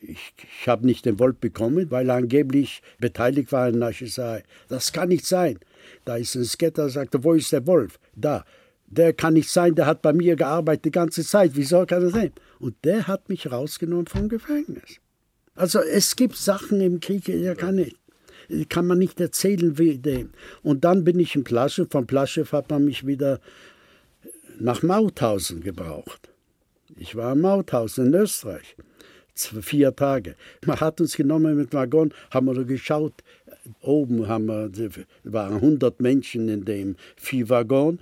ich, 0.00 0.34
ich 0.36 0.68
habe 0.68 0.86
nicht 0.86 1.06
den 1.06 1.18
Wolf 1.18 1.36
bekommen, 1.38 1.90
weil 1.90 2.08
er 2.08 2.16
angeblich 2.16 2.82
beteiligt 2.98 3.52
war 3.52 3.70
der 3.72 3.92
Schießerei. 3.92 4.42
Das 4.68 4.92
kann 4.92 5.08
nicht 5.08 5.26
sein. 5.26 5.58
Da 6.04 6.16
ist 6.16 6.34
ein 6.34 6.44
Sketter, 6.44 6.88
sagte, 6.88 7.24
wo 7.24 7.34
ist 7.34 7.52
der 7.52 7.66
Wolf? 7.66 7.98
Da. 8.14 8.44
Der 8.86 9.12
kann 9.12 9.34
nicht 9.34 9.50
sein, 9.50 9.74
der 9.74 9.86
hat 9.86 10.02
bei 10.02 10.12
mir 10.12 10.36
gearbeitet 10.36 10.84
die 10.84 10.90
ganze 10.90 11.24
Zeit. 11.24 11.52
Wieso 11.54 11.84
kann 11.86 12.02
er 12.02 12.10
sein? 12.10 12.32
Und 12.58 12.76
der 12.84 13.08
hat 13.08 13.28
mich 13.28 13.50
rausgenommen 13.50 14.06
vom 14.06 14.28
Gefängnis. 14.28 15.00
Also 15.54 15.80
es 15.80 16.16
gibt 16.16 16.36
Sachen 16.36 16.80
im 16.80 17.00
Krieg, 17.00 17.24
der 17.24 17.56
kann 17.56 17.76
nicht 17.76 17.96
kann 18.68 18.86
man 18.86 18.98
nicht 18.98 19.20
erzählen 19.20 19.78
wie 19.78 19.98
dem. 19.98 20.30
Und 20.62 20.84
dann 20.84 21.04
bin 21.04 21.18
ich 21.18 21.34
in 21.34 21.44
Plaschow. 21.44 21.86
Von 21.90 22.06
Plaschow 22.06 22.50
hat 22.52 22.70
man 22.70 22.84
mich 22.84 23.06
wieder 23.06 23.40
nach 24.58 24.82
Mauthausen 24.82 25.62
gebraucht. 25.62 26.30
Ich 26.96 27.16
war 27.16 27.32
in 27.32 27.40
Mauthausen 27.40 28.06
in 28.06 28.14
Österreich. 28.14 28.76
Vier 29.34 29.96
Tage. 29.96 30.36
Man 30.64 30.78
hat 30.78 31.00
uns 31.00 31.16
genommen 31.16 31.56
mit 31.56 31.72
Waggon, 31.72 32.14
haben 32.30 32.46
wir 32.46 32.64
geschaut, 32.64 33.14
Oben 33.80 34.28
haben 34.28 34.46
wir, 34.46 34.70
waren 35.24 35.54
100 35.54 36.00
Menschen 36.00 36.48
in 36.48 36.64
dem 36.64 36.96
Viehwaggon, 37.16 37.98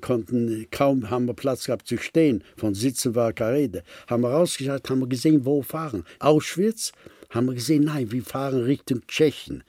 konnten 0.00 0.66
kaum 0.70 1.10
haben 1.10 1.26
wir 1.26 1.34
Platz 1.34 1.66
gehabt 1.66 1.86
zu 1.86 1.96
stehen, 1.96 2.42
von 2.56 2.74
Sitzen 2.74 3.14
war 3.14 3.32
keine 3.32 3.56
Rede. 3.56 3.82
Haben 4.06 4.22
wir 4.22 4.30
rausgeschaut, 4.30 4.88
haben 4.90 5.00
wir 5.00 5.08
gesehen, 5.08 5.44
wo 5.44 5.62
fahren. 5.62 6.04
Auschwitz, 6.18 6.92
haben 7.30 7.46
wir 7.46 7.54
gesehen, 7.54 7.84
nein, 7.84 8.12
wir 8.12 8.22
fahren 8.22 8.62
Richtung 8.62 9.06
Tschechien. 9.06 9.62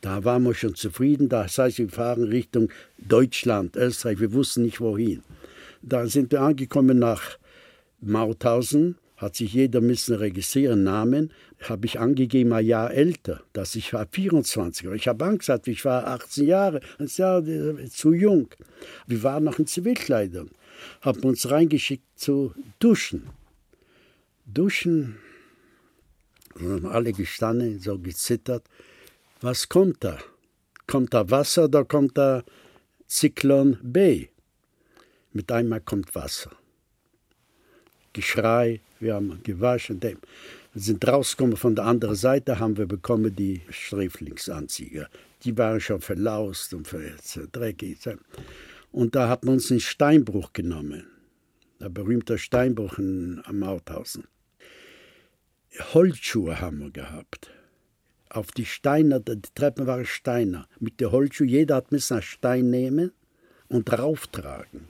Da 0.00 0.22
waren 0.24 0.42
wir 0.42 0.52
schon 0.52 0.74
zufrieden. 0.74 1.30
Das 1.30 1.56
heißt, 1.56 1.78
wir 1.78 1.88
fahren 1.88 2.24
Richtung 2.24 2.68
Deutschland, 2.98 3.74
Österreich. 3.74 4.20
Wir 4.20 4.34
wussten 4.34 4.62
nicht 4.62 4.80
wohin. 4.80 5.22
Da 5.80 6.06
sind 6.06 6.30
wir 6.30 6.42
angekommen 6.42 6.98
nach 6.98 7.38
Mauthausen. 8.02 8.96
Hat 9.16 9.36
sich 9.36 9.54
jeder 9.54 9.80
müssen 9.80 10.16
registrieren, 10.16 10.82
Namen. 10.82 11.32
Habe 11.60 11.86
ich 11.86 12.00
angegeben, 12.00 12.52
ein 12.52 12.66
Jahr 12.66 12.92
älter, 12.92 13.42
dass 13.52 13.76
ich 13.76 13.92
war 13.92 14.06
24. 14.10 14.88
Ich 14.92 15.06
habe 15.06 15.24
Angst 15.24 15.46
gehabt, 15.46 15.68
ich 15.68 15.84
war 15.84 16.06
18 16.08 16.46
Jahre. 16.46 16.80
Ja 16.98 17.40
zu 17.88 18.12
jung. 18.12 18.48
Wir 19.06 19.22
waren 19.22 19.44
noch 19.44 19.58
in 19.58 19.66
Zivilkleidung. 19.66 20.50
Haben 21.00 21.22
uns 21.22 21.50
reingeschickt 21.50 22.18
zu 22.18 22.52
duschen. 22.80 23.30
Duschen, 24.46 25.16
wir 26.56 26.70
haben 26.70 26.86
alle 26.86 27.12
gestanden, 27.12 27.78
so 27.78 27.98
gezittert. 27.98 28.64
Was 29.40 29.68
kommt 29.68 30.02
da? 30.02 30.18
Kommt 30.86 31.14
da 31.14 31.30
Wasser 31.30 31.64
oder 31.64 31.84
kommt 31.84 32.18
da 32.18 32.42
Zyklon 33.06 33.78
B? 33.82 34.28
Mit 35.32 35.50
einmal 35.50 35.80
kommt 35.80 36.14
Wasser. 36.14 36.50
Geschrei, 38.14 38.80
wir 39.00 39.14
haben 39.14 39.40
gewaschen. 39.42 40.00
Wir 40.00 40.16
sind 40.74 41.06
rausgekommen 41.06 41.58
von 41.58 41.76
der 41.76 41.84
anderen 41.84 42.14
Seite, 42.14 42.58
haben 42.58 42.78
wir 42.78 42.86
bekommen 42.86 43.36
die 43.36 43.60
Sträflingsanzieher. 43.68 45.10
Die 45.42 45.58
waren 45.58 45.80
schon 45.80 46.00
verlaust 46.00 46.72
und 46.72 46.88
dreckig. 47.52 47.98
Und 48.90 49.14
da 49.14 49.28
hat 49.28 49.44
man 49.44 49.56
uns 49.56 49.70
einen 49.70 49.80
Steinbruch 49.80 50.54
genommen. 50.54 51.06
Der 51.78 51.90
berühmte 51.90 52.38
Steinbruch 52.38 52.98
in, 52.98 53.42
am 53.44 53.58
Mauthausen. 53.58 54.24
Holzschuhe 55.92 56.60
haben 56.60 56.78
wir 56.78 56.90
gehabt 56.90 57.50
auf 58.34 58.50
die 58.50 58.66
Steine, 58.66 59.20
die 59.20 59.40
Treppen 59.54 59.86
waren 59.86 60.04
Steine. 60.04 60.66
Mit 60.80 61.00
der 61.00 61.12
Holzschuhe, 61.12 61.46
jeder 61.46 61.76
hat 61.76 61.92
einen 61.92 62.22
Stein 62.22 62.70
nehmen 62.70 63.12
und 63.68 63.92
rauftragen. 63.92 64.88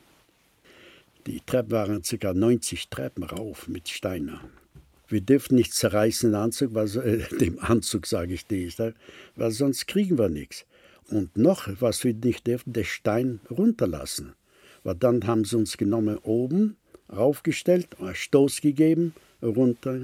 Die 1.26 1.40
Treppen 1.40 1.72
waren 1.72 2.02
ca. 2.02 2.34
90 2.34 2.88
Treppen 2.88 3.24
rauf 3.24 3.68
mit 3.68 3.88
Steinen. 3.88 4.40
Wir 5.08 5.20
dürfen 5.20 5.54
nicht 5.54 5.72
zerreißen 5.72 6.30
den 6.30 6.36
Anzug, 6.36 6.74
weil, 6.74 6.88
äh, 6.98 7.36
dem 7.40 7.58
Anzug 7.58 8.06
sage 8.06 8.34
ich 8.34 8.46
dies, 8.46 8.76
weil 8.78 9.50
sonst 9.50 9.86
kriegen 9.86 10.18
wir 10.18 10.28
nichts. 10.28 10.64
Und 11.08 11.36
noch, 11.36 11.68
was 11.80 12.04
wir 12.04 12.14
nicht 12.14 12.46
dürfen, 12.46 12.72
den 12.72 12.84
Stein 12.84 13.40
runterlassen. 13.50 14.34
Weil 14.82 14.96
dann 14.96 15.26
haben 15.26 15.44
sie 15.44 15.56
uns 15.56 15.76
genommen 15.76 16.18
oben, 16.18 16.76
raufgestellt, 17.14 17.88
einen 18.00 18.14
Stoß 18.14 18.60
gegeben, 18.60 19.14
runter. 19.42 19.98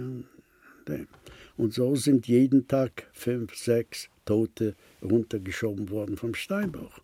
Und 1.56 1.74
so 1.74 1.96
sind 1.96 2.28
jeden 2.28 2.68
Tag 2.68 3.08
fünf, 3.12 3.54
sechs 3.54 4.08
Tote 4.24 4.74
runtergeschoben 5.02 5.90
worden 5.90 6.16
vom 6.16 6.34
Steinbruch. 6.34 7.00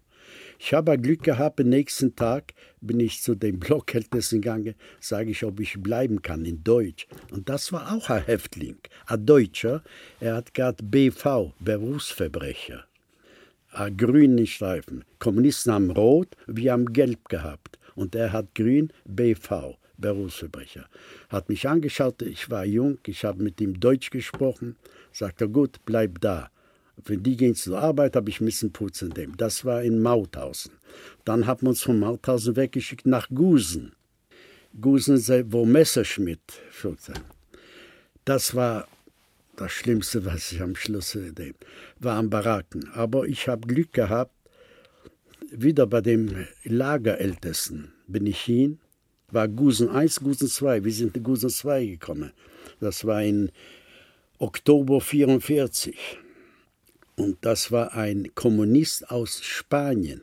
Ich 0.59 0.73
habe 0.75 0.99
Glück 0.99 1.23
gehabt, 1.23 1.61
am 1.61 1.69
nächsten 1.69 2.17
Tag 2.17 2.55
bin 2.81 3.01
ich 3.01 3.23
zu 3.23 3.35
dem 3.35 3.59
Blockältesten 3.61 4.41
gegangen, 4.41 4.75
sage 5.01 5.31
ich, 5.31 5.45
ob 5.45 5.61
ich 5.61 5.81
bleiben 5.83 6.23
kann 6.23 6.45
in 6.45 6.63
Deutsch. 6.65 7.07
Und 7.31 7.49
das 7.49 7.73
war 7.73 7.93
auch 7.93 8.11
ein 8.11 8.25
Häftling, 8.25 8.79
ein 9.07 9.27
Deutscher. 9.27 9.83
Er 10.21 10.37
hat 10.37 10.55
gerade 10.55 10.83
BV, 10.83 11.53
Berufsverbrecher. 11.61 12.85
Ein 13.73 13.97
grünen 13.97 14.47
Streifen. 14.47 15.05
Kommunisten 15.19 15.73
haben 15.73 15.91
rot, 15.91 16.37
wir 16.47 16.73
haben 16.73 16.93
gelb 16.93 17.29
gehabt. 17.29 17.79
Und 17.95 18.15
er 18.15 18.33
hat 18.33 18.55
grün, 18.55 18.93
BV. 19.05 19.77
Berufsverbrecher. 19.99 20.87
Hat 21.29 21.49
mich 21.49 21.69
angeschaut, 21.69 22.23
ich 22.23 22.51
war 22.51 22.65
jung, 22.65 22.99
ich 23.07 23.25
habe 23.25 23.43
mit 23.43 23.61
ihm 23.61 23.81
Deutsch 23.81 24.11
gesprochen. 24.11 24.77
Sagt 25.13 25.41
er, 25.41 25.49
gut, 25.49 25.79
bleib 25.87 26.21
da. 26.21 26.51
Wenn 27.05 27.23
die 27.23 27.37
gehen 27.37 27.55
zur 27.55 27.79
Arbeit, 27.79 28.17
habe 28.17 28.31
ich 28.31 28.41
müssen 28.41 28.73
putzen 28.73 29.11
dem. 29.11 29.37
Das 29.37 29.65
war 29.65 29.83
in 29.83 30.01
Mauthausen. 30.01 30.73
Dann 31.25 31.47
haben 31.47 31.63
wir 31.63 31.71
uns 31.71 31.83
von 31.83 31.99
Mauthausen 31.99 32.57
weggeschickt 32.57 33.07
nach 33.07 33.29
Gusen. 33.29 33.93
Gusen, 34.81 35.17
wo 35.53 35.65
Messerschmidt 35.65 36.41
Das 38.25 38.55
war 38.55 38.89
das 39.57 39.73
Schlimmste, 39.73 40.25
was 40.25 40.53
ich 40.53 40.61
am 40.61 40.77
Schluss 40.77 41.13
dem 41.13 41.55
war 41.99 42.17
am 42.17 42.29
Baracken. 42.29 42.89
Aber 42.93 43.27
ich 43.27 43.49
habe 43.49 43.67
Glück 43.67 43.93
gehabt, 43.93 44.33
wieder 45.51 45.87
bei 45.87 46.01
dem 46.01 46.47
Lagerältesten 46.65 47.93
bin 48.07 48.27
ich 48.27 48.41
hin 48.41 48.79
war 49.31 49.49
Gusen 49.49 49.89
1, 49.89 50.21
Gusen 50.21 50.49
2. 50.49 50.85
Wir 50.85 50.93
sind 50.93 51.17
in 51.17 51.23
Gusen 51.23 51.51
2 51.51 51.87
gekommen. 51.87 52.33
Das 52.81 53.05
war 53.05 53.23
in 53.23 53.51
Oktober 54.39 55.01
44. 55.01 55.97
Und 57.17 57.39
das 57.41 57.73
war 57.73 57.95
ein 57.95 58.35
Kommunist 58.35 59.11
aus 59.11 59.43
Spanien. 59.43 60.23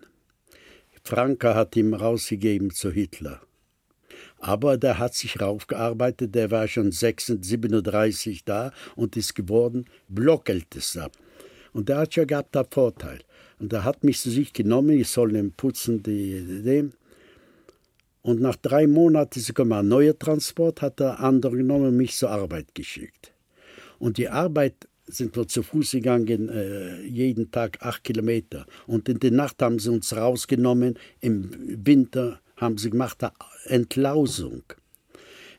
Franka 1.04 1.56
hat 1.56 1.76
ihn 1.76 1.94
rausgegeben 1.94 2.72
zu 2.72 2.92
Hitler. 2.92 3.42
Aber 4.38 4.78
der 4.78 5.00
hat 5.00 5.16
sich 5.16 5.42
raufgearbeitet, 5.42 6.36
der 6.36 6.52
war 6.52 6.68
schon 6.68 6.92
37 6.92 8.46
da 8.46 8.72
und 8.96 9.18
ist 9.18 9.36
geworden 9.36 9.86
Blockältester. 10.08 11.10
Und 11.72 11.90
der 11.90 11.98
hat 11.98 12.16
ja 12.16 12.26
gehabt 12.26 12.56
einen 12.56 12.68
Vorteil. 12.70 13.20
Und 13.60 13.74
er 13.74 13.84
hat 13.84 14.04
mich 14.04 14.20
zu 14.20 14.30
sich 14.30 14.54
genommen, 14.54 15.00
ich 15.00 15.08
soll 15.08 15.36
ihm 15.36 15.52
putzen, 15.52 16.04
die, 16.04 16.62
dem. 16.64 16.94
Und 18.22 18.40
nach 18.40 18.56
drei 18.56 18.86
Monaten 18.86 19.40
ist 19.40 19.60
ein 19.60 19.88
neuer 19.88 20.18
Transport, 20.18 20.82
hat 20.82 21.00
der 21.00 21.20
andere 21.20 21.58
genommen 21.58 21.98
mich 21.98 22.16
zur 22.16 22.30
Arbeit 22.30 22.76
geschickt. 22.76 23.34
Und 23.98 24.18
die 24.18 24.30
Arbeit 24.30 24.88
sind 25.06 25.36
wir 25.36 25.48
zu 25.48 25.64
Fuß 25.64 25.92
gegangen, 25.92 26.50
äh, 26.50 27.02
jeden 27.04 27.52
Tag 27.52 27.78
acht 27.82 28.04
Kilometer. 28.04 28.66
Und 28.88 29.10
in 29.10 29.20
der 29.20 29.32
Nacht 29.32 29.62
haben 29.62 29.80
sie 29.80 29.90
uns 29.90 30.16
rausgenommen, 30.16 30.98
im 31.20 31.50
Winter 31.86 32.40
haben 32.58 32.78
sie 32.78 32.90
gemacht 32.90 33.18
Entlausung. 33.66 34.64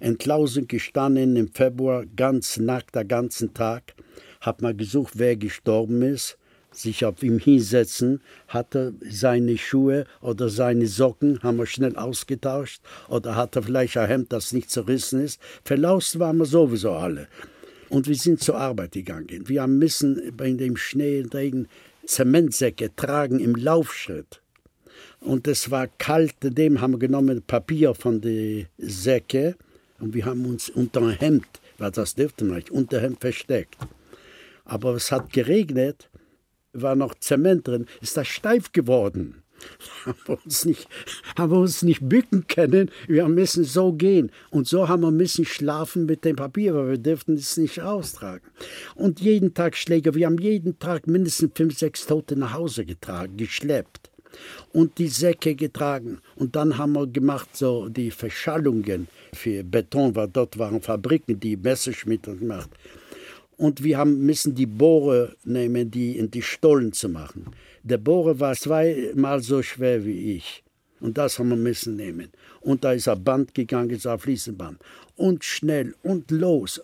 Entlausung 0.00 0.66
gestanden 0.66 1.36
im 1.36 1.48
Februar, 1.52 2.04
ganz 2.16 2.58
nackt, 2.58 2.94
den 2.94 3.08
ganzen 3.08 3.54
Tag. 3.54 3.94
Hat 4.40 4.60
man 4.60 4.76
gesucht, 4.76 5.14
wer 5.16 5.36
gestorben 5.36 6.02
ist 6.02 6.38
sich 6.76 7.04
auf 7.04 7.22
ihm 7.22 7.38
hinsetzen, 7.38 8.20
hat 8.48 8.74
er 8.74 8.92
seine 9.08 9.56
Schuhe 9.58 10.06
oder 10.20 10.48
seine 10.48 10.86
Socken, 10.86 11.40
haben 11.42 11.58
wir 11.58 11.66
schnell 11.66 11.96
ausgetauscht, 11.96 12.82
oder 13.08 13.36
hat 13.36 13.56
er 13.56 13.62
vielleicht 13.62 13.96
ein 13.96 14.08
Hemd, 14.08 14.32
das 14.32 14.52
nicht 14.52 14.70
zerrissen 14.70 15.20
ist. 15.20 15.40
Verlaust 15.64 16.18
waren 16.18 16.38
wir 16.38 16.46
sowieso 16.46 16.92
alle. 16.92 17.28
Und 17.94 18.08
wir 18.08 18.16
sind 18.16 18.42
zur 18.42 18.56
Arbeit 18.56 18.90
gegangen. 18.90 19.44
Wir 19.46 19.64
müssen 19.68 20.36
in 20.40 20.58
dem 20.58 20.76
Schnee 20.76 21.22
und 21.22 21.32
Regen 21.32 21.68
Zementsäcke 22.04 22.90
tragen 22.96 23.38
im 23.38 23.54
Laufschritt. 23.54 24.42
Und 25.20 25.46
es 25.46 25.70
war 25.70 25.86
kalt, 25.86 26.34
dem 26.42 26.80
haben 26.80 26.94
wir 26.94 26.98
genommen 26.98 27.42
Papier 27.42 27.94
von 27.94 28.20
den 28.20 28.66
Säcke 28.78 29.54
und 30.00 30.12
wir 30.12 30.24
haben 30.24 30.44
uns 30.44 30.70
unter 30.70 31.02
dem 31.02 31.10
Hemd, 31.10 31.46
weil 31.78 31.92
das 31.92 32.16
dürfte 32.16 32.44
man 32.44 32.56
nicht, 32.56 32.72
unter 32.72 33.00
Hemd 33.00 33.20
versteckt. 33.20 33.76
Aber 34.64 34.96
es 34.96 35.12
hat 35.12 35.32
geregnet 35.32 36.10
war 36.72 36.96
noch 36.96 37.14
Zement 37.20 37.68
drin, 37.68 37.86
ist 38.00 38.16
das 38.16 38.26
steif 38.26 38.72
geworden. 38.72 39.43
Haben 40.04 40.18
wir 40.26 40.38
uns 40.44 40.64
nicht, 40.64 40.88
haben 41.36 41.52
wir 41.52 41.58
uns 41.58 41.82
nicht 41.82 42.08
bücken 42.08 42.46
können, 42.46 42.90
wir 43.06 43.28
müssen 43.28 43.64
so 43.64 43.92
gehen. 43.92 44.30
Und 44.50 44.66
so 44.66 44.88
haben 44.88 45.02
wir 45.02 45.10
müssen 45.10 45.44
schlafen 45.44 46.06
mit 46.06 46.24
dem 46.24 46.36
Papier, 46.36 46.74
weil 46.74 46.90
wir 46.90 46.98
dürften 46.98 47.34
es 47.34 47.56
nicht 47.56 47.80
austragen. 47.80 48.46
Und 48.94 49.20
jeden 49.20 49.54
Tag 49.54 49.76
Schläge, 49.76 50.14
wir 50.14 50.26
haben 50.26 50.38
jeden 50.38 50.78
Tag 50.78 51.06
mindestens 51.06 51.52
fünf, 51.54 51.78
sechs 51.78 52.06
Tote 52.06 52.36
nach 52.36 52.54
Hause 52.54 52.84
getragen, 52.84 53.36
geschleppt. 53.36 54.10
Und 54.72 54.98
die 54.98 55.06
Säcke 55.08 55.54
getragen. 55.54 56.18
Und 56.34 56.56
dann 56.56 56.76
haben 56.76 56.94
wir 56.94 57.06
gemacht 57.06 57.50
so 57.52 57.88
die 57.88 58.10
Verschallungen 58.10 59.06
für 59.32 59.62
Beton, 59.62 60.16
weil 60.16 60.26
dort 60.26 60.58
waren 60.58 60.80
Fabriken, 60.80 61.38
die 61.38 61.56
Messerschmiede 61.56 62.34
gemacht 62.34 62.70
und 63.56 63.84
wir 63.84 63.98
haben, 63.98 64.24
müssen 64.24 64.54
die 64.54 64.66
Bohre 64.66 65.36
nehmen, 65.44 65.90
die 65.90 66.18
in 66.18 66.30
die 66.30 66.42
Stollen 66.42 66.92
zu 66.92 67.08
machen. 67.08 67.46
Der 67.84 67.98
Bohre 67.98 68.40
war 68.40 68.54
zweimal 68.54 69.40
so 69.40 69.62
schwer 69.62 70.06
wie 70.06 70.36
ich. 70.36 70.64
Und 71.00 71.18
das 71.18 71.38
haben 71.38 71.50
wir 71.50 71.56
müssen 71.56 71.96
nehmen. 71.96 72.30
Und 72.62 72.82
da 72.82 72.92
ist 72.92 73.08
ein 73.08 73.22
Band 73.22 73.54
gegangen, 73.54 73.90
ist 73.90 74.06
ein 74.06 74.18
Fliesenband. 74.18 74.80
Und 75.16 75.44
schnell 75.44 75.94
und 76.02 76.30
los. 76.30 76.80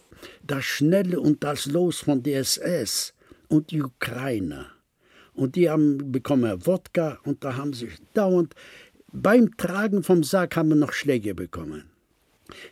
Das 0.46 0.62
Schnelle 0.62 1.18
und 1.18 1.42
das 1.42 1.64
Los 1.64 2.00
von 2.00 2.22
der 2.22 2.40
SS 2.40 3.14
und 3.48 3.70
die 3.70 3.80
Ukrainer. 3.82 4.66
Und 5.32 5.56
die 5.56 5.70
haben 5.70 6.12
bekommen 6.12 6.66
Wodka 6.66 7.18
und 7.24 7.42
da 7.42 7.56
haben 7.56 7.72
sie 7.72 7.88
dauernd 8.12 8.54
beim 9.10 9.56
Tragen 9.56 10.02
vom 10.02 10.22
Sack 10.22 10.56
haben 10.56 10.68
wir 10.68 10.76
noch 10.76 10.92
Schläge 10.92 11.34
bekommen. 11.34 11.89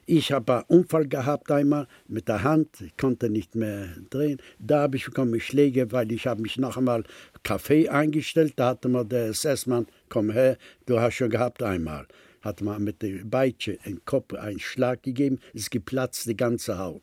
Ich 0.07 0.33
habe 0.33 0.57
einen 0.57 0.65
Unfall 0.69 1.07
gehabt 1.07 1.51
einmal 1.51 1.87
mit 2.07 2.29
der 2.29 2.43
Hand, 2.43 2.81
ich 2.81 2.97
konnte 2.97 3.31
nicht 3.31 3.55
mehr 3.55 3.89
drehen. 4.11 4.41
Da 4.59 4.83
habe 4.83 4.97
ich 4.97 5.05
bekommen 5.05 5.41
Schläge, 5.41 5.91
weil 5.93 6.11
ich 6.13 6.27
habe 6.27 6.43
mich 6.43 6.59
noch 6.59 6.77
einmal 6.77 7.05
Kaffee 7.43 7.89
eingestellt. 7.89 8.55
Da 8.57 8.71
hatte 8.71 8.89
mir 8.89 9.05
der 9.05 9.29
SS-Mann, 9.29 9.87
komm 10.09 10.31
her, 10.31 10.57
du 10.87 11.01
hast 11.01 11.15
schon 11.15 11.31
gehabt 11.31 11.63
einmal. 11.63 12.07
Hat 12.43 12.61
man 12.61 12.85
mit 12.85 13.03
der 13.03 13.25
Beitsche 13.25 13.79
im 13.85 14.05
Kopf 14.05 14.35
einen 14.35 14.61
Schlag 14.61 15.03
gegeben, 15.03 15.39
ist 15.55 15.71
geplatzt 15.71 16.27
die 16.27 16.37
ganze 16.37 16.79
Haut. 16.79 17.03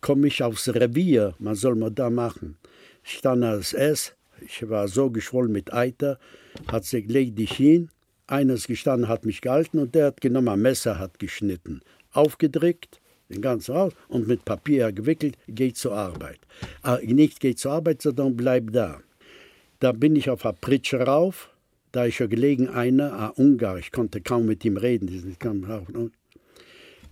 Komme 0.00 0.26
ich 0.28 0.42
aufs 0.42 0.68
Revier, 0.68 1.34
was 1.38 1.60
soll 1.60 1.76
man 1.76 1.94
da 1.94 2.10
machen? 2.10 2.56
Stand 3.02 3.44
als 3.44 3.72
S, 3.72 4.14
Ich 4.44 4.68
war 4.68 4.88
so 4.88 5.10
geschwollen 5.10 5.52
mit 5.52 5.72
Eiter, 5.72 6.18
hat 6.70 6.84
sie 6.84 7.00
leg 7.00 7.36
dich 7.36 7.52
hin. 7.52 7.90
Einer 8.32 8.54
ist 8.54 8.66
gestanden, 8.66 9.08
hat 9.08 9.26
mich 9.26 9.42
gehalten 9.42 9.78
und 9.78 9.94
der 9.94 10.06
hat 10.06 10.22
genommen 10.22 10.48
ein 10.48 10.62
Messer, 10.62 10.98
hat 10.98 11.18
geschnitten, 11.18 11.82
aufgedrückt, 12.12 12.98
den 13.28 13.42
ganzen 13.42 13.74
raus 13.74 13.92
und 14.08 14.26
mit 14.26 14.46
Papier 14.46 14.90
gewickelt, 14.90 15.36
geht 15.48 15.76
zur 15.76 15.92
Arbeit. 15.92 16.38
Aber 16.80 17.02
äh, 17.02 17.12
nicht 17.12 17.40
geht 17.40 17.58
zur 17.58 17.72
Arbeit, 17.72 18.00
sondern 18.00 18.34
bleib 18.34 18.72
da. 18.72 19.02
Da 19.80 19.92
bin 19.92 20.16
ich 20.16 20.30
auf 20.30 20.40
der 20.40 20.54
Pritsche 20.54 21.00
rauf, 21.00 21.50
da 21.92 22.06
ist 22.06 22.20
ja 22.20 22.26
gelegen 22.26 22.70
einer, 22.70 23.12
ein 23.18 23.30
Ungar, 23.32 23.76
ich 23.76 23.92
konnte 23.92 24.22
kaum 24.22 24.46
mit 24.46 24.64
ihm 24.64 24.78
reden. 24.78 25.36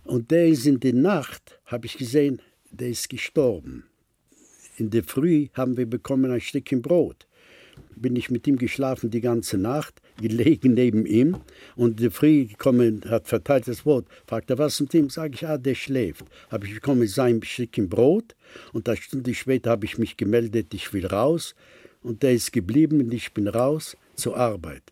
Und 0.03 0.31
der 0.31 0.47
ist 0.47 0.65
in 0.65 0.79
der 0.79 0.93
Nacht, 0.93 1.59
habe 1.67 1.85
ich 1.85 1.99
gesehen, 1.99 2.41
der 2.71 2.89
ist 2.89 3.09
gestorben. 3.09 3.83
In 4.77 4.89
der 4.89 5.03
Früh 5.03 5.49
haben 5.53 5.77
wir 5.77 5.85
bekommen 5.87 6.31
ein 6.31 6.41
Stückchen 6.41 6.81
Brot. 6.81 7.27
Bin 7.95 8.15
ich 8.15 8.29
mit 8.29 8.47
ihm 8.47 8.57
geschlafen 8.57 9.09
die 9.09 9.21
ganze 9.21 9.57
Nacht, 9.57 10.01
gelegen 10.19 10.73
neben 10.73 11.05
ihm. 11.05 11.37
Und 11.75 11.99
der 11.99 12.11
Früh 12.11 12.45
gekommen, 12.45 13.01
hat 13.07 13.27
verteilt 13.27 13.67
das 13.67 13.81
Brot. 13.81 14.05
Fragt 14.25 14.49
er, 14.49 14.57
was 14.57 14.79
mit 14.79 14.93
ihm? 14.93 15.09
Sage 15.09 15.35
ich, 15.35 15.47
ah, 15.47 15.57
der 15.57 15.75
schläft. 15.75 16.25
Habe 16.49 16.67
ich 16.67 16.73
bekommen 16.73 17.07
sein 17.07 17.41
Stückchen 17.43 17.89
Brot. 17.89 18.35
Und 18.73 18.87
eine 18.87 18.97
Stunde 18.97 19.33
später 19.33 19.71
habe 19.71 19.85
ich 19.85 19.97
mich 19.97 20.17
gemeldet, 20.17 20.73
ich 20.73 20.93
will 20.93 21.05
raus. 21.05 21.55
Und 22.01 22.23
der 22.23 22.33
ist 22.33 22.51
geblieben 22.51 22.99
und 22.99 23.13
ich 23.13 23.33
bin 23.33 23.47
raus 23.47 23.95
zur 24.15 24.37
Arbeit. 24.37 24.83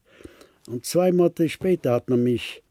Und 0.67 0.85
zwei 0.85 1.11
Monate 1.11 1.49
später 1.49 1.93
hat 1.93 2.09
man 2.09 2.23
mich 2.23 2.61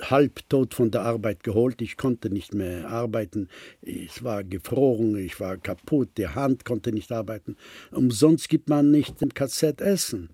halbtot 0.00 0.74
von 0.74 0.90
der 0.90 1.02
Arbeit 1.02 1.42
geholt. 1.42 1.82
Ich 1.82 1.96
konnte 1.96 2.30
nicht 2.30 2.54
mehr 2.54 2.88
arbeiten. 2.88 3.48
Es 3.82 4.22
war 4.22 4.44
gefroren, 4.44 5.16
ich 5.16 5.40
war 5.40 5.56
kaputt, 5.56 6.10
die 6.16 6.28
Hand 6.28 6.64
konnte 6.64 6.92
nicht 6.92 7.12
arbeiten. 7.12 7.56
Umsonst 7.90 8.48
gibt 8.48 8.68
man 8.68 8.90
nicht 8.90 9.20
im 9.22 9.32
KZ 9.32 9.80
Essen. 9.80 10.30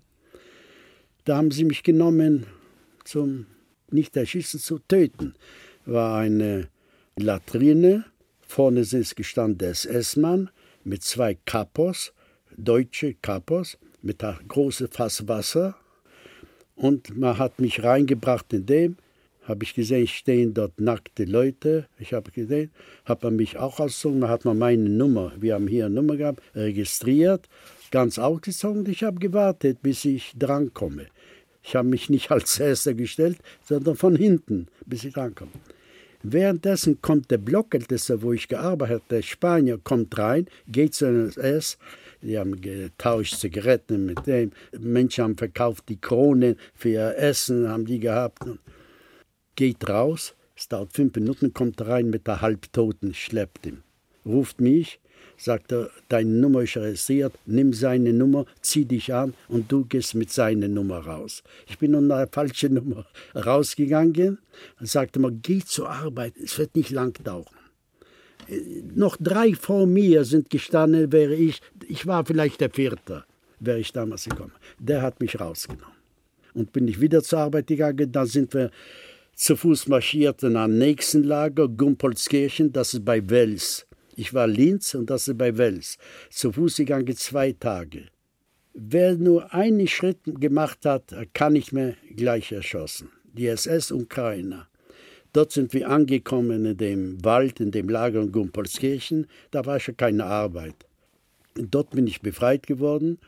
Da 1.25 1.37
haben 1.37 1.51
sie 1.51 1.65
mich 1.65 1.83
genommen, 1.83 2.47
zum 3.05 3.47
nicht 3.91 4.17
erschießen, 4.17 4.59
zu 4.59 4.79
töten. 4.81 5.35
War 5.85 6.19
eine 6.19 6.69
Latrine, 7.17 8.05
vorne 8.41 8.81
ist 8.81 9.17
gestanden 9.17 9.59
der 9.59 9.71
SS-Mann 9.71 10.51
mit 10.85 11.03
zwei 11.03 11.37
Kapos, 11.45 12.13
deutsche 12.57 13.15
Kapos, 13.15 13.79
mit 14.03 14.23
einem 14.25 14.49
großen 14.49 14.89
Fass 14.89 15.29
Wasser. 15.29 15.77
Und 16.75 17.17
man 17.17 17.39
hat 17.39 17.61
mich 17.61 17.83
reingebracht 17.83 18.53
in 18.53 18.67
dem, 18.67 18.97
habe 19.45 19.65
ich 19.65 19.75
gesehen, 19.75 20.07
stehen 20.07 20.55
dort 20.55 20.81
nackte 20.81 21.25
Leute. 21.25 21.87
Ich 21.99 22.13
habe 22.13 22.31
gesehen, 22.31 22.71
man 23.23 23.37
mich 23.37 23.59
auch 23.59 23.81
ausgezogen, 23.81 24.29
hat 24.29 24.45
man 24.45 24.59
meine 24.59 24.89
Nummer, 24.89 25.33
wir 25.39 25.55
haben 25.55 25.67
hier 25.67 25.87
eine 25.87 25.95
Nummer 25.95 26.17
gehabt, 26.17 26.43
registriert, 26.55 27.49
ganz 27.91 28.19
ausgezogen. 28.19 28.87
Ich 28.89 29.03
habe 29.03 29.19
gewartet, 29.19 29.83
bis 29.83 30.05
ich 30.05 30.33
drankomme. 30.39 31.07
Ich 31.63 31.77
habe 31.77 31.89
mich 31.89 32.11
nicht 32.11 32.31
als 32.33 32.59
Erster 32.59 32.95
gestellt, 32.95 33.39
sondern 33.65 33.97
von 33.97 34.17
hinten, 34.17 34.69
bis 34.87 35.05
ich 35.05 35.15
drankomme. 35.15 35.53
Währenddessen 36.25 37.03
kommt 37.03 37.33
der 37.33 37.39
Blockälteste, 37.39 38.23
wo 38.23 38.33
ich 38.33 38.47
gearbeitet 38.47 38.95
habe, 38.95 39.05
der 39.11 39.23
Spanier, 39.23 39.81
kommt 39.83 40.17
rein, 40.17 40.47
geht 40.69 40.95
zu 40.95 41.07
einem 41.07 41.31
SS, 41.31 41.79
die 42.23 42.39
haben 42.39 42.61
getauscht 42.61 43.41
Zigaretten 43.41 44.07
mit 44.07 44.25
dem, 44.29 44.53
Menschen 44.79 45.25
haben 45.25 45.37
verkauft 45.37 45.89
die 45.89 46.01
Kronen 46.01 46.57
für 46.77 46.91
ihr 46.91 47.19
Essen, 47.19 47.69
haben 47.69 47.87
die 47.87 47.99
gehabt 47.99 48.39
geht 49.57 49.89
raus, 49.89 50.35
es 50.57 50.69
dauert 50.69 50.93
fünf 50.93 51.15
Minuten, 51.15 51.53
kommt 51.53 51.81
rein 51.81 52.11
mit 52.11 52.27
der 52.27 52.41
Halbtoten, 52.41 53.15
schleppt 53.15 53.67
ihn. 53.67 53.83
Ruft 54.25 54.61
mich, 54.61 55.01
sagt 55.37 55.73
er, 55.73 55.91
deine 56.09 56.31
Nummer 56.31 56.63
ist 56.63 56.77
registriert, 56.77 57.33
nimm 57.47 57.73
seine 57.73 58.13
Nummer, 58.13 58.47
zieh 58.61 58.85
dich 58.85 59.13
an 59.13 59.35
und 59.49 59.73
du 59.73 59.85
gehst 59.85 60.15
mit 60.15 60.31
seiner 60.31 60.69
Nummer 60.69 60.99
raus. 60.99 61.43
Ich 61.67 61.79
bin 61.79 61.95
unter 61.95 62.19
der 62.19 62.29
falschen 62.29 62.75
Nummer 62.75 63.07
rausgegangen 63.35 64.39
und 64.79 64.89
sagte 64.89 65.19
mal, 65.19 65.33
geh 65.33 65.61
zur 65.65 65.91
Arbeit, 65.91 66.35
es 66.43 66.59
wird 66.59 66.77
nicht 66.77 66.91
lang 66.91 67.13
dauern. 67.25 67.47
Noch 68.95 69.17
drei 69.19 69.55
vor 69.55 69.87
mir 69.87 70.25
sind 70.25 70.51
gestanden, 70.51 71.13
wäre 71.13 71.35
ich, 71.35 71.61
ich 71.89 72.07
war 72.07 72.25
vielleicht 72.25 72.61
der 72.61 72.71
Vierte, 72.71 73.25
wäre 73.61 73.79
ich 73.79 73.93
damals 73.93 74.25
gekommen. 74.25 74.53
Der 74.79 75.03
hat 75.03 75.21
mich 75.21 75.41
rausgenommen. 75.41 75.97
Und 76.55 76.73
bin 76.73 76.87
ich 76.87 77.01
wieder 77.01 77.23
zur 77.23 77.39
Arbeit 77.39 77.69
gegangen, 77.69 78.13
da 78.13 78.27
sind 78.27 78.53
wir 78.53 78.71
zu 79.43 79.57
Fuß 79.57 79.89
marschierten 79.89 80.57
am 80.57 80.79
nächsten 80.79 81.25
Lager, 81.25 81.67
Gumpolskirchen, 81.67 82.73
das 82.73 82.95
ist 82.95 83.05
bei 83.05 83.29
Wels. 83.29 83.89
Ich 84.15 84.33
war 84.33 84.47
Linz 84.47 84.95
und 84.95 85.11
das 85.11 85.27
ist 85.27 85.37
bei 85.37 85.59
Wels. 85.59 85.99
Zu 86.31 86.53
Fuß 86.53 86.77
gegangen 86.77 87.17
zwei 87.17 87.51
Tage. 87.51 88.05
Wer 88.73 89.17
nur 89.17 89.53
einen 89.53 89.89
Schritt 89.89 90.21
gemacht 90.27 90.87
hat, 90.87 91.13
kann 91.35 91.55
nicht 91.55 91.73
mehr 91.73 91.97
gleich 92.15 92.53
erschossen. 92.53 93.11
Die 93.33 93.49
SS-Ukrainer. 93.49 94.69
Dort 95.33 95.51
sind 95.51 95.75
wir 95.75 95.91
angekommen 95.91 96.65
in 96.65 96.77
dem 96.77 97.25
Wald, 97.25 97.59
in 97.59 97.73
dem 97.73 97.89
Lager 97.89 98.23
in 98.23 98.31
Gumpolskirchen. 98.31 99.27
Da 99.51 99.67
war 99.67 99.81
schon 99.81 99.97
keine 99.97 100.25
Arbeit. 100.25 100.87
Dort 101.57 101.91
bin 101.91 102.07
ich 102.07 102.21
befreit 102.21 102.65
geworden. 102.65 103.19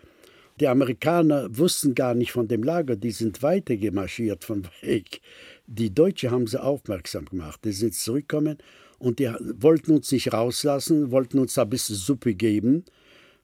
Die 0.61 0.69
Amerikaner 0.69 1.49
wussten 1.51 1.97
gar 1.97 2.15
nicht 2.15 2.31
von 2.31 2.47
dem 2.47 2.63
Lager, 2.63 2.95
die 2.95 3.11
sind 3.11 3.43
weitergemarschiert 3.43 4.45
vom 4.45 4.63
Weg. 4.83 5.21
Die 5.67 5.93
Deutschen 5.93 6.31
haben 6.31 6.47
sie 6.47 6.63
aufmerksam 6.63 7.25
gemacht. 7.25 7.61
Die 7.65 7.73
sind 7.73 7.95
zurückgekommen 7.95 8.59
und 8.99 9.19
die 9.19 9.31
wollten 9.59 9.93
uns 9.93 10.13
nicht 10.13 10.33
rauslassen, 10.33 11.11
wollten 11.11 11.41
uns 11.41 11.59
ein 11.59 11.69
bisschen 11.69 11.97
Suppe 11.97 12.35
geben. 12.35 12.85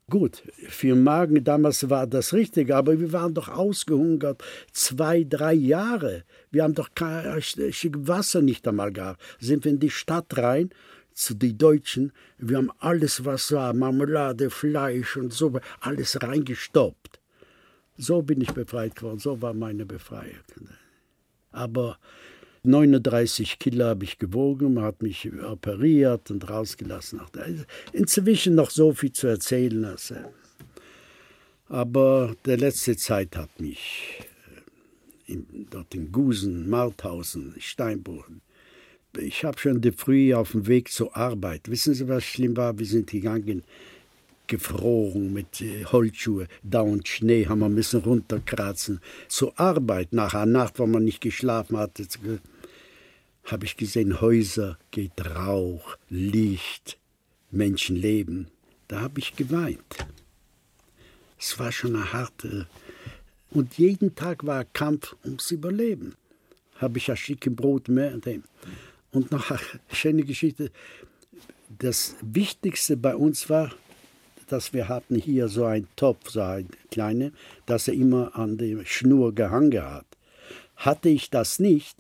Gut, 0.08 0.42
für 0.68 0.94
Magen 0.94 1.42
damals 1.42 1.88
war 1.88 2.06
das 2.06 2.32
richtig, 2.32 2.72
aber 2.72 2.98
wir 2.98 3.12
waren 3.12 3.34
doch 3.34 3.48
ausgehungert 3.48 4.42
zwei, 4.72 5.24
drei 5.24 5.54
Jahre. 5.54 6.24
Wir 6.50 6.64
haben 6.64 6.74
doch 6.74 6.90
kein 6.94 7.24
Wasser 7.26 8.42
nicht 8.42 8.66
einmal 8.66 8.92
gehabt. 8.92 9.20
Sind 9.38 9.64
wir 9.64 9.72
in 9.72 9.78
die 9.78 9.90
Stadt 9.90 10.36
rein 10.36 10.70
zu 11.21 11.35
den 11.35 11.59
Deutschen. 11.59 12.12
Wir 12.39 12.57
haben 12.57 12.73
alles, 12.79 13.25
was 13.25 13.53
war, 13.53 13.73
Marmelade, 13.75 14.51
Fleisch 14.51 15.16
und 15.16 15.33
so, 15.33 15.61
alles 15.81 16.23
reingestoppt. 16.23 17.21
So 17.99 18.23
bin 18.23 18.41
ich 18.41 18.53
befreit 18.53 18.97
geworden, 18.97 19.18
so 19.18 19.43
war 19.43 19.53
meine 19.53 19.85
Befreiung. 19.85 20.41
Aber 21.53 21.99
39 22.62 23.59
Kilo 23.59 23.85
habe 23.85 24.05
ich 24.05 24.18
gewogen, 24.18 24.75
man 24.75 24.85
hat 24.85 25.03
mich 25.03 25.31
operiert 25.43 26.31
und 26.31 26.49
rausgelassen. 26.49 27.21
Inzwischen 27.93 28.55
noch 28.55 28.71
so 28.71 28.93
viel 28.93 29.12
zu 29.12 29.27
erzählen. 29.27 29.85
Also. 29.85 30.16
Aber 31.68 32.35
der 32.47 32.57
letzte 32.57 32.97
Zeit 32.97 33.37
hat 33.37 33.61
mich 33.61 34.25
äh, 35.29 35.33
in, 35.33 35.66
dort 35.71 35.95
in 35.95 36.11
Gusen, 36.12 36.68
Marthausen, 36.68 37.55
Steinboden. 37.59 38.41
Ich 39.18 39.44
habe 39.44 39.58
schon 39.58 39.80
de 39.80 39.92
früh 39.92 40.34
auf 40.34 40.52
dem 40.52 40.66
Weg 40.66 40.90
zur 40.90 41.16
Arbeit. 41.16 41.70
Wissen 41.70 41.94
Sie, 41.94 42.08
was 42.08 42.24
schlimm 42.24 42.56
war? 42.56 42.78
Wir 42.78 42.86
sind 42.86 43.11
gegangen 43.11 43.64
gefroren 44.50 45.32
mit 45.32 45.61
äh, 45.61 45.84
Holzschuhe, 45.84 46.48
dauernd 46.64 47.06
Schnee 47.06 47.46
haben 47.46 47.61
wir 47.61 47.68
müssen 47.68 48.00
runterkratzen. 48.00 49.00
Zur 49.28 49.58
Arbeit 49.58 50.12
nach 50.12 50.34
einer 50.34 50.46
Nacht, 50.46 50.80
wo 50.80 50.86
man 50.86 51.04
nicht 51.04 51.20
geschlafen 51.20 51.78
hatte, 51.78 52.04
habe 53.44 53.64
ich 53.64 53.76
gesehen, 53.76 54.20
Häuser 54.20 54.76
geht 54.90 55.12
Rauch, 55.24 55.96
Licht, 56.11 56.98
Menschen 57.52 57.96
leben. 57.96 58.48
Da 58.88 59.00
habe 59.00 59.20
ich 59.20 59.36
geweint. 59.36 60.06
Es 61.38 61.58
war 61.58 61.70
schon 61.70 61.94
eine 61.94 62.12
harte. 62.12 62.66
Und 63.50 63.78
jeden 63.78 64.14
Tag 64.14 64.44
war 64.44 64.61
ein 64.61 64.72
Kampf 64.72 65.16
ums 65.24 65.50
Überleben. 65.52 66.16
Habe 66.76 66.98
ich 66.98 67.08
ein 67.11 67.16
schickes 67.16 67.54
Brot 67.54 67.88
mehr. 67.88 68.18
Und 69.12 69.30
noch 69.32 69.50
eine 69.50 69.61
schöne 69.92 70.22
Geschichte. 70.22 70.70
Das 71.78 72.16
Wichtigste 72.20 72.96
bei 72.96 73.14
uns 73.14 73.48
war, 73.50 73.72
dass 74.48 74.72
wir 74.72 74.88
hatten 74.88 75.14
hier 75.14 75.48
so 75.48 75.64
einen 75.64 75.88
Topf, 75.96 76.30
so 76.30 76.40
ein 76.40 76.68
kleiner, 76.90 77.30
dass 77.66 77.88
er 77.88 77.94
immer 77.94 78.36
an 78.36 78.58
der 78.58 78.84
Schnur 78.84 79.34
gehangen 79.34 79.82
hat. 79.82 80.06
Hatte 80.76 81.08
ich 81.08 81.30
das 81.30 81.58
nicht, 81.58 81.96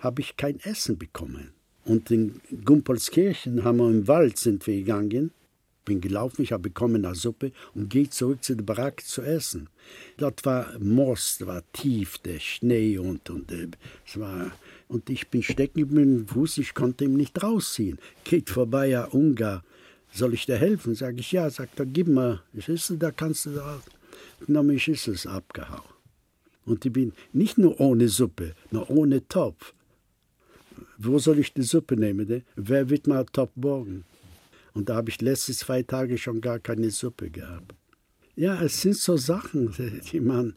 habe 0.00 0.20
ich 0.20 0.36
kein 0.36 0.58
Essen 0.60 0.98
bekommen. 0.98 1.52
Und 1.84 2.10
in 2.10 2.40
Gumpolskirchen 2.64 3.62
haben 3.64 3.76
wir 3.76 3.90
im 3.90 4.08
Wald 4.08 4.38
sind 4.38 4.66
wir 4.66 4.76
gegangen, 4.76 5.32
bin 5.84 6.00
gelaufen, 6.00 6.42
ich 6.42 6.52
habe 6.52 6.64
bekommen 6.64 7.04
eine 7.04 7.14
Suppe 7.14 7.52
und 7.74 7.90
gehe 7.90 8.08
zurück 8.08 8.42
zu 8.42 8.56
der 8.56 8.64
Baracke 8.64 9.04
zu 9.04 9.22
essen. 9.22 9.68
Dort 10.16 10.44
war 10.46 10.78
Most, 10.78 11.46
war 11.46 11.62
tief, 11.72 12.18
der 12.18 12.40
Schnee 12.40 12.98
und, 12.98 13.28
und 13.28 13.52
äh, 13.52 13.68
es 14.06 14.18
war 14.18 14.50
und 14.88 15.10
ich 15.10 15.28
bin 15.28 15.42
stecken 15.42 15.80
mit 15.80 15.90
dem 15.92 16.28
Fuß, 16.28 16.58
ich 16.58 16.74
konnte 16.74 17.04
ihn 17.04 17.16
nicht 17.16 17.42
rausziehen. 17.42 17.98
Geht 18.24 18.50
vorbei 18.50 18.98
ein 18.98 19.10
Ungar, 19.10 19.64
soll 20.12 20.34
ich 20.34 20.46
dir 20.46 20.56
helfen? 20.56 20.94
Sag 20.94 21.18
ich, 21.18 21.32
ja. 21.32 21.50
Sagt 21.50 21.80
er, 21.80 21.86
gib 21.86 22.06
mal 22.06 22.42
Schüssel, 22.58 22.96
da 22.98 23.10
kannst 23.10 23.46
du 23.46 23.50
da. 23.50 23.82
Genommen 24.46 24.70
die 24.70 24.80
Schüssel 24.80 25.14
ist 25.14 25.26
abgehauen. 25.26 25.82
Und 26.64 26.84
ich 26.86 26.92
bin 26.92 27.12
nicht 27.32 27.58
nur 27.58 27.80
ohne 27.80 28.08
Suppe, 28.08 28.54
nur 28.70 28.88
ohne 28.88 29.26
Topf. 29.26 29.74
Wo 30.98 31.18
soll 31.18 31.40
ich 31.40 31.52
die 31.52 31.62
Suppe 31.62 31.96
nehmen? 31.96 32.28
Ne? 32.28 32.42
Wer 32.54 32.88
wird 32.88 33.06
mal 33.06 33.24
Topf 33.26 33.50
borgen? 33.56 34.04
Und 34.72 34.88
da 34.88 34.96
habe 34.96 35.10
ich 35.10 35.20
letzte 35.20 35.52
zwei 35.52 35.82
Tage 35.82 36.16
schon 36.16 36.40
gar 36.40 36.58
keine 36.58 36.90
Suppe 36.90 37.30
gehabt. 37.30 37.74
Ja, 38.36 38.62
es 38.62 38.80
sind 38.82 38.96
so 38.96 39.16
Sachen, 39.16 39.74
die 40.12 40.20
man 40.20 40.54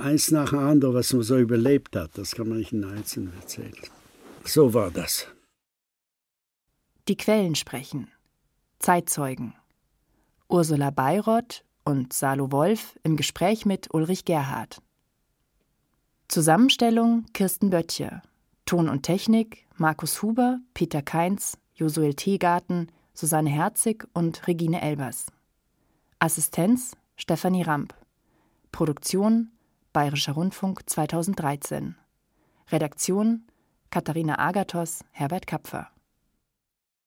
eins 0.00 0.30
nach 0.30 0.50
dem 0.50 0.58
anderen, 0.58 0.94
was 0.94 1.12
man 1.12 1.22
so 1.22 1.38
überlebt 1.38 1.96
hat, 1.96 2.16
das 2.16 2.34
kann 2.34 2.48
man 2.48 2.58
nicht 2.58 2.72
in 2.72 2.84
Einzelnen 2.84 3.32
erzählen. 3.34 3.74
So 4.44 4.74
war 4.74 4.90
das. 4.90 5.26
Die 7.08 7.16
Quellen 7.16 7.54
sprechen. 7.54 8.08
Zeitzeugen. 8.78 9.54
Ursula 10.48 10.90
Bayroth 10.90 11.64
und 11.84 12.12
Salo 12.12 12.50
Wolf 12.52 12.98
im 13.02 13.16
Gespräch 13.16 13.66
mit 13.66 13.92
Ulrich 13.92 14.24
Gerhard. 14.24 14.78
Zusammenstellung 16.28 17.26
Kirsten 17.32 17.70
Böttcher. 17.70 18.22
Ton 18.66 18.88
und 18.88 19.02
Technik 19.02 19.66
Markus 19.76 20.22
Huber, 20.22 20.60
Peter 20.72 21.02
Keins, 21.02 21.58
Josuel 21.74 22.14
Teegarten, 22.14 22.90
Susanne 23.12 23.50
Herzig 23.50 24.06
und 24.12 24.46
Regine 24.46 24.80
Elbers. 24.80 25.26
Assistenz 26.18 26.96
Stefanie 27.16 27.62
Ramp. 27.62 27.94
Produktion 28.72 29.50
Bayerischer 29.94 30.32
Rundfunk 30.32 30.80
2013. 30.88 31.94
Redaktion 32.72 33.46
Katharina 33.90 34.40
Agathos, 34.40 35.04
Herbert 35.12 35.46
Kapfer. 35.46 35.93